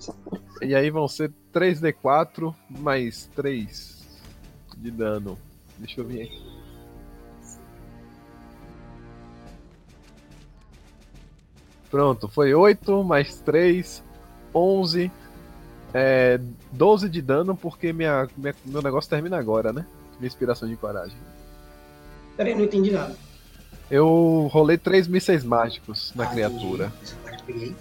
[0.61, 4.19] E aí vão ser 3d4 mais 3
[4.79, 5.39] de dano.
[5.79, 6.43] Deixa eu ver aqui.
[11.91, 14.03] Pronto, foi 8 mais 3,
[14.55, 15.11] 11,
[15.95, 16.41] é,
[16.73, 19.87] 12 de dano, porque minha, minha- meu negócio termina agora, né?
[20.19, 21.17] Minha inspiração de coragem.
[22.37, 23.15] Peraí, não entendi nada.
[23.91, 26.93] Eu rolei 3 mísseis mágicos na Ah, criatura.
[27.47, 27.75] peguei.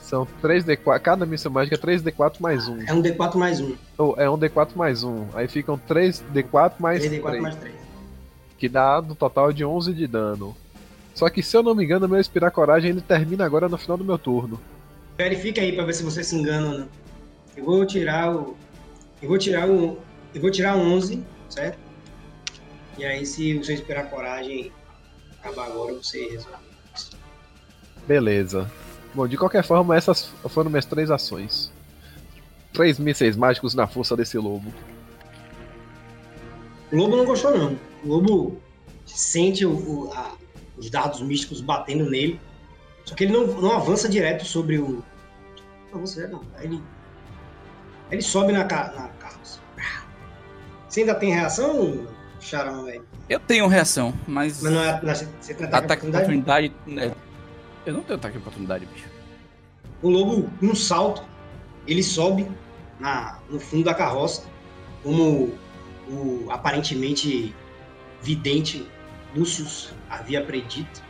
[0.00, 2.82] São 3d4, cada míssil mágico é 3d4 mais 1.
[2.86, 3.74] É um D4 mais um.
[3.98, 5.26] Ou é um d4 mais 1.
[5.34, 7.42] Aí ficam 3d4 mais 3D4 3.
[7.42, 7.74] mais 3.
[8.56, 10.56] que dá no total de 11 de dano.
[11.14, 13.96] Só que se eu não me engano, meu Inspirar Coragem ele termina agora no final
[13.98, 14.60] do meu turno.
[15.18, 16.88] Verifica aí para ver se você se engana ou não.
[17.56, 18.56] Eu vou tirar o.
[19.20, 19.98] Eu vou tirar o.
[20.34, 21.78] Eu vou tirar 11, certo?
[22.98, 24.70] E aí, se você esperar coragem
[25.46, 26.58] acabar agora, você resolve.
[28.06, 28.70] Beleza.
[29.14, 31.72] Bom, de qualquer forma, essas foram minhas três ações.
[32.72, 34.72] Três mísseis mágicos na força desse lobo.
[36.92, 37.78] O lobo não gostou, não.
[38.04, 38.60] O lobo
[39.06, 39.72] sente o-
[40.08, 40.36] o- a-
[40.76, 42.40] os dardos místicos batendo nele.
[43.04, 45.02] Só que ele não, não avança direto sobre o.
[45.90, 46.44] Não avança direto, não.
[46.62, 46.82] Ele,
[48.10, 49.60] ele sobe na, ca- na carroça.
[50.88, 52.06] Você ainda tem reação,
[52.84, 53.04] Velho?
[53.28, 54.62] Eu tenho reação, mas.
[54.62, 55.00] Mas não é.
[55.02, 56.66] Não, você você tem ataque, Ataque de de oportunidade?
[56.68, 57.10] oportunidade.
[57.10, 57.16] né?
[57.84, 59.08] Eu não tenho ataque de oportunidade, bicho.
[60.02, 61.22] O lobo, num salto,
[61.86, 62.46] ele sobe
[63.00, 64.44] na, no fundo da carroça,
[65.02, 65.52] como
[66.08, 67.54] o aparentemente
[68.22, 68.86] vidente
[69.34, 71.02] Lúcius havia predito.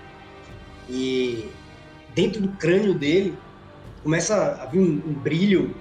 [0.88, 1.50] E
[2.14, 3.36] dentro do crânio dele
[4.02, 5.74] começa a vir um, um brilho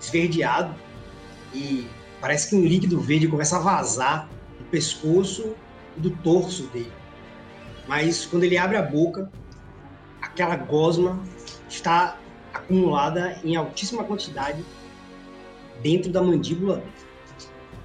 [0.00, 0.74] esverdeado
[1.54, 1.86] e
[2.20, 4.28] parece que um líquido verde começa a vazar
[4.70, 5.54] pescoço
[5.96, 6.92] e do torso dele.
[7.86, 9.30] Mas quando ele abre a boca,
[10.20, 11.20] aquela gosma
[11.68, 12.18] está
[12.52, 14.64] acumulada em altíssima quantidade
[15.82, 16.92] dentro da mandíbula dele.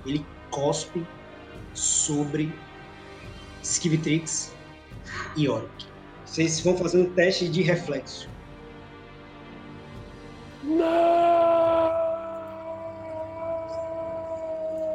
[0.05, 1.05] Ele cospe
[1.73, 2.53] sobre
[3.63, 4.53] Skivitrix
[5.35, 5.87] e Oric.
[6.25, 8.29] Vocês vão fazer um teste de reflexo.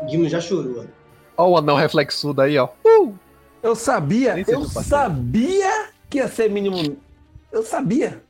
[0.09, 0.87] Dimo já chorou.
[1.41, 1.49] Olha.
[1.49, 2.69] Ó o anão reflexudo aí, ó.
[3.62, 6.97] Eu sabia, Nem eu sabia que ia ser mínimo.
[7.53, 8.23] Eu sabia.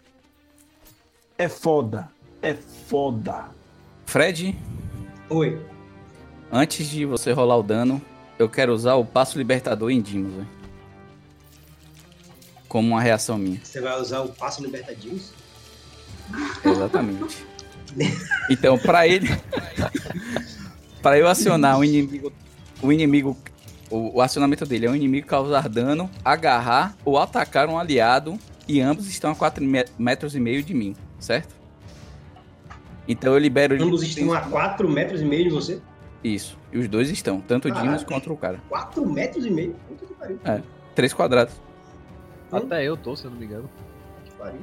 [1.39, 2.09] É foda.
[2.43, 3.47] É foda.
[4.07, 4.59] Fred,
[5.29, 5.61] Oi.
[6.51, 8.03] antes de você rolar o dano,
[8.39, 10.49] eu quero usar o passo libertador em Dimos, velho.
[12.69, 13.61] Como uma reação minha.
[13.63, 15.33] Você vai usar o passo libertadinhos?
[16.65, 17.47] Exatamente.
[18.49, 19.29] Então, pra ele.
[21.03, 22.33] pra eu acionar o inimigo.
[22.83, 23.37] O inimigo.
[23.91, 28.39] O, o acionamento dele é um inimigo causar dano, agarrar ou atacar um aliado.
[28.69, 29.65] E ambos estão a 4
[29.99, 31.55] metros e meio de mim, certo?
[33.09, 33.83] Então eu libero.
[33.83, 35.81] Ambos estão a 4 metros e meio de você?
[36.23, 36.57] Isso.
[36.73, 38.05] E os dois estão, tanto o Caraca.
[38.05, 38.61] quanto o cara.
[38.69, 39.75] 4 metros e meio?
[39.89, 40.39] Puta que pariu.
[40.95, 41.55] Três quadrados.
[42.53, 43.69] Até eu tô, se eu não me engano.
[44.25, 44.61] Que pariu.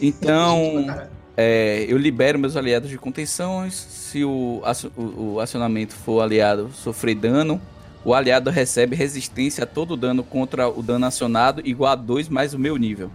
[0.00, 0.86] Então.
[1.36, 3.74] É, eu libero meus aliados de contenções.
[3.74, 4.62] Se o,
[4.96, 7.60] o- o acionamento for aliado sofrer dano,
[8.04, 12.52] o aliado recebe resistência a todo dano contra o dano acionado igual a 2 mais
[12.52, 13.10] o meu nível.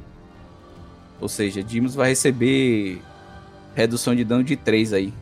[1.19, 3.02] Ou seja, Dimos vai receber
[3.76, 5.14] redução de dano de 3 aí.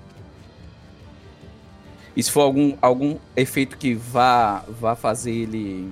[2.15, 5.89] E se for algum, algum efeito que vá, vá fazer ele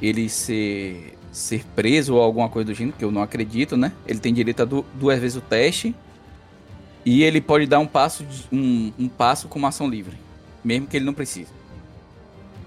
[0.00, 3.92] ele ser, ser preso ou alguma coisa do gênero, que eu não acredito, né?
[4.06, 5.94] Ele tem direito a du- duas vezes o teste.
[7.04, 10.16] E ele pode dar um passo, um, um passo com uma ação livre.
[10.62, 11.50] Mesmo que ele não precise.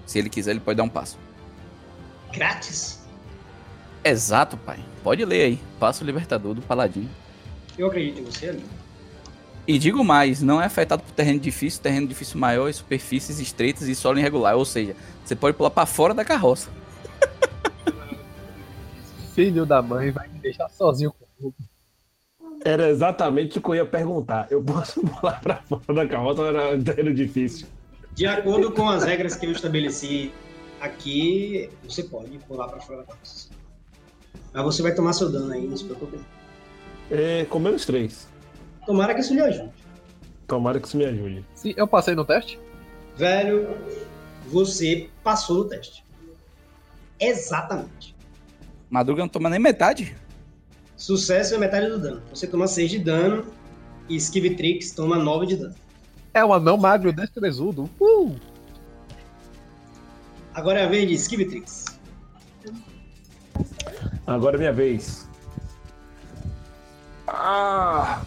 [0.06, 1.18] Se ele quiser, ele pode dar um passo.
[2.32, 3.00] Grátis?
[4.02, 4.80] Exato, pai.
[5.02, 5.60] Pode ler aí.
[5.78, 7.08] Passo libertador do paladino.
[7.78, 8.68] Eu acredito em você, amigo.
[9.66, 13.94] E digo mais, não é afetado por terreno difícil, terreno difícil maior, superfícies estreitas e
[13.94, 14.56] solo irregular.
[14.56, 16.68] Ou seja, você pode pular pra fora da carroça.
[19.34, 21.56] Filho da mãe vai me deixar sozinho com o fogo.
[22.64, 24.46] Era exatamente o que eu ia perguntar.
[24.48, 27.66] Eu posso pular pra fora da carroça ou era terreno difícil?
[28.12, 30.32] De acordo com as regras que eu estabeleci
[30.80, 33.48] aqui, você pode pular pra fora da carroça.
[34.52, 36.20] Mas você vai tomar seu dano aí, não se preocupe.
[37.10, 38.28] É, com menos três.
[38.86, 39.72] Tomara que isso lhe ajude.
[40.46, 41.44] Tomara que isso me ajude.
[41.56, 42.60] Sim, eu passei no teste?
[43.16, 43.76] Velho,
[44.46, 46.04] você passou no teste.
[47.18, 48.13] Exatamente.
[48.90, 50.16] Madruga não toma nem metade.
[50.96, 52.22] Sucesso é metade do dano.
[52.32, 53.46] Você toma 6 de dano
[54.08, 55.74] e Skivitrix toma 9 de dano.
[56.32, 57.88] É um anão magro destrezudo.
[58.00, 58.34] Uh!
[60.54, 61.84] Agora é a vez de Skivitrix.
[64.26, 65.28] Agora é minha vez.
[67.26, 68.24] Ah!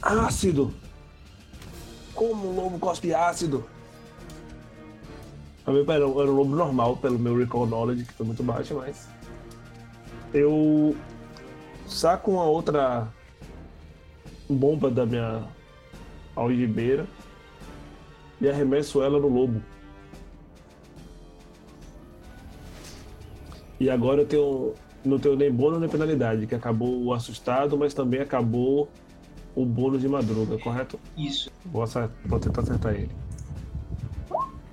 [0.00, 0.72] Ácido!
[2.14, 3.64] Como um lobo cospe ácido?
[5.64, 9.08] Também era, era um lobo normal, pelo meu recall knowledge, que foi muito baixo, mas.
[10.34, 10.96] Eu
[11.86, 13.06] saco uma outra
[14.50, 15.44] bomba da minha
[16.34, 17.06] algibeira
[18.40, 19.62] e arremesso ela no lobo.
[23.78, 24.74] E agora eu tenho,
[25.04, 28.88] não tenho nem bônus nem penalidade, que acabou o assustado, mas também acabou
[29.54, 30.98] o bônus de madruga, correto?
[31.16, 31.48] Isso.
[31.64, 33.10] Vou, acer- vou tentar acertar ele.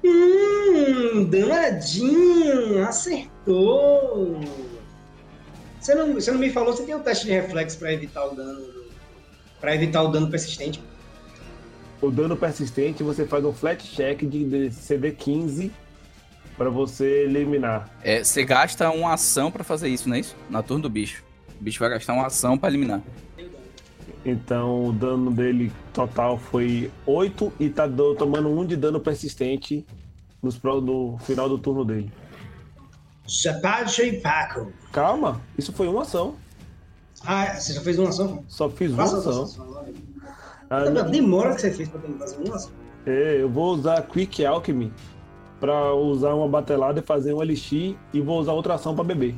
[0.04, 4.40] Hum, danadinho, acertou.
[5.82, 8.36] Você não, você não me falou, você tem um teste de reflexo pra evitar o
[8.36, 8.66] dano,
[9.60, 10.80] para evitar o dano persistente.
[12.00, 15.72] O dano persistente você faz um flat check de CD 15
[16.58, 17.90] para você eliminar.
[18.04, 20.36] É, você gasta uma ação pra fazer isso, não é isso?
[20.50, 21.24] Na turno do bicho.
[21.60, 23.02] O bicho vai gastar uma ação pra eliminar.
[24.24, 29.84] Então o dano dele total foi 8 e tá do- tomando 1 de dano persistente
[30.44, 32.12] nos no final do turno dele.
[33.28, 34.72] Chapacho e Paco.
[34.92, 36.36] Calma, isso foi uma ação.
[37.26, 38.44] Ah, você já fez uma ação?
[38.48, 39.48] Só fiz uma Faça ação.
[40.70, 42.72] Ah, A demora que você fez pra fazer uma ação.
[43.06, 44.92] é, eu vou usar Quick Alchemy
[45.60, 49.36] pra usar uma batelada e fazer um elixir e vou usar outra ação pra beber.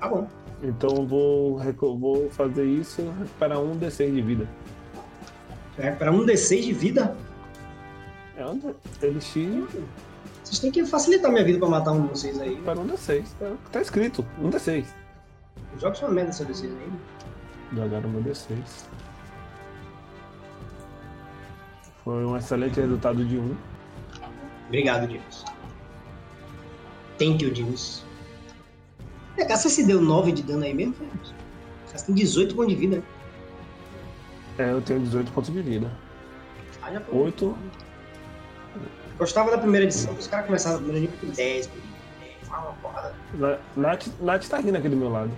[0.00, 0.26] Tá bom.
[0.62, 1.60] Então eu vou,
[1.98, 4.48] vou fazer isso recuperar um D6 de vida.
[5.78, 7.16] É, para um D6 de vida,
[8.36, 9.64] É um elixir
[10.54, 12.56] vocês têm que facilitar minha vida pra matar um de vocês aí.
[12.62, 13.24] para um D6.
[13.38, 14.84] Tá, tá escrito, um D6.
[15.78, 16.92] Joga sua merda seu D6 aí.
[17.74, 18.56] Jogaram meu D6.
[22.04, 23.56] Foi um excelente resultado de 1.
[24.68, 25.44] Obrigado, James.
[27.18, 28.04] Thank you, James.
[29.36, 30.94] É, cara, você se deu 9 de dano aí mesmo?
[31.86, 33.02] Você tem 18 pontos de vida.
[34.58, 35.90] É, eu tenho 18 pontos de vida.
[36.82, 37.18] Ah, já foi.
[37.18, 37.56] 8.
[39.18, 41.74] Gostava da primeira edição, os caras começavam a primeira nível com 10, com
[42.20, 43.14] 10, uma porrada.
[43.34, 45.30] Na- Nath, Nath tá rindo aqui do meu lado.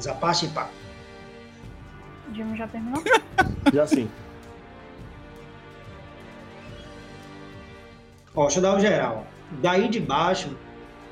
[0.00, 0.68] Zapache e pá.
[2.30, 3.02] O Jimmy já terminou?
[3.72, 4.10] Já sim.
[8.36, 9.26] Ó, deixa eu dar o geral.
[9.62, 10.54] Daí de baixo,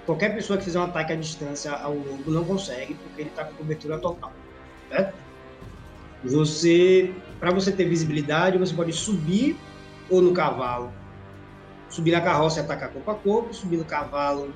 [0.04, 3.44] qualquer pessoa que fizer um ataque à distância ao lobo não consegue, porque ele tá
[3.44, 4.32] com cobertura total.
[4.90, 5.14] Certo?
[6.24, 9.56] Você, para você ter visibilidade, você pode subir
[10.12, 10.92] ou no cavalo.
[11.88, 14.54] Subir na carroça e atacar corpo a corpo, subir no cavalo,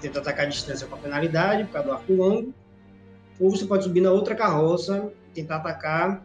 [0.00, 2.54] tentar atacar à distância com a penalidade, por causa do arco longo.
[3.40, 6.24] Ou você pode subir na outra carroça tentar atacar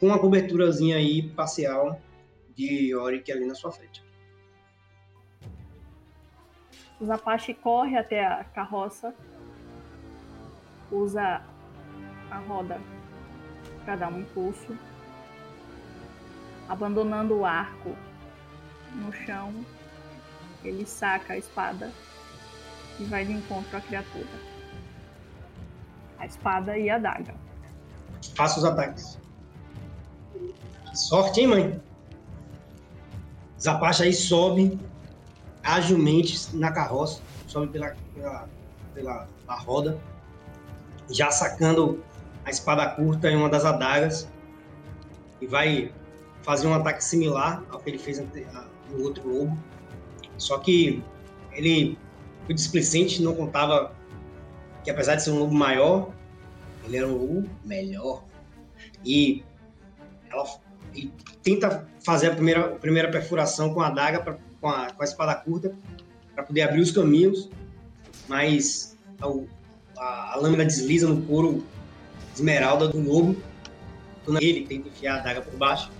[0.00, 2.00] com uma coberturazinha aí parcial
[2.56, 4.04] de Yorick ali na sua frente.
[7.00, 9.14] O Zapache corre até a carroça,
[10.90, 11.42] usa
[12.30, 12.80] a roda
[13.84, 14.76] para dar um impulso,
[16.70, 17.96] abandonando o arco
[18.94, 19.52] no chão,
[20.62, 21.90] ele saca a espada
[23.00, 24.28] e vai de encontro à criatura.
[26.16, 27.34] A espada e a daga.
[28.36, 29.18] Faça os ataques.
[30.94, 31.82] Sorte, hein, mãe?
[33.60, 34.78] Zapacha aí sobe
[35.64, 38.48] agilmente na carroça, sobe pela, pela,
[38.94, 39.98] pela a roda,
[41.10, 42.02] já sacando
[42.44, 44.28] a espada curta em uma das adagas
[45.40, 45.92] e vai
[46.42, 48.18] fazer um ataque similar ao que ele fez
[48.90, 49.58] no outro lobo.
[50.38, 51.02] Só que
[51.52, 51.98] ele
[52.46, 53.94] foi displicente, não contava
[54.82, 56.10] que apesar de ser um lobo maior,
[56.84, 58.24] ele era um lobo melhor.
[59.04, 59.44] E
[60.30, 60.44] ela
[60.94, 61.10] e
[61.42, 65.04] tenta fazer a primeira, a primeira perfuração com a adaga, pra- com, a, com a
[65.04, 65.72] espada curta,
[66.34, 67.48] para poder abrir os caminhos,
[68.26, 69.26] mas a,
[70.02, 71.64] a- a lâmina desliza no couro
[72.34, 73.36] esmeralda do lobo.
[74.40, 75.90] Ele tenta enfiar a adaga por baixo,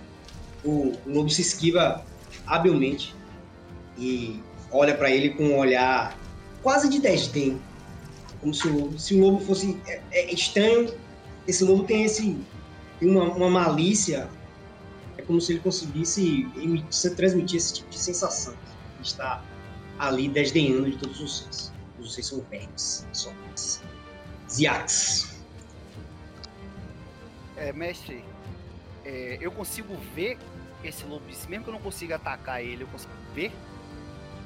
[0.65, 2.05] o, lobo se esquiva
[2.47, 3.15] habilmente
[3.99, 6.17] e olha para ele com um olhar
[6.63, 7.61] quase de desdém,
[8.41, 10.93] como se o, se o lobo fosse é, é estranho.
[11.47, 12.37] Esse lobo tem esse
[13.01, 14.29] uma, uma malícia,
[15.17, 18.53] é como se ele conseguisse emitir, transmitir esse tipo de sensação.
[18.53, 19.43] Ele está
[19.99, 21.73] ali desdenhando de todos os seres.
[21.97, 23.31] Todos vocês são vermes, só
[24.51, 25.31] Ziax.
[27.57, 28.25] É, mestre,
[29.11, 30.39] é, eu consigo ver
[30.85, 33.53] esse lobo, mesmo que eu não consiga atacar ele, eu consigo ver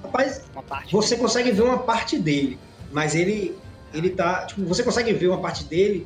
[0.03, 0.43] Rapaz,
[0.91, 1.23] você dele.
[1.23, 2.59] consegue ver uma parte dele,
[2.93, 3.57] mas ele
[3.93, 6.05] ele tá, tipo, você consegue ver uma parte dele,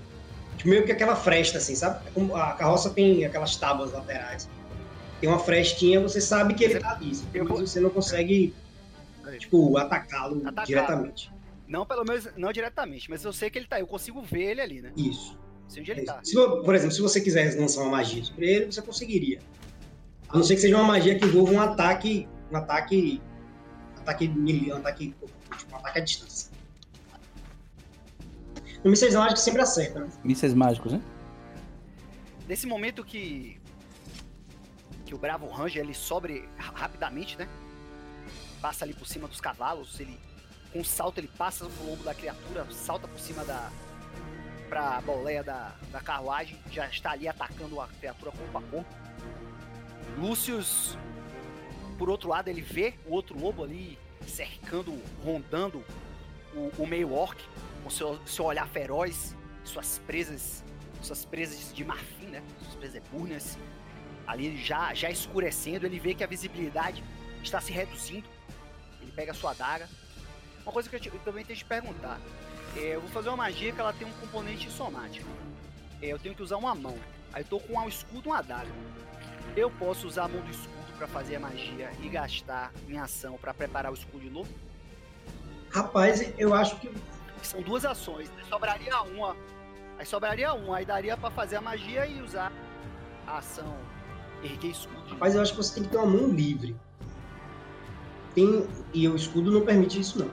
[0.57, 2.01] tipo, meio que aquela fresta assim, sabe?
[2.15, 4.47] É a carroça tem aquelas tábuas laterais.
[5.21, 8.55] Tem uma frestinha, você sabe que ele tá ali, Eu mas vou- você não consegue
[9.27, 9.39] É.
[9.39, 10.67] tipo atacá-lo Atacá-lo.
[10.67, 11.33] diretamente.
[11.67, 14.43] Não, pelo menos, não diretamente, mas eu sei que ele tá aí, eu consigo ver
[14.51, 14.93] ele ali, né?
[14.97, 15.37] Isso.
[15.69, 16.21] Sei onde ele tá.
[16.23, 19.41] Se, por exemplo, se você quiser lançar uma magia sobre ele, você conseguiria.
[20.29, 23.21] A não ser que seja uma magia que envolva um ataque, um ataque,
[23.99, 25.31] ataque melee, um ataque, tipo,
[25.73, 26.51] um ataque à distância.
[28.85, 30.09] No mísseis mágicos sempre acerta, né?
[30.25, 31.03] Mísseis mágicos, né?
[32.47, 33.59] Nesse momento que
[35.05, 37.49] que o Bravo Ranger ele sobe ra- rapidamente, né?
[38.61, 40.19] Passa ali por cima dos cavalos, ele
[40.73, 43.71] com um salto ele passa no lombo da criatura, salta por cima da
[44.69, 48.95] pra boleia da, da carruagem, já está ali atacando a criatura corpo a corpo.
[50.19, 50.97] Lúcius,
[51.99, 55.85] por outro lado, ele vê o outro lobo ali cercando, rondando
[56.55, 57.41] o, o meio orc,
[57.83, 59.35] com seu, seu olhar feroz,
[59.65, 60.65] suas presas,
[61.03, 62.43] suas presas de marfim, né?
[62.63, 63.59] Suas presas epúrneas.
[64.27, 67.03] Ali já, já escurecendo, ele vê que a visibilidade
[67.43, 68.29] está se reduzindo.
[69.01, 69.89] Ele pega a sua adaga.
[70.63, 72.21] Uma coisa que eu, te- eu também tenho que te perguntar.
[72.79, 75.29] É, eu vou fazer uma magia que ela tem um componente somático.
[76.01, 76.97] É, eu tenho que usar uma mão.
[77.33, 78.71] Aí eu tô com um escudo e uma adaga.
[79.57, 83.37] Eu posso usar a mão do escudo pra fazer a magia e gastar minha ação
[83.37, 84.49] pra preparar o escudo de novo?
[85.71, 86.91] Rapaz, eu acho que
[87.43, 88.31] São duas ações.
[88.37, 89.37] Aí sobraria uma.
[89.99, 90.77] Aí sobraria uma.
[90.77, 92.53] Aí daria pra fazer a magia e usar
[93.27, 93.77] a ação
[94.43, 95.09] erguer escudo.
[95.11, 96.77] Rapaz, eu acho que você tem que ter uma mão livre.
[98.35, 100.31] Tem, e o escudo não permite isso, não.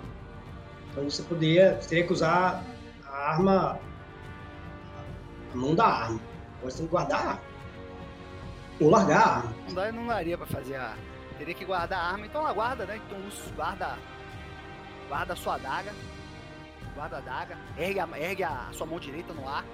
[0.96, 2.64] Então você poderia, você teria que usar
[3.06, 3.78] a arma,
[5.52, 6.22] a mão da arma.
[6.58, 7.42] Agora você tem que guardar a arma.
[8.80, 9.54] Ou largar a arma.
[9.68, 10.96] Não, dá, não daria pra fazer a.
[11.38, 12.96] Teria que guardar a arma, então ela guarda, né?
[13.06, 13.98] Então Lúcio guarda.
[15.10, 15.94] Guarda a sua adaga.
[16.94, 17.58] Guarda a adaga.
[17.78, 19.66] Ergue a, ergue a sua mão direita no ar.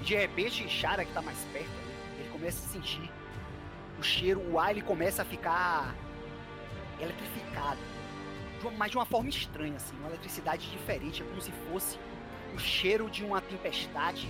[0.00, 3.10] E de repente, Chara, que tá mais perto, ali, ele começa a sentir
[3.98, 5.96] o cheiro, o ar ele começa a ficar
[7.00, 7.78] eletrificado.
[8.76, 11.22] Mas de uma forma estranha, assim, uma eletricidade diferente.
[11.22, 11.98] É como se fosse
[12.54, 14.28] o cheiro de uma tempestade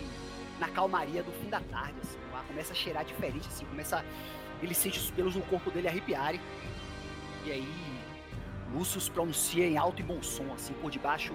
[0.59, 2.19] na calmaria do fim da tarde, assim.
[2.33, 4.05] O ar começa a cheirar diferente, assim, começa.
[4.63, 6.41] Ele sente os pelos no corpo dele arrepiarem.
[7.45, 8.01] E aí,
[8.73, 11.35] Lúcio pronuncia em alto e bom som, assim, por debaixo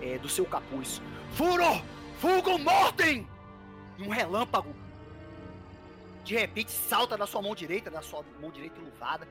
[0.00, 1.00] é, do seu capuz.
[1.32, 1.82] Furo!
[2.18, 3.28] Fulgum mortem!
[3.98, 4.74] E um relâmpago
[6.26, 9.28] de repente salta da sua mão direita, da sua mão direita enluvada,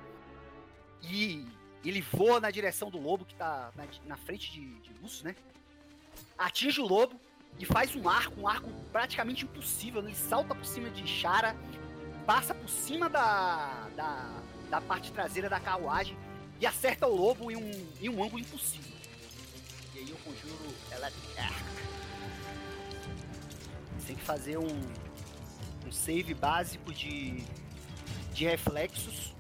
[1.04, 1.46] e
[1.90, 5.36] ele voa na direção do lobo que tá na, na frente de, de Lúcio, né?
[6.38, 7.20] Atinge o lobo
[7.60, 10.02] e faz um arco, um arco praticamente impossível.
[10.02, 10.10] né?
[10.10, 11.56] Ele salta por cima de Chara,
[12.26, 16.18] passa por cima da, da, da parte traseira da carruagem
[16.60, 18.96] e acerta o lobo em um, em um ângulo impossível.
[19.94, 21.12] E aí eu conjuro ela.
[23.98, 24.82] Você tem que fazer um,
[25.86, 27.44] um save básico de,
[28.34, 29.35] de reflexos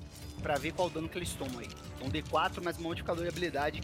[0.46, 1.68] pra ver qual dano que eles tomam aí.
[1.98, 3.82] Então D4 mais um modificador de habilidade.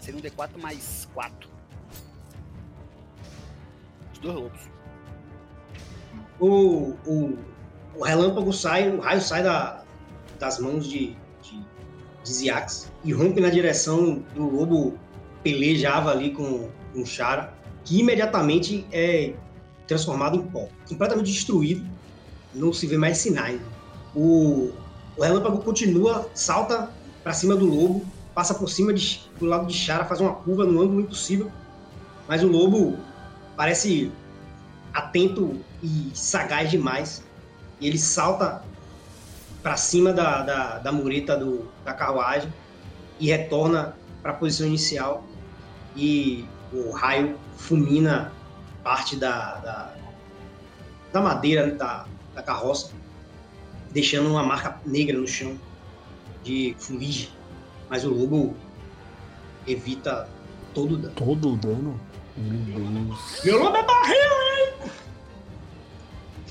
[0.00, 1.50] Seria um D4 mais 4.
[4.12, 4.60] Os dois lobos.
[6.38, 7.38] O, o,
[7.96, 9.82] o relâmpago sai, o raio sai da,
[10.38, 11.60] das mãos de, de,
[12.22, 14.96] de Ziax e rompe na direção do lobo
[15.42, 17.52] pelejava ali com, com Chara,
[17.84, 19.34] que imediatamente é
[19.88, 21.84] transformado em pó, completamente destruído,
[22.54, 23.60] não se vê mais sinais.
[24.14, 24.72] O,
[25.16, 26.90] o relâmpago continua, salta
[27.22, 28.04] para cima do lobo,
[28.34, 31.50] passa por cima de, do lado de Chara, faz uma curva no ângulo impossível,
[32.26, 32.98] mas o lobo
[33.56, 34.10] parece
[34.92, 37.24] atento e sagaz demais.
[37.80, 38.62] E ele salta
[39.62, 42.52] para cima da, da, da mureta do, da carruagem
[43.18, 45.24] e retorna para a posição inicial.
[45.96, 48.32] E o raio fulmina
[48.82, 49.94] parte da, da,
[51.12, 52.92] da madeira né, da, da carroça,
[53.90, 55.58] deixando uma marca negra no chão
[56.42, 57.28] de fuligem.
[57.88, 58.54] Mas o lobo
[59.66, 60.28] evita
[60.74, 61.14] todo o dano.
[61.14, 62.00] Todo o dano?
[62.36, 63.44] Meu Deus.
[63.44, 64.16] Meu lobo é barril,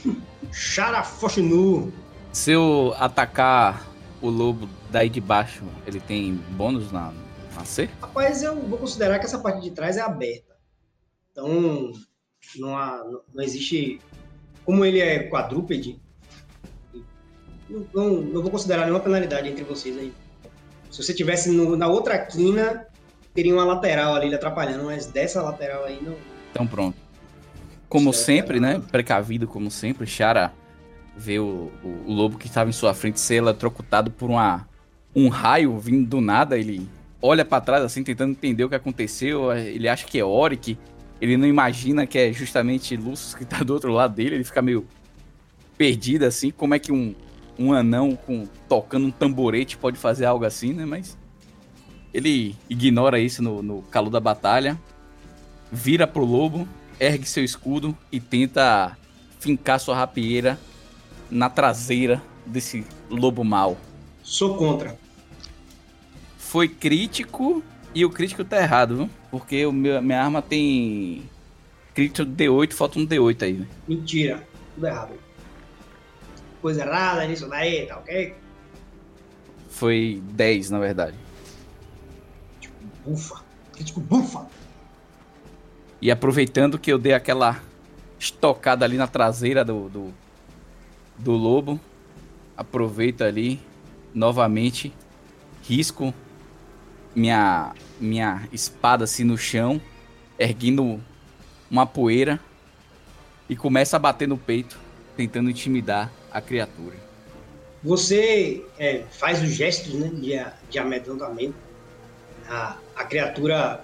[0.05, 0.19] hein?
[0.51, 1.93] Charafoshinu.
[2.31, 3.87] Se eu atacar
[4.21, 7.13] o lobo daí de baixo, ele tem bônus na,
[7.55, 7.89] na C?
[8.01, 10.55] Rapaz, eu vou considerar que essa parte de trás é aberta.
[11.31, 11.91] Então,
[12.57, 14.01] não, há, não, não existe.
[14.65, 15.99] Como ele é quadrúpede,
[17.69, 20.11] não, não, não vou considerar nenhuma penalidade entre vocês aí.
[20.89, 22.85] Se você tivesse no- na outra quina,
[23.33, 26.15] teria uma lateral ali atrapalhando, mas dessa lateral aí não.
[26.51, 26.97] Então pronto.
[27.87, 28.25] Como Certo.
[28.25, 28.81] sempre, né?
[28.91, 30.51] Precavido como sempre, Chara
[31.15, 34.67] vê o, o- o lobo que estava em sua frente ser eletrocutado por uma,
[35.15, 36.57] um raio vindo do nada.
[36.57, 36.87] Ele
[37.21, 39.51] olha pra trás assim, tentando entender o que aconteceu.
[39.53, 40.77] Ele acha que é Oric.
[41.21, 44.35] Ele não imagina que é justamente Lucius que tá do outro lado dele.
[44.35, 44.87] Ele fica meio
[45.77, 46.51] perdido assim.
[46.51, 47.13] Como é que um,
[47.59, 50.85] um anão com, tocando um tamborete pode fazer algo assim, né?
[50.85, 51.17] Mas
[52.13, 54.79] ele ignora isso no, no calor da batalha
[55.71, 56.67] vira pro lobo,
[56.99, 58.97] ergue seu escudo e tenta
[59.39, 60.59] fincar sua rapieira
[61.29, 63.77] na traseira desse lobo mau.
[64.23, 64.97] Sou contra.
[66.37, 67.63] Foi crítico
[67.93, 69.09] e o crítico tá errado, viu?
[69.29, 71.23] Porque o meu, minha arma tem
[71.93, 73.53] crítico D8, falta um D8 aí.
[73.53, 73.67] né?
[73.87, 74.47] Mentira.
[74.73, 75.13] Tudo errado.
[76.61, 78.35] Coisa errada nisso daí, tá ok?
[79.69, 81.15] Foi 10, na verdade.
[83.05, 83.41] Bufa.
[83.73, 84.45] Crítico bufa.
[86.01, 87.61] E aproveitando que eu dei aquela
[88.19, 90.13] estocada ali na traseira do, do,
[91.17, 91.79] do lobo,
[92.57, 93.59] aproveito ali
[94.13, 94.93] novamente,
[95.63, 96.13] risco
[97.15, 99.81] minha, minha espada assim no chão,
[100.37, 101.01] erguendo
[101.69, 102.39] uma poeira
[103.47, 104.79] e começa a bater no peito,
[105.15, 106.95] tentando intimidar a criatura.
[107.83, 111.55] Você é, faz os gestos né, de, de amedrontamento.
[112.47, 113.83] A, a criatura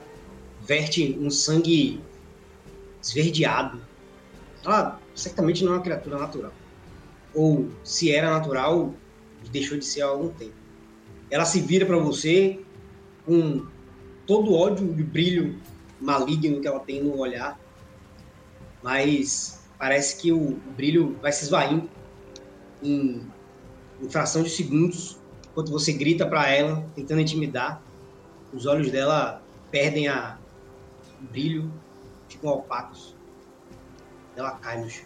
[0.62, 2.02] verte um sangue
[3.02, 3.80] esverdeado.
[4.64, 6.54] Ela certamente não é uma criatura natural.
[7.34, 8.94] Ou se era natural,
[9.52, 10.54] deixou de ser há algum tempo.
[11.30, 12.60] Ela se vira para você
[13.26, 13.66] com
[14.26, 15.60] todo o ódio e brilho
[16.00, 17.60] maligno que ela tem no olhar,
[18.84, 21.90] mas parece que o brilho vai se esvaindo
[22.86, 23.22] em,
[24.02, 25.18] em fração de segundos
[25.56, 27.82] enquanto você grita para ela, tentando intimidar.
[28.54, 29.42] Os olhos dela
[29.72, 30.38] perdem a,
[31.22, 31.72] o brilho,
[32.28, 33.16] ficam opacos.
[34.36, 35.06] Ela cai no chão,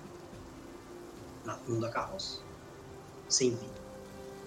[1.46, 2.40] na fundo da carroça,
[3.28, 3.80] sem vida.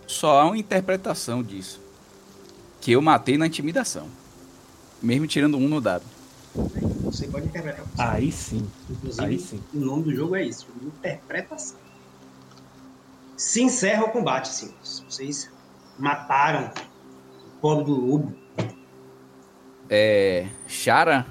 [0.08, 1.80] Só há uma interpretação disso.
[2.80, 4.08] Que eu matei na intimidação.
[5.00, 6.04] Mesmo tirando um no dado.
[7.04, 7.86] Você pode interpretar.
[7.96, 8.68] Aí sim.
[8.90, 9.62] Inclusive, Aí sim.
[9.72, 11.78] o nome do jogo é isso, interpretação.
[13.36, 15.04] Se encerra o combate, senhores.
[15.08, 15.50] Vocês
[15.98, 16.70] mataram
[17.46, 18.34] o pobre do lobo.
[19.88, 21.26] É, Shara,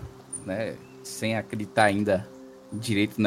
[0.46, 2.28] né, sem acreditar ainda
[2.72, 3.22] direito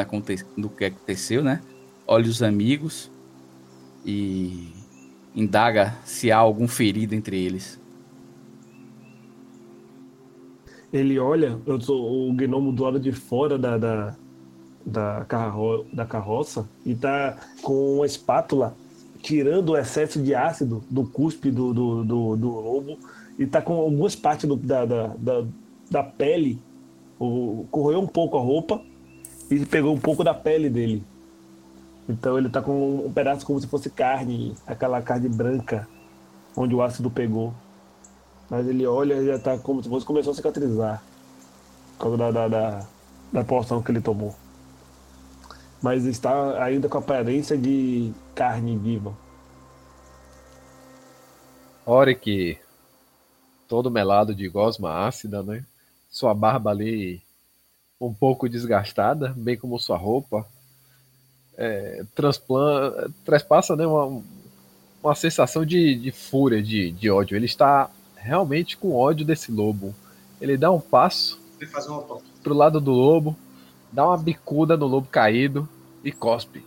[0.56, 1.60] no que aconteceu, né?
[2.06, 3.10] Olha os amigos
[4.04, 4.72] e
[5.34, 7.80] indaga se há algum ferido entre eles.
[10.92, 14.16] Ele olha, eu sou o gnomo do lado de fora da, da,
[14.84, 18.74] da, carro, da carroça e tá com uma espátula
[19.22, 22.98] tirando o excesso de ácido do cuspe do, do, do, do lobo
[23.38, 25.44] e tá com algumas partes do- da, da, da,
[25.90, 26.60] da pele,
[27.18, 28.80] o, corroeu um pouco a roupa
[29.50, 31.02] e pegou um pouco da pele dele.
[32.08, 35.88] Então ele tá com um pedaço como se fosse carne, aquela carne branca
[36.54, 37.54] onde o ácido pegou.
[38.50, 41.02] Mas ele olha e já tá como se fosse começou a cicatrizar.
[41.96, 42.86] Por causa da, da, da,
[43.32, 44.34] da porção que ele tomou.
[45.84, 49.14] Mas está ainda com a aparência de carne viva.
[51.84, 52.58] Oric,
[53.68, 55.62] todo melado de gosma ácida, né?
[56.08, 57.20] Sua barba ali
[58.00, 60.46] um pouco desgastada, bem como sua roupa.
[61.54, 64.22] É, transplan- trespassa né, uma,
[65.02, 67.36] uma sensação de, de fúria, de, de ódio.
[67.36, 69.94] Ele está realmente com ódio desse lobo.
[70.40, 71.38] Ele dá um passo
[71.76, 72.32] autópsia.
[72.42, 73.36] pro lado do lobo,
[73.92, 75.68] dá uma bicuda no lobo caído
[76.04, 76.64] e cospe.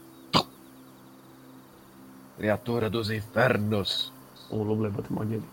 [2.38, 4.12] Criatura dos infernos,
[4.50, 5.44] O lobo levanta a mão dele.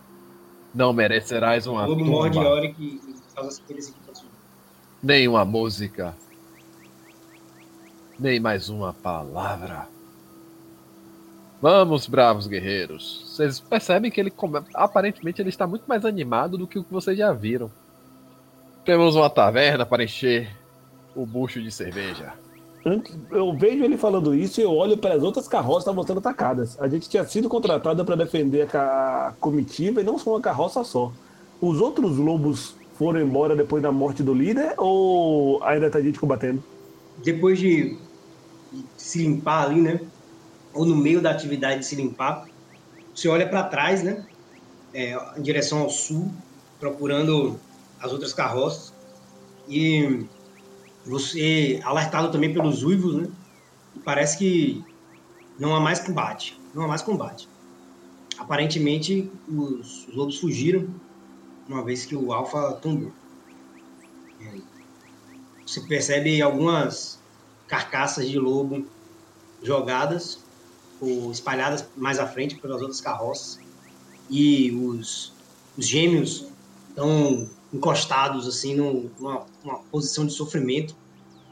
[0.75, 3.01] não merecerás uma O lobo morde a hora que
[3.35, 4.31] faz aqueles aqui pra subir.
[5.03, 6.15] nem uma música,
[8.19, 9.89] nem mais uma palavra.
[11.63, 13.23] Vamos, bravos guerreiros.
[13.27, 16.93] Vocês percebem que ele come- aparentemente ele está muito mais animado do que o que
[16.93, 17.71] vocês já viram.
[18.85, 20.55] Temos uma taverna para encher
[21.17, 22.35] o bucho de cerveja.
[22.85, 26.07] Antes, eu vejo ele falando isso e eu olho para as outras carroças que estavam
[26.07, 26.79] sendo atacadas.
[26.81, 31.11] A gente tinha sido contratado para defender a comitiva e não só uma carroça só.
[31.61, 36.63] Os outros lobos foram embora depois da morte do líder ou ainda tá gente combatendo?
[37.25, 37.97] Depois de
[38.75, 40.01] de se limpar ali, né?
[40.73, 42.47] Ou no meio da atividade de se limpar,
[43.15, 44.27] você olha para trás, né?
[44.93, 46.31] É, em direção ao sul,
[46.81, 47.59] procurando
[48.01, 48.93] as outras carroças.
[49.69, 50.27] E
[51.05, 53.29] você, alertado também pelos uivos, né?
[54.05, 54.85] Parece que
[55.59, 56.59] não há mais combate.
[56.75, 57.49] Não há mais combate.
[58.39, 60.89] Aparentemente, os, os lobos fugiram,
[61.69, 63.13] uma vez que o Alpha tombou.
[64.41, 64.59] É,
[65.65, 67.19] Você percebe algumas
[67.69, 68.87] carcaças de lobo
[69.63, 70.43] jogadas
[71.01, 73.59] ou espalhadas mais à frente pelas outras carroças.
[74.29, 75.33] E os,
[75.77, 76.47] os gêmeos
[76.89, 80.97] estão encostados assim num- numa, numa posição de sofrimento,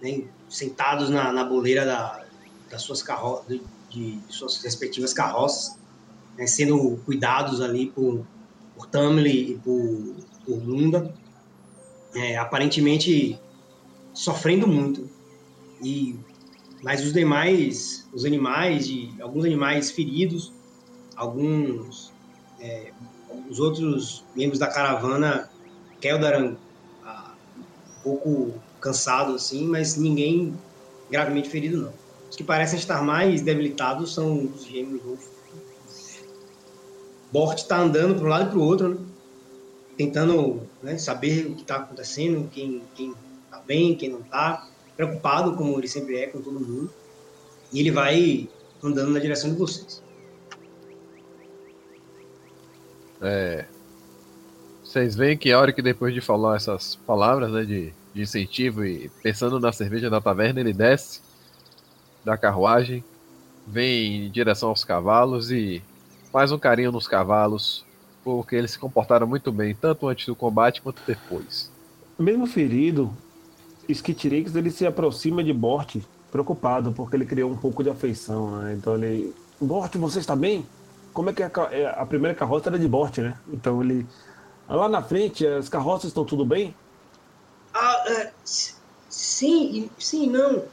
[0.01, 2.25] né, sentados na, na boleira da,
[2.71, 5.77] das suas carro de, de suas respectivas carroças,
[6.39, 8.25] né, sendo cuidados ali por,
[8.77, 10.15] por Tamley e por,
[10.47, 11.13] por Lunda,
[12.15, 13.39] é, aparentemente
[14.15, 15.11] sofrendo muito.
[15.83, 16.17] E
[16.83, 20.53] mas os demais, os animais, de, alguns animais feridos,
[21.15, 22.13] alguns
[22.59, 22.93] é,
[23.49, 25.49] os outros membros da caravana,
[26.03, 26.57] Keldaran,
[27.05, 27.33] ah,
[28.01, 30.53] um pouco cansado assim, mas ninguém
[31.09, 31.93] gravemente ferido não.
[32.29, 35.27] Os que parecem estar mais debilitados são os gêmeos Wolf.
[37.31, 38.97] Bort está andando para um lado e para o outro, né?
[39.97, 42.83] tentando né, saber o que está acontecendo, quem
[43.45, 46.91] está bem, quem não está, preocupado como ele sempre é com todo mundo.
[47.73, 48.49] E ele vai
[48.83, 50.03] andando na direção de vocês.
[53.21, 53.67] É.
[54.93, 58.85] Vocês veem que a hora que depois de falar essas palavras né, de, de incentivo
[58.85, 61.23] e pensando na cerveja da taverna, ele desce
[62.25, 63.05] da carruagem,
[63.67, 65.89] vem em direção aos cavalos e
[66.31, 67.87] faz um carinho nos cavalos,
[68.23, 71.73] porque eles se comportaram muito bem, tanto antes do combate quanto depois.
[72.19, 73.17] mesmo ferido,
[73.89, 75.97] Skitirix ele se aproxima de Bort,
[76.31, 78.75] preocupado, porque ele criou um pouco de afeição, né?
[78.75, 79.35] Então ele.
[79.61, 80.67] Bort, você está bem?
[81.13, 83.41] Como é que a, ca- é, a primeira carroça era de Bort, né?
[83.49, 84.07] Então ele.
[84.75, 86.75] Lá na frente, as carroças estão tudo bem?
[87.75, 88.33] Ah, é,
[89.11, 90.65] sim, sim, não.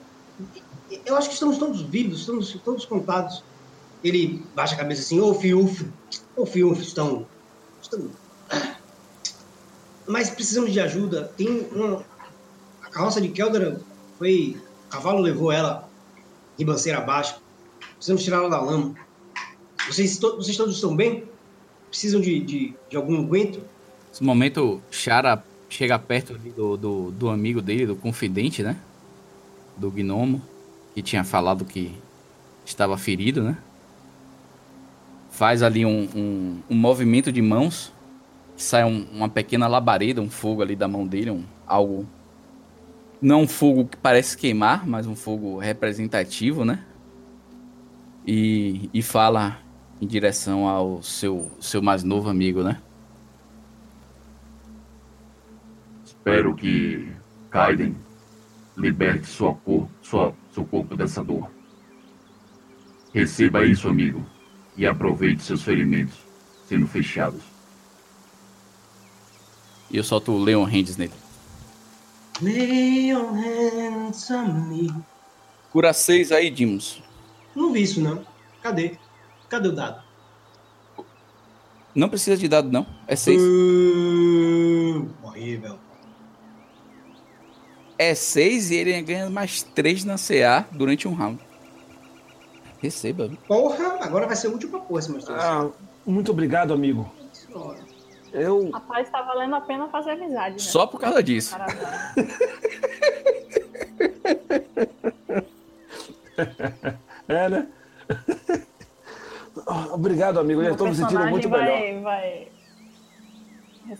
[1.05, 3.43] Eu acho que estamos todos vivos, estamos todos contados.
[4.01, 5.85] Ele baixa a cabeça assim, ô Fiuf,
[6.37, 7.27] ô Fiuf, estão,
[7.81, 8.09] estão...
[10.07, 11.31] Mas precisamos de ajuda.
[11.35, 12.03] Tem uma...
[12.81, 13.81] A carroça de Keldor
[14.17, 14.59] foi...
[14.87, 15.87] O cavalo levou ela
[16.57, 17.39] ribanceira abaixo.
[17.95, 18.95] Precisamos tirá-la da lama.
[19.87, 21.25] Vocês, to- vocês todos estão bem?
[21.89, 23.61] Precisam de, de, de algum aguento?
[24.09, 28.75] Nesse momento, Chara chega perto do, do, do amigo dele, do confidente, né?
[29.77, 30.41] Do gnomo,
[30.93, 31.95] que tinha falado que
[32.65, 33.57] estava ferido, né?
[35.31, 37.93] Faz ali um, um, um movimento de mãos,
[38.57, 42.05] sai um- uma pequena labareda, um fogo ali da mão dele, um, algo.
[43.21, 46.83] Não um fogo que parece queimar, mas um fogo representativo, né?
[48.25, 49.59] E, e fala
[50.01, 52.81] em direção ao seu, seu mais novo amigo, né?
[56.29, 57.11] Espero que
[57.49, 57.97] Kaiden
[58.77, 61.49] liberte sua cor, sua, seu corpo dessa dor.
[63.11, 64.23] Receba isso, amigo,
[64.77, 66.13] e aproveite seus ferimentos
[66.67, 67.41] sendo fechados.
[69.89, 71.13] E eu solto o Leon Hands nele.
[72.43, 74.29] Your hands
[74.69, 74.93] me.
[75.71, 77.01] Cura 6 aí, Dimos.
[77.55, 78.23] Não vi isso, não.
[78.61, 78.99] Cadê?
[79.49, 80.03] Cadê o dado?
[81.95, 82.85] Não precisa de dado, não.
[83.07, 83.41] É 6.
[83.41, 85.88] Hum, horrível.
[87.99, 91.37] É 6 e ele ganha mais 3 na CA durante um round.
[92.81, 93.29] Receba.
[93.45, 95.13] Porra, agora vai ser útil pra porra esse.
[95.29, 95.69] Ah,
[96.05, 97.11] muito obrigado, amigo.
[98.31, 98.69] Eu.
[98.71, 100.59] Rapaz, tá valendo a pena fazer amizade, né?
[100.59, 101.57] Só por causa disso.
[107.27, 107.67] É, né?
[109.91, 110.61] Obrigado, amigo.
[110.63, 112.01] Eu estou me sentindo muito vai, melhor.
[112.01, 112.47] vai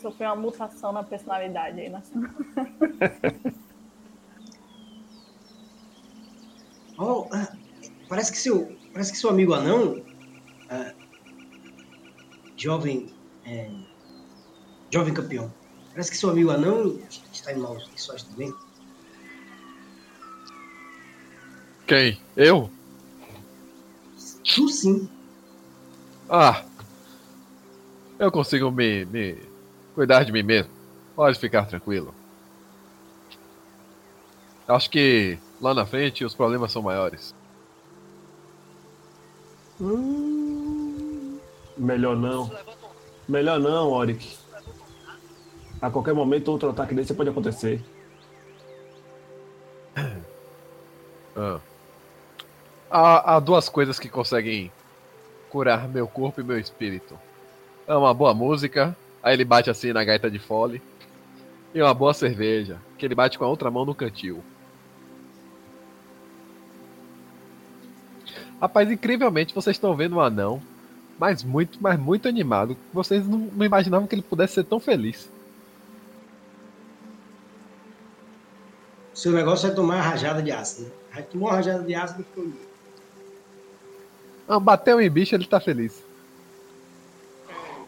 [0.02, 1.90] sofrer uma mutação na personalidade aí.
[1.90, 2.02] Na...
[7.02, 7.48] Oh, ah,
[8.10, 10.04] parece que seu, parece que seu amigo anão,
[10.70, 10.94] ah,
[12.58, 13.16] jovem,
[13.46, 13.72] é,
[14.92, 15.54] jovem campeão,
[15.94, 17.00] parece que seu amigo anão
[17.32, 18.54] está em maus lençóis também.
[21.88, 22.22] Quem?
[22.36, 22.70] Eu?
[24.44, 25.10] Tu sim.
[26.30, 26.66] Ah.
[28.20, 29.38] Eu consigo me, me
[29.96, 30.72] cuidar de mim mesmo.
[31.16, 32.14] Pode ficar tranquilo.
[34.68, 37.36] Acho que lá na frente os problemas são maiores.
[39.80, 41.38] Hum,
[41.78, 42.52] melhor não.
[43.28, 44.38] Melhor não, Oric.
[45.82, 47.82] A qualquer momento outro ataque desse pode acontecer.
[51.36, 51.60] Ah.
[52.90, 54.72] Há, há duas coisas que conseguem
[55.50, 57.18] curar meu corpo e meu espírito.
[57.88, 60.82] É uma boa música, aí ele bate assim na gaita de fole.
[61.74, 64.44] E uma boa cerveja, que ele bate com a outra mão no cantil.
[68.62, 70.62] Rapaz, incrivelmente vocês estão vendo um anão,
[71.18, 72.76] mas muito, mas muito animado.
[72.94, 75.30] Vocês não, não imaginavam que ele pudesse ser tão feliz.
[79.14, 80.88] Seu negócio é tomar rajada de ácido.
[80.88, 80.92] Né?
[81.12, 82.54] Aí tomou uma rajada de ácido e ficou.
[84.48, 86.04] Ah, bateu em bicho, ele tá feliz.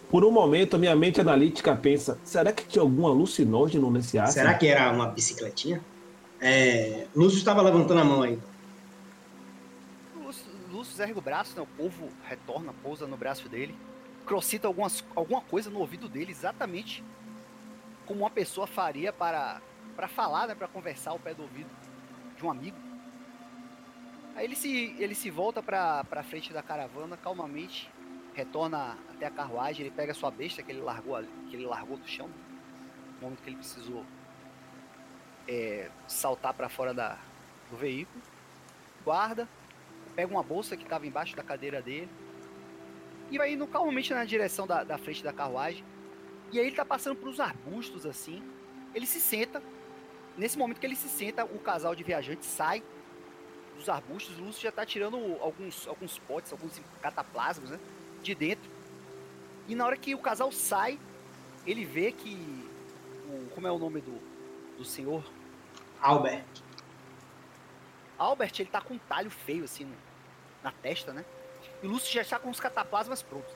[0.09, 4.33] Por um momento, a minha mente analítica pensa: será que tinha algum alucinógeno nesse ácido?
[4.33, 5.81] Será que era uma bicicletinha?
[6.41, 8.37] É, Lúcio estava levantando a mão aí.
[11.03, 11.61] Ergue o braço, né?
[11.61, 13.77] O povo retorna, pousa no braço dele.
[14.25, 17.03] Crocita algumas, alguma coisa no ouvido dele, exatamente
[18.05, 19.61] como uma pessoa faria para,
[19.95, 20.55] para falar, né?
[20.55, 21.69] Para conversar ao pé do ouvido
[22.37, 22.77] de um amigo.
[24.35, 27.89] Aí ele se, ele se volta para a frente da caravana, calmamente,
[28.33, 31.97] retorna até a carruagem, ele pega a sua besta que ele largou, que ele largou
[31.97, 32.29] do chão,
[33.15, 34.05] no momento que ele precisou
[35.47, 37.17] é, saltar para fora da,
[37.69, 38.21] do veículo,
[39.03, 39.47] guarda,
[40.11, 42.09] pega uma bolsa que estava embaixo da cadeira dele
[43.31, 45.83] e vai indo calmamente na direção da, da frente da carruagem.
[46.51, 48.43] E aí ele tá passando por uns arbustos assim.
[48.93, 49.63] Ele se senta.
[50.37, 52.83] Nesse momento que ele se senta, o casal de viajantes sai
[53.77, 54.37] dos arbustos.
[54.37, 57.79] O Lúcio já tá tirando alguns, alguns potes, alguns cataplasmas, né?
[58.21, 58.69] De dentro.
[59.67, 60.99] E na hora que o casal sai,
[61.65, 62.35] ele vê que.
[63.29, 64.19] O, como é o nome do,
[64.77, 65.23] do senhor?
[66.01, 66.43] Albert.
[68.21, 69.87] Albert, ele tá com um talho feio assim
[70.63, 71.25] na testa, né?
[71.81, 73.51] E o Lúcio já está com os cataplasmas prontos.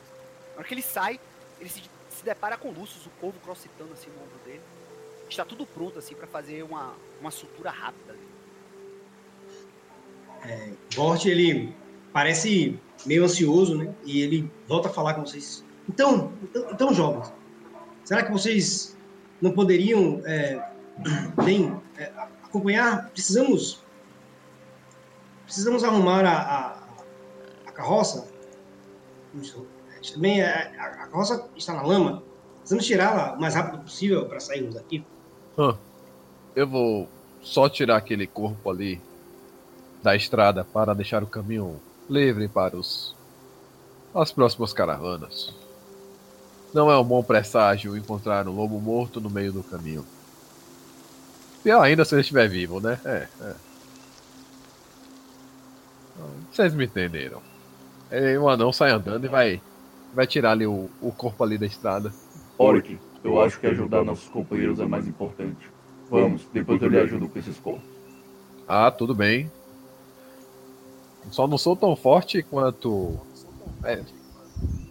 [0.53, 1.19] Na hora que ele sai,
[1.59, 4.61] ele se, se depara com Lúcio, o corvo crossitando assim no ombro dele.
[5.29, 8.13] está tudo pronto assim para fazer uma, uma sutura rápida.
[8.13, 8.25] ali.
[10.95, 11.75] Vort, ele
[12.11, 13.93] parece meio ansioso, né?
[14.03, 15.63] E ele volta a falar com vocês.
[15.87, 17.31] Então, então, então jovens,
[18.03, 18.97] será que vocês
[19.39, 20.71] não poderiam, é,
[21.45, 22.11] bem, é,
[22.43, 23.09] acompanhar?
[23.09, 23.84] Precisamos,
[25.45, 26.77] precisamos arrumar a, a,
[27.67, 28.27] a carroça.
[29.33, 29.65] Isso.
[30.13, 32.21] Também a, a, a carroça está na lama.
[32.59, 35.05] Precisamos tirá-la o mais rápido possível para sairmos daqui.
[36.55, 37.07] Eu vou
[37.41, 39.01] só tirar aquele corpo ali
[40.01, 43.15] da estrada para deixar o caminho livre para os
[44.13, 45.53] as próximas caravanas.
[46.73, 50.05] Não é um bom presságio encontrar um lobo morto no meio do caminho.
[51.61, 52.99] Pior ainda se ele estiver vivo, né?
[53.03, 53.55] É, é.
[56.51, 57.41] Vocês me entenderam.
[58.11, 59.61] Aí o anão sai andando e vai,
[60.13, 62.11] vai tirar ali o, o corpo ali da estrada.
[62.57, 65.69] Oric, eu acho que ajudar nossos companheiros é mais importante.
[66.09, 67.83] Vamos, depois eu lhe ajudo com esses corpos.
[68.67, 69.51] Ah, tudo bem.
[71.31, 73.19] Só não sou tão forte quanto.
[73.83, 74.01] É,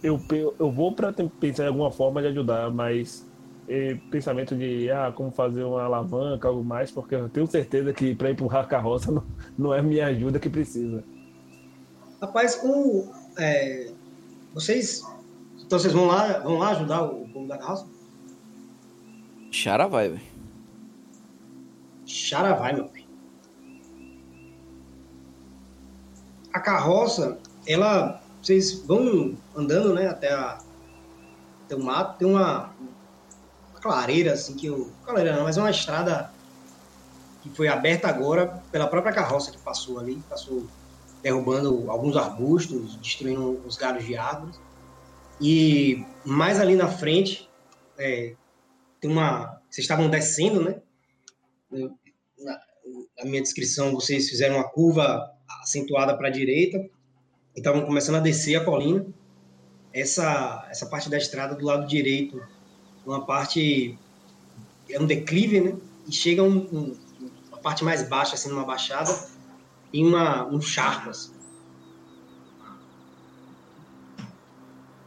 [0.03, 0.19] Eu,
[0.59, 3.25] eu vou pra ten- pensar em alguma forma de ajudar, mas
[3.67, 8.13] eh, pensamento de ah, como fazer uma alavanca, algo mais, porque eu tenho certeza que
[8.13, 9.23] para empurrar a carroça não,
[9.57, 11.03] não é minha ajuda que precisa.
[12.21, 13.91] Rapaz, o, é,
[14.53, 15.03] vocês,
[15.59, 17.85] então vocês vão lá, vão lá ajudar o povo da carroça?
[19.51, 20.21] Chara vai, velho.
[22.05, 23.05] Chara vai, meu filho.
[26.53, 27.37] A carroça,
[27.67, 30.59] ela, vocês vão andando, né, até, a,
[31.65, 32.73] até o mato, tem uma,
[33.71, 36.31] uma clareira, assim, que eu, clareira não, mas é uma estrada
[37.43, 40.65] que foi aberta agora pela própria carroça que passou ali, passou
[41.25, 44.59] derrubando alguns arbustos, destruindo os galhos de árvores.
[45.41, 47.49] E mais ali na frente,
[47.97, 48.35] é,
[49.01, 50.79] tem uma, vocês estavam descendo, né,
[51.71, 52.61] na,
[53.17, 55.33] na minha descrição, vocês fizeram uma curva
[55.63, 56.77] acentuada para a direita
[57.55, 59.03] e estavam começando a descer a colina.
[59.91, 62.39] Essa, essa parte da estrada do lado direito,
[63.03, 63.97] uma parte
[64.87, 65.75] é um declive, né?
[66.07, 66.95] E chega um, um,
[67.47, 69.11] uma parte mais baixa, assim, numa baixada,
[69.95, 71.31] e uma, um charco, assim.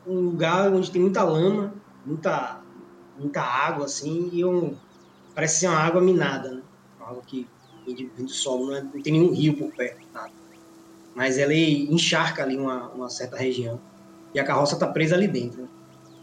[0.07, 1.75] Um lugar onde tem muita lama,
[2.07, 2.63] muita,
[3.19, 4.75] muita água, assim, e um,
[5.35, 6.63] parece ser uma água minada, né?
[6.99, 7.47] Água que
[7.87, 10.33] vem do solo, não, é- não tem nenhum rio por perto, nada.
[11.15, 13.79] Mas ela encharca ali uma, uma certa região.
[14.33, 15.63] E a carroça está presa ali dentro.
[15.63, 15.69] né?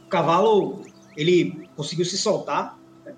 [0.06, 0.82] O cavalo,
[1.16, 2.80] ele conseguiu se soltar.
[3.06, 3.16] né?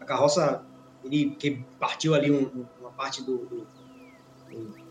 [0.00, 0.64] A carroça,
[1.04, 3.66] ele que partiu ali um- uma parte do, do-
[4.50, 4.85] do-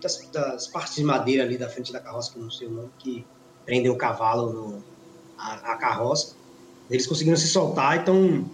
[0.00, 2.70] das, das partes de madeira ali da frente da carroça, que eu não sei o
[2.70, 3.26] nome, que
[3.64, 4.84] prendeu o cavalo no,
[5.36, 6.36] a, a carroça.
[6.90, 8.48] Eles conseguiram se soltar e estão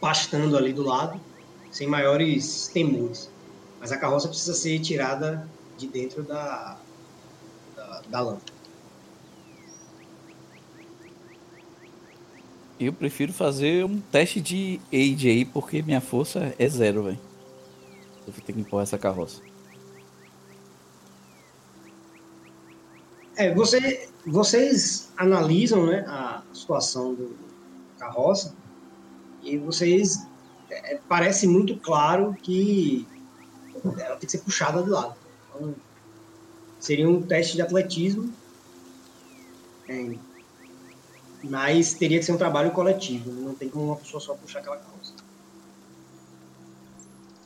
[0.00, 1.20] pastando ali do lado
[1.70, 3.30] sem maiores temores.
[3.80, 5.48] Mas a carroça precisa ser tirada
[5.78, 6.78] de dentro da,
[7.74, 8.40] da, da lama.
[12.78, 17.20] Eu prefiro fazer um teste de age aí, porque minha força é zero, velho.
[18.26, 19.49] Eu vou ter que empurrar essa carroça.
[23.40, 27.34] É, você, vocês analisam né, a situação do
[27.98, 28.54] carroça
[29.42, 30.26] e vocês
[30.68, 33.08] é, parece muito claro que
[33.98, 35.16] ela tem que ser puxada do lado.
[35.48, 35.74] Então,
[36.78, 38.30] seria um teste de atletismo,
[39.88, 40.14] é,
[41.42, 43.32] mas teria que ser um trabalho coletivo.
[43.32, 45.14] Não tem como uma pessoa só puxar aquela carroça.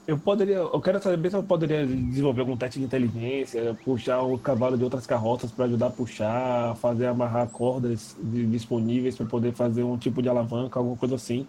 [0.06, 4.38] Eu poderia, eu quero saber se eu poderia desenvolver algum teste de inteligência, puxar o
[4.38, 9.54] cavalo de outras carroças para ajudar a puxar, fazer amarrar cordas di- disponíveis para poder
[9.54, 11.46] fazer um tipo de alavanca, alguma coisa assim.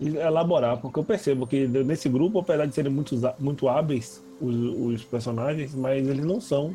[0.00, 4.54] E elaborar, porque eu percebo que nesse grupo, apesar de serem muito, muito hábeis os,
[4.54, 6.74] os personagens, mas eles não são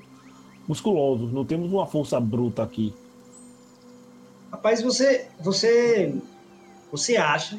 [0.66, 2.94] musculosos, não temos uma força bruta aqui.
[4.50, 6.16] Rapaz, você, você,
[6.90, 7.58] você acha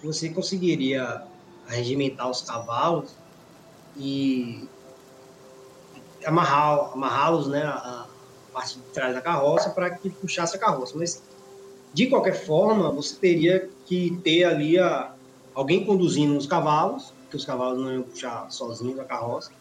[0.00, 1.22] que você conseguiria
[1.70, 3.14] regimentar os cavalos
[3.96, 4.68] e
[6.24, 8.06] amarrar, amarrá-los, né, a,
[8.52, 10.94] parte de trás da carroça para que puxasse a carroça.
[10.96, 11.22] Mas
[11.94, 15.12] de qualquer forma, você teria que ter ali a,
[15.54, 19.52] alguém conduzindo os cavalos, porque os cavalos não iam puxar sozinhos a carroça,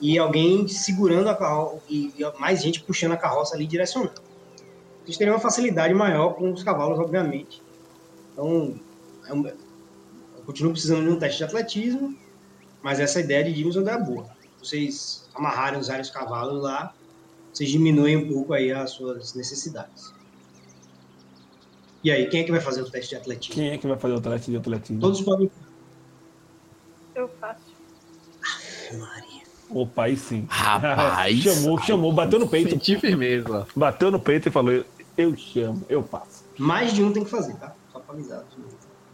[0.00, 4.30] e alguém segurando a carroça e, e mais gente puxando a carroça ali direcionando
[5.10, 7.62] vocês teriam uma facilidade maior com os cavalos, obviamente.
[8.32, 8.78] Então,
[9.26, 9.52] é um-
[10.40, 12.16] continuo precisando de um teste de atletismo,
[12.82, 14.28] mas essa ideia de Dimos é boa.
[14.58, 16.94] Vocês amarrarem, usarem os cavalos lá,
[17.52, 20.12] vocês diminuem um pouco aí as suas necessidades.
[22.02, 23.54] E aí, quem é que vai fazer o teste de atletismo?
[23.54, 25.00] Quem é que vai fazer o teste de atletismo?
[25.00, 25.50] Todos podem,
[27.14, 27.60] eu faço.
[28.98, 29.40] Maria.
[29.68, 30.46] Opa, aí sim.
[30.48, 31.36] Rapaz.
[31.40, 32.70] chamou, chamou, bateu no peito.
[32.70, 33.66] Senti firmeza.
[33.76, 34.84] Bateu no peito e falou:
[35.16, 36.44] Eu chamo, eu faço.
[36.58, 37.74] Mais de um tem que fazer, tá?
[37.92, 38.44] Só pra avisar.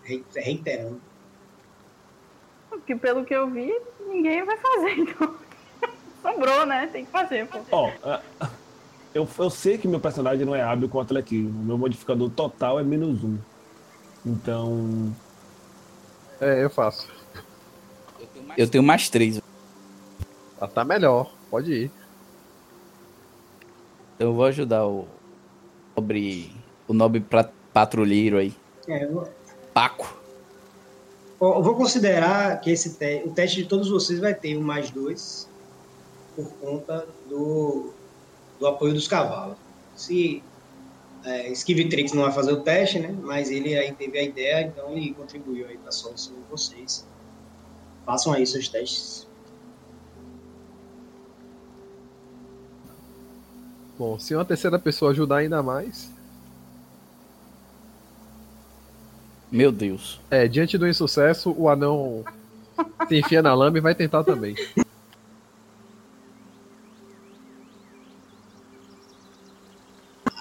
[0.02, 1.00] Re- Reiterando.
[2.78, 3.72] Porque pelo que eu vi,
[4.08, 5.34] ninguém vai fazer, então.
[6.22, 6.86] Sobrou, né?
[6.88, 7.58] Tem que fazer, pô.
[7.72, 8.20] Ó, ah,
[9.14, 11.64] eu, eu sei que meu personagem não é hábil com atletismo.
[11.64, 13.38] Meu modificador total é menos um.
[14.24, 15.14] Então.
[16.40, 17.08] É, eu faço.
[18.56, 19.40] Eu tenho mais três.
[20.60, 21.32] Ah, tá melhor.
[21.50, 21.90] Pode ir.
[24.14, 25.06] Então eu vou ajudar o
[25.96, 26.50] nobre,
[26.88, 28.52] o nobre pra- patrulheiro aí.
[28.88, 29.28] É, eu vou,
[29.74, 30.25] Paco.
[31.40, 34.90] Eu vou considerar que esse te o teste de todos vocês vai ter um mais
[34.90, 35.46] dois
[36.34, 37.92] por conta do,
[38.58, 39.56] do apoio dos cavalos.
[39.94, 40.42] Se
[41.24, 43.14] é, Skivitrix não vai fazer o teste, né?
[43.22, 47.06] Mas ele aí teve a ideia, então ele contribuiu aí para a solução de vocês.
[48.06, 49.26] Façam aí seus testes.
[53.98, 56.15] Bom, se uma terceira pessoa ajudar ainda mais.
[59.50, 60.20] Meu Deus.
[60.30, 62.24] É, diante do insucesso, o anão
[63.08, 64.54] se enfia na lama e vai tentar também.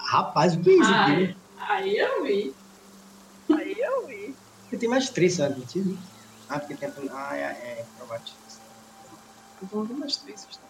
[0.06, 1.36] Rapaz, o que é isso aqui?
[1.58, 2.54] Aí eu vi.
[3.52, 4.34] Aí eu vi.
[4.62, 5.62] Porque tem mais três, sabe?
[6.48, 7.10] Ah, porque tem.
[7.12, 8.36] Ah, é, é acrobático.
[9.62, 10.46] Então tem mais três.
[10.48, 10.66] está.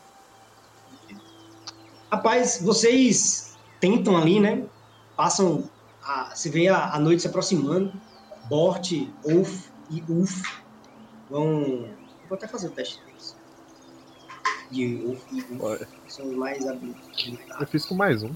[2.11, 4.65] Rapaz, vocês tentam ali, né?
[5.17, 5.69] Passam.
[6.03, 7.93] A, se vê a, a noite se aproximando.
[8.49, 8.93] Bort,
[9.25, 10.43] Wolf e Uf
[11.31, 11.61] vão.
[11.63, 11.89] eu
[12.29, 13.37] Vou até fazer o teste deles.
[14.71, 15.87] De Uf e Uf.
[16.09, 17.61] São os mais habilitados.
[17.61, 18.31] Eu fiz com mais um.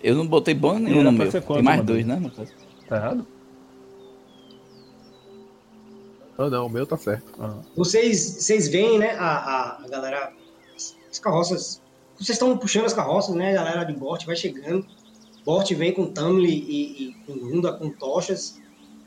[0.00, 1.30] Eu não botei bônus nenhum no meu.
[1.30, 2.16] quanto, Tem mais dois, né?
[2.16, 2.52] no caso?
[2.88, 3.26] Tá errado?
[6.38, 7.32] Ah, não, o meu tá certo.
[7.40, 7.58] Ah.
[7.74, 10.32] Vocês, vocês veem, né, a, a, a galera,
[10.76, 11.82] as, as carroças,
[12.16, 14.86] vocês estão puxando as carroças, né, a galera de Bort vai chegando,
[15.48, 18.60] Bort vem com Tamli e, e com Gunda, com tochas,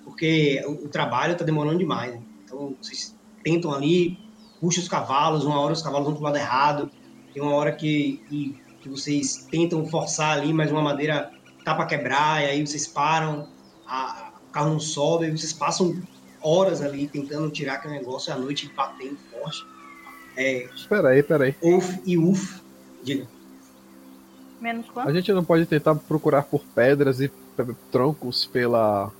[0.03, 2.22] porque o, o trabalho tá demorando demais, né?
[2.43, 4.18] então vocês tentam ali,
[4.59, 6.89] puxam os cavalos, uma hora os cavalos vão pro lado errado,
[7.31, 11.31] tem uma hora que, que, que vocês tentam forçar ali, mas uma madeira
[11.63, 13.47] tá para quebrar, e aí vocês param,
[13.85, 16.01] a, o carro não sobe, e vocês passam
[16.41, 19.63] horas ali tentando tirar aquele negócio à noite batendo forte.
[20.35, 21.55] É, Espera aí, espera aí.
[21.61, 22.61] Uf e Uf.
[23.03, 23.27] Diga.
[24.61, 25.13] Menos A quanto?
[25.13, 27.29] gente não pode tentar procurar por pedras e
[27.91, 29.11] troncos pela,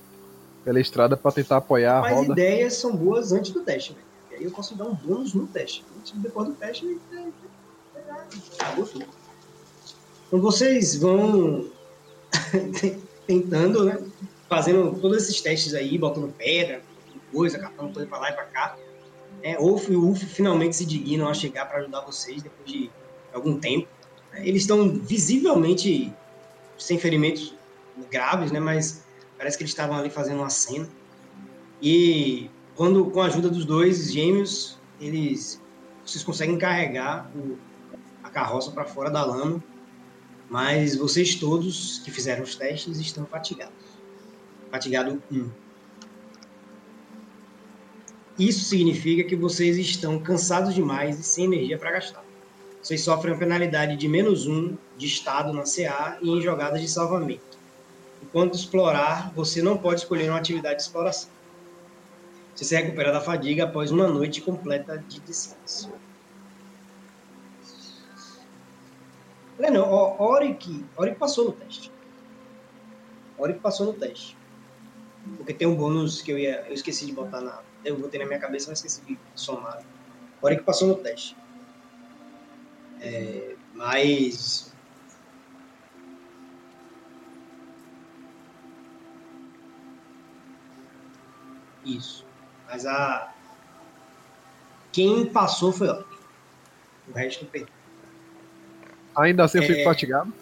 [0.64, 2.32] pela estrada pra tentar apoiar a Mas roda.
[2.32, 4.06] ideias são boas antes do teste, velho.
[4.30, 5.84] E aí eu posso dar um bônus no teste.
[6.14, 6.98] Depois do teste,
[8.58, 9.06] acabou tudo.
[10.28, 11.66] Então vocês vão
[13.26, 13.98] tentando, né?
[14.48, 16.82] Fazendo todos esses testes aí, botando pedra,
[17.32, 18.76] coisa, catando coisa pra lá e pra cá.
[19.42, 22.90] É, Wolf e Wolf finalmente se dignam a chegar para ajudar vocês depois de
[23.32, 23.88] algum tempo.
[24.36, 26.12] Eles estão visivelmente
[26.78, 27.54] sem ferimentos
[28.10, 28.58] graves, né?
[28.58, 29.04] Mas
[29.36, 30.88] parece que eles estavam ali fazendo uma cena.
[31.80, 35.60] E quando, com a ajuda dos dois gêmeos, eles
[36.04, 37.56] vocês conseguem carregar o-
[38.22, 39.62] a carroça para fora da lama.
[40.48, 43.74] Mas vocês todos que fizeram os testes estão fatigados.
[44.70, 45.48] Fatigado 1.
[48.38, 52.24] Isso significa que vocês estão cansados demais e sem energia para gastar.
[52.82, 56.88] Vocês sofrem uma penalidade de menos um de estado na CA e em jogadas de
[56.88, 57.56] salvamento.
[58.20, 61.30] Enquanto explorar, você não pode escolher uma atividade de exploração.
[62.54, 65.92] Você se recupera da fadiga após uma noite completa de descanso.
[69.58, 71.92] Não, ó, Oric, Oric passou no teste.
[73.38, 74.36] Oric passou no teste.
[75.36, 76.64] Porque tem um bônus que eu ia.
[76.66, 77.60] Eu esqueci de botar na.
[77.84, 79.82] Eu botei na minha cabeça, mas esqueci de somar.
[80.42, 81.36] Oric passou no teste.
[83.02, 84.72] É, mas.
[91.84, 92.24] Isso.
[92.68, 93.32] Mas a.
[94.92, 96.06] Quem passou foi Oric.
[97.08, 97.68] O resto perdeu.
[99.16, 99.84] Ainda assim eu fico É.
[99.84, 100.32] fatigado.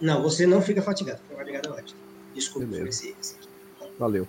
[0.00, 1.20] Não, você não fica fatigado.
[1.28, 1.96] Fica fatigado o resto.
[2.34, 2.88] Desculpa Beleza.
[2.88, 3.36] esse, esse.
[3.98, 4.26] Valeu.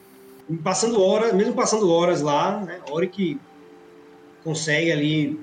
[0.64, 3.40] passando horas, mesmo passando horas lá, né, hora que
[4.44, 5.40] consegue ali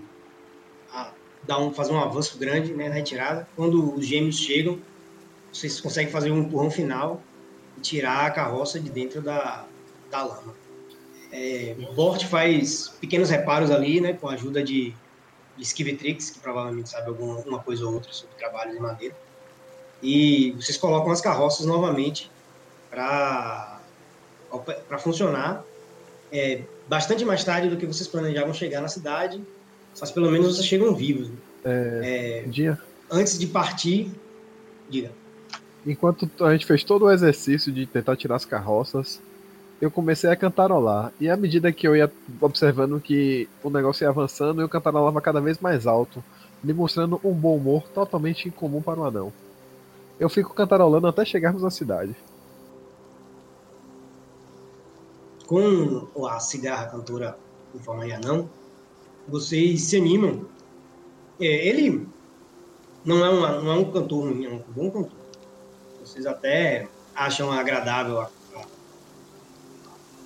[1.47, 4.79] dar um, fazer um avanço grande né, na retirada, quando os gêmeos chegam,
[5.53, 7.21] vocês conseguem fazer um empurrão final
[7.77, 9.65] e tirar a carroça de dentro da,
[10.11, 10.55] da lama.
[11.31, 14.95] É, Bort faz pequenos reparos ali, né, com a ajuda de,
[15.57, 19.17] de Skivitrix, que provavelmente sabe alguma uma coisa ou outra sobre trabalho de madeira.
[20.03, 22.31] E vocês colocam as carroças novamente
[22.91, 23.81] para
[24.99, 25.65] funcionar.
[26.31, 29.43] É, bastante mais tarde do que vocês planejavam chegar na cidade,
[30.01, 31.29] mas pelo menos vocês chegam vivos.
[31.29, 31.37] né?
[31.65, 32.79] É, dia,
[33.11, 34.11] Antes de partir,
[34.89, 35.11] diga.
[35.87, 39.21] enquanto a gente fez todo o exercício de tentar tirar as carroças,
[39.81, 41.13] eu comecei a cantarolar.
[41.21, 42.11] E à medida que eu ia
[42.41, 46.23] observando que o negócio ia avançando, eu cantarolava cada vez mais alto,
[46.63, 49.33] demonstrando um bom humor totalmente incomum para um anão.
[50.19, 52.15] Eu fico cantarolando até chegarmos na cidade.
[55.47, 57.39] com a cigarra cantora
[57.75, 58.49] em forma de anão,
[59.29, 60.47] vocês se animam.
[61.41, 62.07] É, ele
[63.05, 65.19] não é, uma, não é um cantor ruim, é um bom cantor.
[66.05, 68.65] Vocês até acham agradável a, a,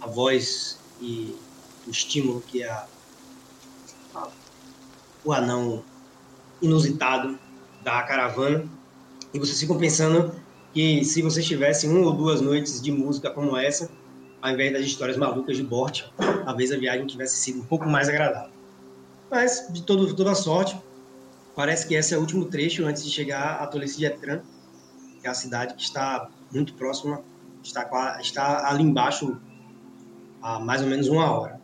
[0.02, 1.34] a voz e
[1.86, 2.86] o estímulo que a,
[4.14, 4.28] a-
[5.24, 5.82] o anão
[6.60, 7.38] inusitado
[7.82, 8.68] da caravana.
[9.32, 10.34] E vocês ficam pensando
[10.72, 13.90] que se vocês tivessem uma ou duas noites de música como essa,
[14.42, 16.02] ao invés das histórias malucas de Bort,
[16.44, 18.50] talvez a viagem tivesse sido um pouco mais agradável.
[19.30, 20.80] Mas, de todo, toda sorte,
[21.54, 24.40] parece que esse é o último trecho antes de chegar a Tolice de Etran,
[25.20, 27.22] que é a cidade que está muito próxima,
[27.62, 29.38] está, está ali embaixo
[30.40, 31.60] há mais ou menos uma hora.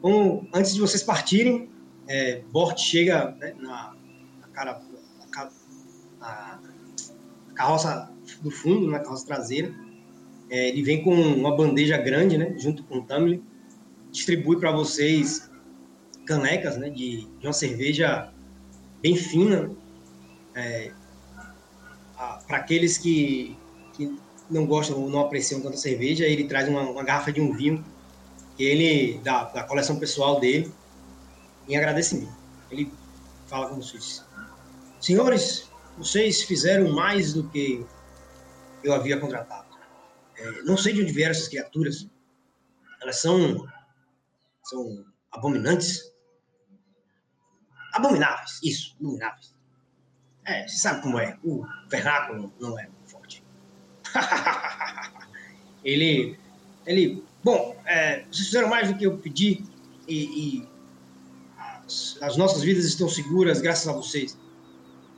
[0.00, 1.70] Como, antes de vocês partirem,
[2.08, 3.94] é, Bort chega né, na,
[4.40, 4.82] na cara,
[6.20, 6.60] na,
[7.48, 8.10] na carroça
[8.40, 9.72] do fundo, na carroça traseira,
[10.48, 13.42] é, ele vem com uma bandeja grande, né, junto com o Tamlin,
[14.10, 15.45] distribui para vocês
[16.26, 18.32] canecas, né, de, de uma cerveja
[19.00, 19.70] bem fina,
[22.46, 23.56] para aqueles que,
[23.94, 24.18] que
[24.50, 27.52] não gostam ou não apreciam tanto a cerveja, ele traz uma, uma garrafa de um
[27.52, 27.84] vinho
[28.56, 30.72] que ele da, da coleção pessoal dele
[31.68, 32.34] em agradecimento.
[32.70, 32.90] Ele
[33.46, 34.24] fala com vocês:
[35.00, 37.84] Senhores, vocês fizeram mais do que
[38.82, 39.66] eu havia contratado.
[40.38, 42.06] É, não sei de onde vieram essas criaturas.
[43.02, 43.66] Elas são
[44.64, 46.12] são abominantes.
[47.96, 49.54] Abomináveis, isso, abomináveis.
[50.44, 51.38] É, você sabe como é.
[51.42, 53.42] O vernáculo não é forte.
[55.82, 56.38] ele,
[56.84, 59.64] ele, bom, é, vocês fizeram mais do que eu pedi
[60.06, 60.68] e, e
[61.56, 64.38] as, as nossas vidas estão seguras graças a vocês.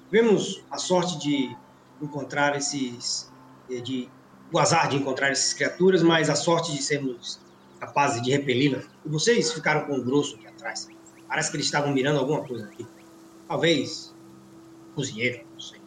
[0.05, 1.57] Tivemos a sorte de
[2.01, 3.29] encontrar esses,
[3.69, 4.09] de
[4.53, 7.41] o azar de encontrar essas criaturas, mas a sorte de sermos
[7.81, 8.87] capazes de repeli-las.
[9.05, 10.89] E vocês ficaram com o grosso aqui atrás.
[11.29, 12.87] Parece que eles estavam mirando alguma coisa aqui.
[13.47, 14.15] Talvez
[14.95, 15.81] cozinheiro, não sei.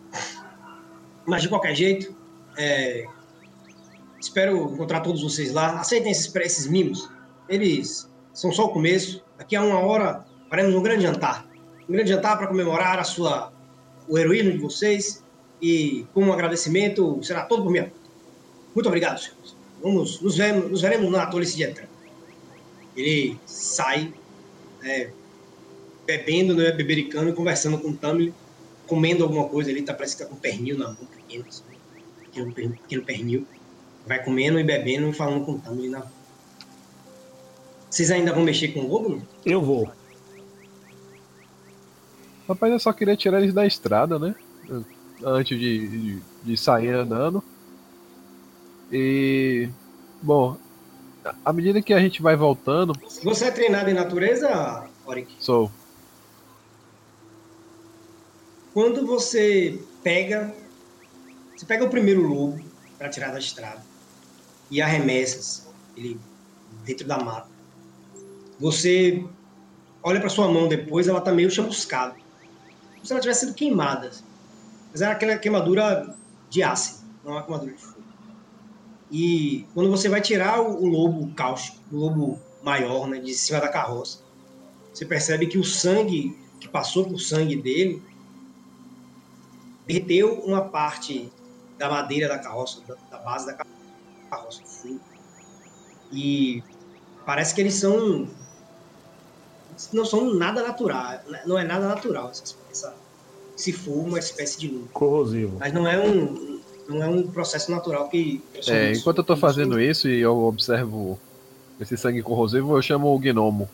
[1.26, 2.16] Mas de qualquer jeito,
[2.58, 3.06] é,
[4.20, 5.80] espero encontrar todos vocês lá.
[5.80, 7.10] Aceitem esses, esses mimos.
[7.50, 9.24] Eles são só o começo.
[9.38, 11.48] Daqui a uma hora faremos um grande jantar.
[11.90, 13.52] Um grande jantar para comemorar a sua,
[14.08, 15.24] o heroísmo de vocês.
[15.62, 17.96] E como agradecimento, será todo por minha conta.
[18.74, 19.56] Muito obrigado, senhores.
[19.82, 21.88] Vamos, nos, vemos, nos veremos na Tolice de Etran.
[22.96, 24.14] Ele sai
[24.84, 25.12] é,
[26.06, 28.34] bebendo, né, bebericando e conversando com o Tamil,
[28.88, 29.70] comendo alguma coisa.
[29.70, 31.64] Ele tá, parece que tá com pernil na mão, pequeno, assim,
[32.24, 33.48] pequeno, per- pequeno pernil.
[34.06, 36.12] Vai comendo e bebendo e falando com o Tamil na mão.
[37.90, 39.22] Vocês ainda vão mexer com o lobo?
[39.46, 39.92] Eu vou.
[42.48, 44.36] Rapaz, eu só queria tirar eles da estrada, né?
[45.24, 47.44] Antes de, de, de sair andando.
[48.92, 49.70] E.
[50.22, 50.58] Bom,
[51.46, 55.32] à medida que a gente vai voltando, Você é treinado em natureza, Oric?
[55.40, 55.72] sou.
[58.74, 60.54] Quando você pega.
[61.56, 62.60] Você pega o primeiro lobo
[62.98, 63.84] para tirar da estrada
[64.70, 66.20] e arremessas ele
[66.86, 67.50] dentro da mata.
[68.60, 69.24] Você
[70.02, 72.16] olha para sua mão depois, ela tá meio chamuscada.
[72.96, 74.08] Como se ela tivesse sido queimada.
[74.08, 74.24] assim.
[74.92, 76.16] Mas era aquela queimadura
[76.50, 78.02] de ácido, não é queimadura de fogo.
[79.12, 83.60] E quando você vai tirar o, o lobo cáustico, o lobo maior, né, de cima
[83.60, 84.20] da carroça,
[84.94, 88.02] você percebe que o sangue que passou por sangue dele
[89.86, 91.32] derreteu uma parte
[91.78, 93.66] da madeira da carroça, da, da base da
[94.30, 94.62] carroça.
[96.12, 96.64] E
[97.26, 98.28] parece que eles são
[99.92, 102.96] não são nada natural, não é nada natural essa, essa,
[103.58, 104.92] esse fogo, uma espécie de luz.
[104.92, 105.58] Corrosivo.
[105.60, 109.80] Mas não é um não é um processo natural que É, enquanto eu tô fazendo
[109.80, 111.20] isso e eu observo
[111.80, 113.70] esse sangue corrosivo, eu chamo o gnomo.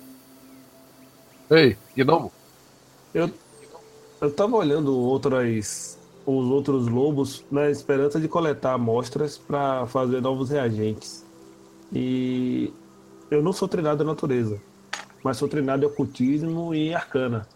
[1.50, 2.32] Ei, gnomo!
[3.14, 3.30] Eu,
[4.20, 10.50] eu tava olhando outras, os outros lobos na esperança de coletar amostras para fazer novos
[10.50, 11.26] reagentes.
[11.94, 12.74] E
[13.30, 14.60] eu não sou treinado em natureza,
[15.24, 17.48] mas sou treinado em ocultismo e arcana.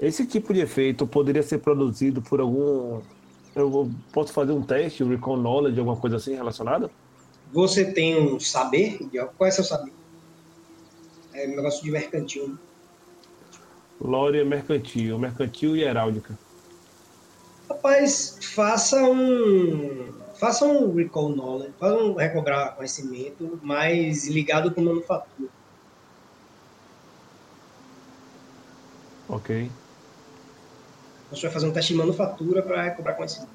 [0.00, 3.00] Esse tipo de efeito poderia ser produzido por algum.
[3.54, 6.90] Eu posso fazer um teste, um recall knowledge, alguma coisa assim relacionada?
[7.52, 8.98] Você tem um saber?
[9.38, 9.92] Qual é seu saber?
[11.32, 12.58] É um negócio de mercantil.
[14.04, 14.10] Né?
[14.10, 16.38] Lore é mercantil, mercantil e heráldica.
[17.68, 20.12] Rapaz, faça um.
[20.34, 25.48] Faça um recall knowledge, faça um recobrar conhecimento, mas ligado com manufatura.
[29.28, 29.70] Ok.
[31.30, 33.50] Você vai fazer um teste de manufatura para recobrar conhecimento.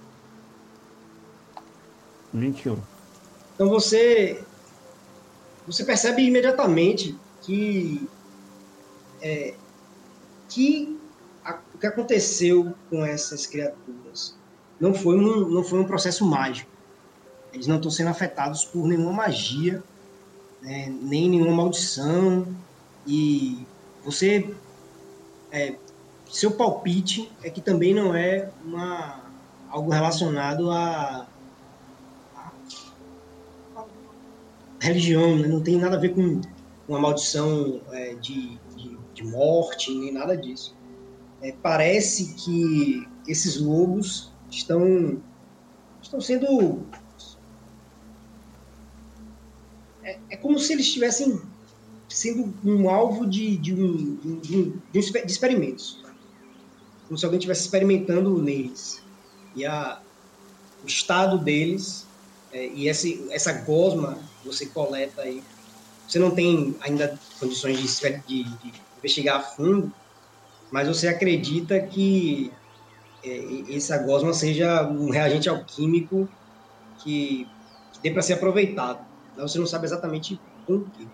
[2.33, 2.77] 21.
[3.55, 4.43] Então você
[5.67, 8.07] você percebe imediatamente que
[9.21, 9.53] é,
[10.49, 10.99] que
[11.43, 14.35] a- o que aconteceu com essas criaturas
[14.79, 16.69] não foi um não foi um processo mágico.
[17.53, 19.83] Eles não estão sendo afetados por nenhuma magia,
[20.61, 22.47] né, nem nenhuma maldição
[23.07, 23.65] e
[24.03, 24.53] você
[25.51, 25.75] é,
[26.29, 29.23] seu palpite é que também não é uma
[29.69, 31.27] algo relacionado a
[34.79, 35.47] religião, né?
[35.47, 36.41] não tem nada a ver com
[36.87, 38.57] uma maldição é, de,
[39.23, 40.75] de, morte, nem nada disso.
[41.41, 45.21] É, parece que esses lobos estão,
[46.01, 46.89] estão sendo.
[50.03, 51.39] É, é como se eles estivessem
[52.09, 56.01] sendo um alvo de, de, um, de, um- de um- de exper- de experimentos.
[57.07, 59.01] Como se alguém estivesse experimentando neles.
[59.55, 60.01] E a,
[60.83, 62.07] o estado deles
[62.51, 65.43] é, e esse, essa gosma você coleta aí,
[66.07, 67.83] você não tem ainda condições de,
[68.25, 69.91] de- de investigar a fundo,
[70.71, 72.51] mas você acredita que
[73.23, 76.29] é, essa gosma seja um reagente alquímico
[76.99, 77.47] que,
[77.93, 79.05] que dê para ser aproveitado.
[79.37, 81.07] Você não sabe exatamente com que.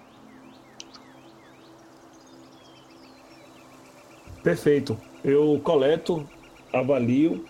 [4.44, 4.98] Perfeito.
[5.24, 6.28] Eu coleto,
[6.72, 7.46] avalio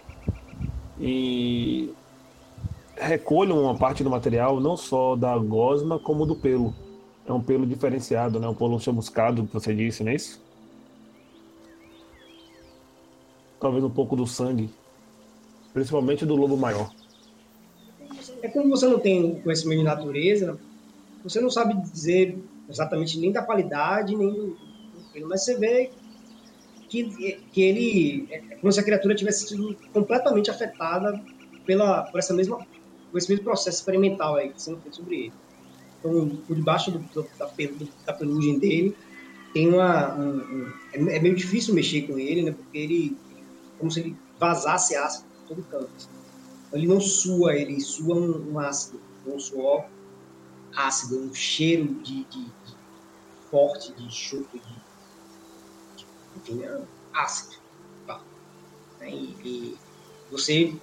[0.99, 1.93] e
[2.97, 6.73] recolho uma parte do material, não só da gosma, como do pelo.
[7.27, 8.47] É um pelo diferenciado, né?
[8.47, 10.43] Um pelo chamuscado, que você disse, não é isso?
[13.59, 14.69] Talvez um pouco do sangue.
[15.73, 16.91] Principalmente do lobo maior.
[18.41, 20.59] É como você não tem conhecimento de natureza,
[21.23, 22.37] você não sabe dizer
[22.69, 24.57] exatamente nem da qualidade, nem do,
[25.11, 25.89] pelo, mas você vê
[26.87, 31.19] que, que ele é como se a criatura tivesse sido completamente afetada
[31.65, 32.65] pela, por, essa mesma,
[33.11, 35.33] por esse mesmo processo experimental aí que sendo feito sobre ele.
[36.05, 37.51] Então, por debaixo do, do- da,
[38.05, 38.95] da pelugem dele,
[39.53, 40.15] tem uma.
[40.15, 42.51] um- um- é, é meio difícil mexer com ele, né?
[42.51, 43.21] Porque ele.
[43.77, 45.93] como se ele vazasse ácido por todo canto.
[46.67, 49.91] Então, ele não sua, ele sua um, um ácido, um suor
[50.75, 52.77] ácido, um cheiro de, de- de
[53.49, 54.85] forte, de enxofre, de,
[55.95, 57.55] de, enfim, é ácido.
[58.05, 58.25] Tá?
[59.01, 59.37] E,
[59.73, 59.81] e
[60.29, 60.81] você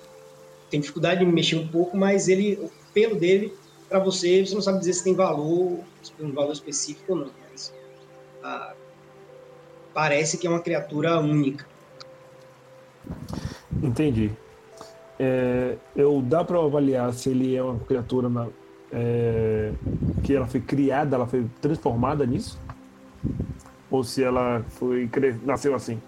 [0.71, 3.62] tem dificuldade de mexer um pouco, mas ele, o pelo dele,
[3.93, 5.81] para você, você não sabe dizer se tem valor,
[6.19, 7.31] um valor específico ou não.
[7.51, 7.75] Mas,
[8.43, 8.73] ah,
[9.93, 11.67] parece que é uma criatura única.
[13.83, 14.33] Entendi.
[15.21, 18.49] É, eu dá para avaliar se ele é uma criatura na-
[18.91, 19.73] é,
[20.25, 22.59] que ela foi criada, ela foi transformada nisso?
[23.91, 25.09] Ou se ela foi
[25.45, 26.01] nasceu assim?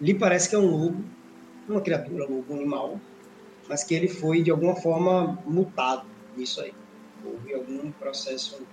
[0.00, 1.04] lhe parece que é um lobo,
[1.68, 3.00] uma criatura, um lobo animal,
[3.72, 6.74] mas que ele foi de alguma forma mutado nisso aí.
[7.24, 8.66] Houve algum processo.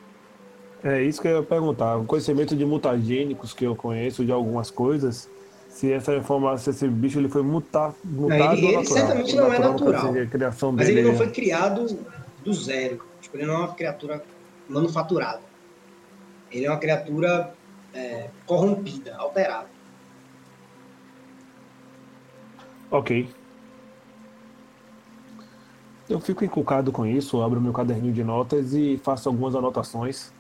[0.83, 1.95] É isso que eu ia perguntar.
[1.95, 5.29] O conhecimento de mutagênicos que eu conheço de algumas coisas,
[5.69, 8.85] se essa informação, se esse bicho ele foi muta, mutado ele- ou ele natural?
[9.07, 10.07] certamente não é quer natural.
[10.07, 11.85] dizer, criação Mas dele ele não é- foi criado
[12.43, 12.99] do zero.
[13.21, 14.21] Tipo, ele não é uma criatura
[14.67, 15.43] manufaturada.
[16.51, 17.53] Ele é uma criatura
[17.93, 19.69] é, corrompida, alterada.
[22.91, 23.38] Ok.
[26.09, 30.31] Eu fico encucado com isso, abro meu caderninho de notas e faço algumas anotações.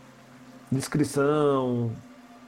[0.71, 1.91] Descrição,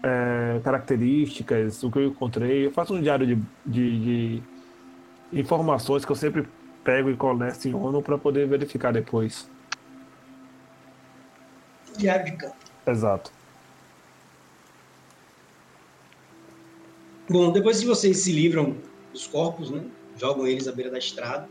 [0.01, 2.65] é, características, o que eu encontrei.
[2.65, 6.47] Eu faço um diário de, de, de informações que eu sempre
[6.83, 9.47] pego e coleciono para poder verificar depois.
[11.95, 12.55] Diário de campo.
[12.87, 13.31] Exato.
[17.29, 18.75] Bom, depois que vocês se livram
[19.13, 19.83] dos corpos, né?
[20.17, 21.47] Jogam eles à beira da estrada.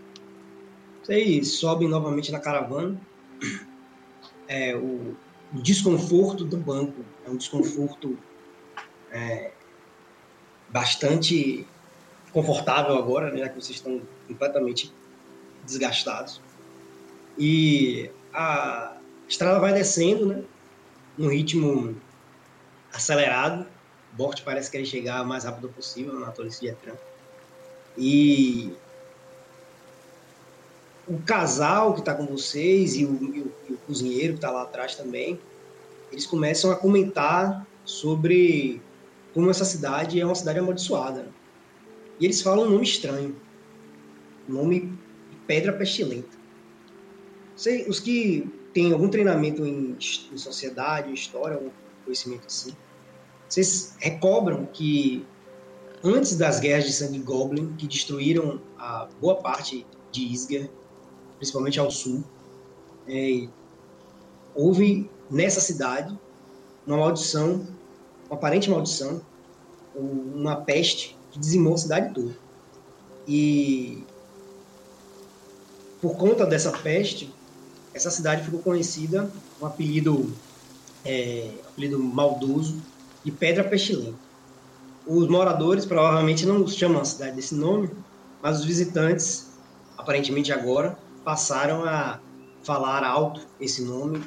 [1.10, 2.96] Vocês sobem novamente na caravana.
[4.46, 5.16] É, o,
[5.52, 8.16] o desconforto do banco é um desconforto
[9.10, 9.50] é,
[10.68, 11.66] bastante
[12.32, 13.40] confortável agora, né?
[13.40, 14.94] Já que vocês estão completamente
[15.64, 16.40] desgastados.
[17.36, 18.96] E a
[19.28, 20.44] estrada vai descendo, né?
[21.18, 21.96] Num ritmo
[22.92, 23.66] acelerado.
[24.12, 26.94] Bort parece querer chegar o mais rápido possível na Torre de Etran.
[27.98, 28.72] E
[31.08, 34.50] o casal que está com vocês e o, e o- e o cozinheiro que está
[34.50, 35.38] lá atrás também,
[36.12, 38.80] eles começam a comentar sobre
[39.34, 41.28] como essa cidade é uma cidade amaldiçoada.
[42.18, 43.34] E eles falam um nome estranho.
[44.48, 44.92] O nome
[45.46, 46.36] Pedra Pestilenta.
[47.56, 49.96] Sei, os que têm algum treinamento em,
[50.32, 51.70] em sociedade, em história, algum
[52.04, 52.74] conhecimento assim,
[53.48, 55.26] vocês recobram que
[56.02, 60.70] antes das guerras de sangue Goblin, que destruíram a boa parte de Isger,
[61.40, 62.22] principalmente ao sul,
[63.08, 63.48] é,
[64.54, 66.16] houve nessa cidade
[66.86, 67.66] uma maldição,
[68.26, 69.22] uma aparente maldição,
[69.94, 72.36] uma peste que dizimou a cidade toda.
[73.26, 74.04] E
[76.02, 77.32] por conta dessa peste,
[77.94, 80.30] essa cidade ficou conhecida com um apelido,
[81.04, 82.76] é, apelido maldoso
[83.24, 84.18] de Pedra Pestilenta.
[85.06, 87.88] Os moradores provavelmente não chamam a cidade desse nome,
[88.42, 89.48] mas os visitantes,
[89.96, 92.20] aparentemente agora, passaram a
[92.62, 94.22] falar alto esse nome,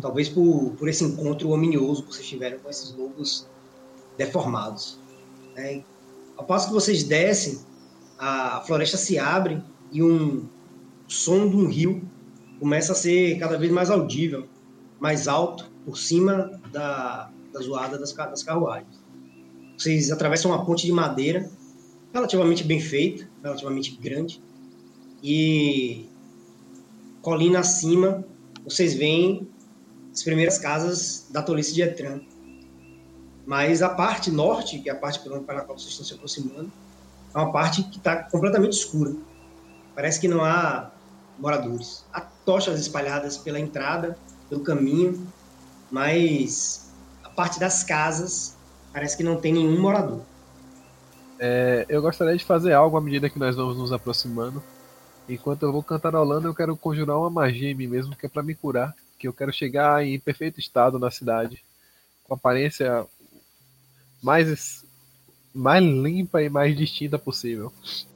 [0.00, 3.46] talvez por, por esse encontro ominioso que vocês tiveram com esses lobos
[4.16, 4.98] deformados.
[5.54, 5.82] né?
[6.36, 7.60] Ao passo que vocês descem,
[8.18, 9.62] a floresta se abre
[9.92, 10.46] e um
[11.06, 12.02] som de um rio
[12.58, 14.46] começa a ser cada vez mais audível,
[15.00, 19.00] mais alto, por cima da, da zoada das, das carruagens.
[19.76, 21.50] Vocês atravessam uma ponte de madeira,
[22.12, 24.42] relativamente bem feita, relativamente grande,
[25.22, 26.09] e
[27.22, 28.24] colina acima,
[28.64, 29.48] vocês veem
[30.12, 32.20] as primeiras casas da tolice de Etran.
[33.46, 36.70] Mas a parte norte, que é a parte a qual vocês estão se aproximando,
[37.34, 39.14] é uma parte que está completamente escura.
[39.94, 40.90] Parece que não há
[41.38, 42.04] moradores.
[42.12, 44.16] Há tochas espalhadas pela entrada,
[44.48, 45.26] pelo caminho,
[45.90, 46.90] mas
[47.24, 48.56] a parte das casas
[48.92, 50.20] parece que não tem nenhum morador.
[51.38, 54.62] É, eu gostaria de fazer algo à medida que nós vamos nos aproximando.
[55.30, 58.42] Enquanto eu vou cantarolando, eu quero conjurar uma magia em mim mesmo, que é pra
[58.42, 58.92] me curar.
[59.16, 61.62] Que eu quero chegar em perfeito estado na cidade,
[62.24, 63.06] com aparência
[64.20, 64.84] mais,
[65.54, 67.72] mais limpa e mais distinta possível.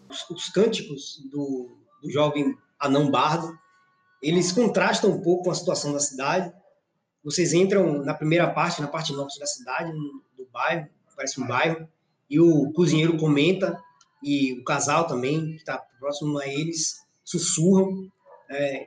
[0.09, 1.71] Os, os cânticos do,
[2.03, 3.57] do jovem anão bardo,
[4.21, 6.53] eles contrastam um pouco com a situação da cidade.
[7.23, 9.93] Vocês entram na primeira parte, na parte norte da cidade,
[10.37, 11.89] do bairro, parece um bairro,
[12.29, 13.81] e o cozinheiro comenta,
[14.21, 18.09] e o casal também, que está próximo a eles, sussurram
[18.51, 18.87] é,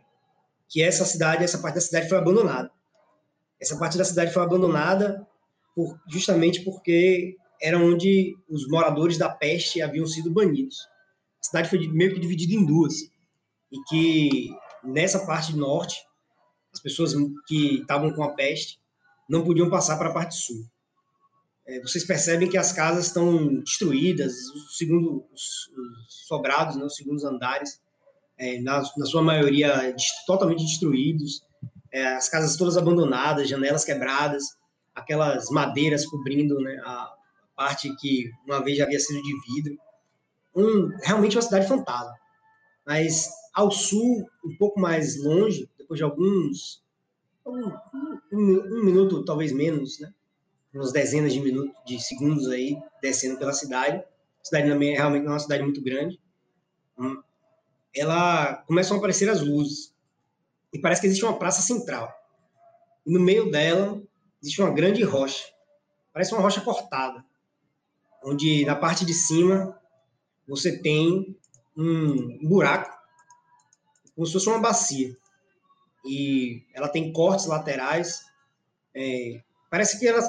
[0.70, 2.72] que essa cidade, essa parte da cidade foi abandonada.
[3.60, 5.28] Essa parte da cidade foi abandonada
[5.76, 10.88] por- justamente porque era onde os moradores da peste haviam sido banidos.
[11.40, 12.94] A cidade foi meio que dividida em duas.
[13.72, 14.50] E que
[14.84, 15.96] nessa parte norte,
[16.74, 17.14] as pessoas
[17.48, 18.80] que estavam com a peste
[19.30, 20.66] não podiam passar para a parte sul.
[21.66, 24.34] É, vocês percebem que as casas estão destruídas,
[24.78, 25.68] segundo os,
[26.08, 27.82] os sobrados, né, os segundos andares,
[28.38, 31.44] é, na, na sua maioria des- totalmente destruídos,
[31.92, 34.44] é, as casas todas abandonadas, janelas quebradas,
[34.96, 37.14] aquelas madeiras cobrindo né, a
[37.56, 39.78] parte que uma vez já havia sido de vidro.
[40.56, 42.16] Um, realmente uma cidade fantasma.
[42.86, 46.84] Mas ao sul, um pouco mais longe, depois de alguns.
[47.46, 47.72] Um,
[48.34, 50.14] um- um minuto, talvez menos, né?
[50.74, 53.98] Umas dezenas de minutos, de segundos aí, descendo pela cidade.
[54.00, 56.20] A cidade também é realmente uma cidade muito grande.
[57.00, 57.22] Hum,
[57.96, 59.94] Ela começam a aparecer as luzes.
[60.74, 62.14] E parece que existe uma praça central.
[63.06, 64.02] E no meio dela
[64.42, 65.46] existe uma grande rocha.
[66.14, 67.24] Parece uma rocha cortada.
[68.24, 69.80] Onde na parte de cima
[70.48, 71.38] você tem
[71.76, 72.98] um buraco,
[74.16, 75.16] como se fosse uma bacia.
[76.06, 78.26] E ela tem cortes laterais.
[78.96, 80.22] é, parece que ela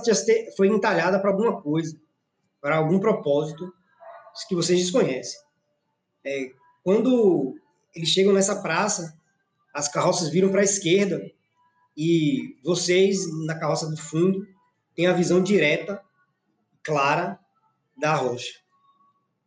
[0.56, 1.98] foi entalhada para alguma coisa,
[2.60, 3.72] para algum propósito
[4.46, 5.40] que vocês desconhecem.
[6.24, 6.52] É,
[6.88, 7.60] quando
[7.94, 9.14] eles chegam nessa praça,
[9.74, 11.20] as carroças viram para a esquerda
[11.94, 14.48] e vocês, na carroça do fundo,
[14.94, 16.02] têm a visão direta,
[16.82, 17.38] clara,
[17.94, 18.58] da rocha,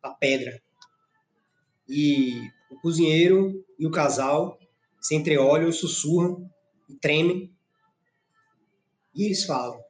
[0.04, 0.62] da pedra.
[1.90, 4.60] E o cozinheiro e o casal
[5.00, 6.48] se entreolham sussurram
[6.88, 7.52] e tremem.
[9.16, 9.84] E eles falam: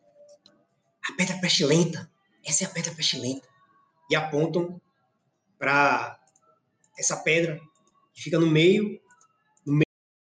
[1.10, 2.10] A pedra pestilenta,
[2.46, 3.46] essa é a pedra pestilenta.
[4.10, 4.80] E apontam
[5.60, 6.21] para
[7.02, 7.60] essa pedra
[8.14, 9.02] que fica no meio,
[9.66, 9.82] no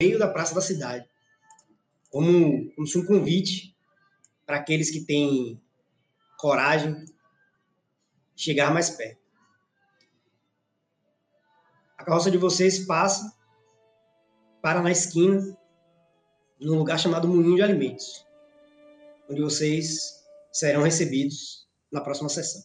[0.02, 1.10] meio da praça da cidade,
[2.10, 3.76] como, como um convite
[4.46, 5.62] para aqueles que têm
[6.38, 7.06] coragem
[8.36, 9.26] chegar mais perto.
[11.98, 13.36] A carroça de vocês passa,
[14.62, 15.58] para na esquina,
[16.60, 18.26] num lugar chamado Moinho de Alimentos,
[19.30, 22.62] onde vocês serão recebidos na próxima sessão.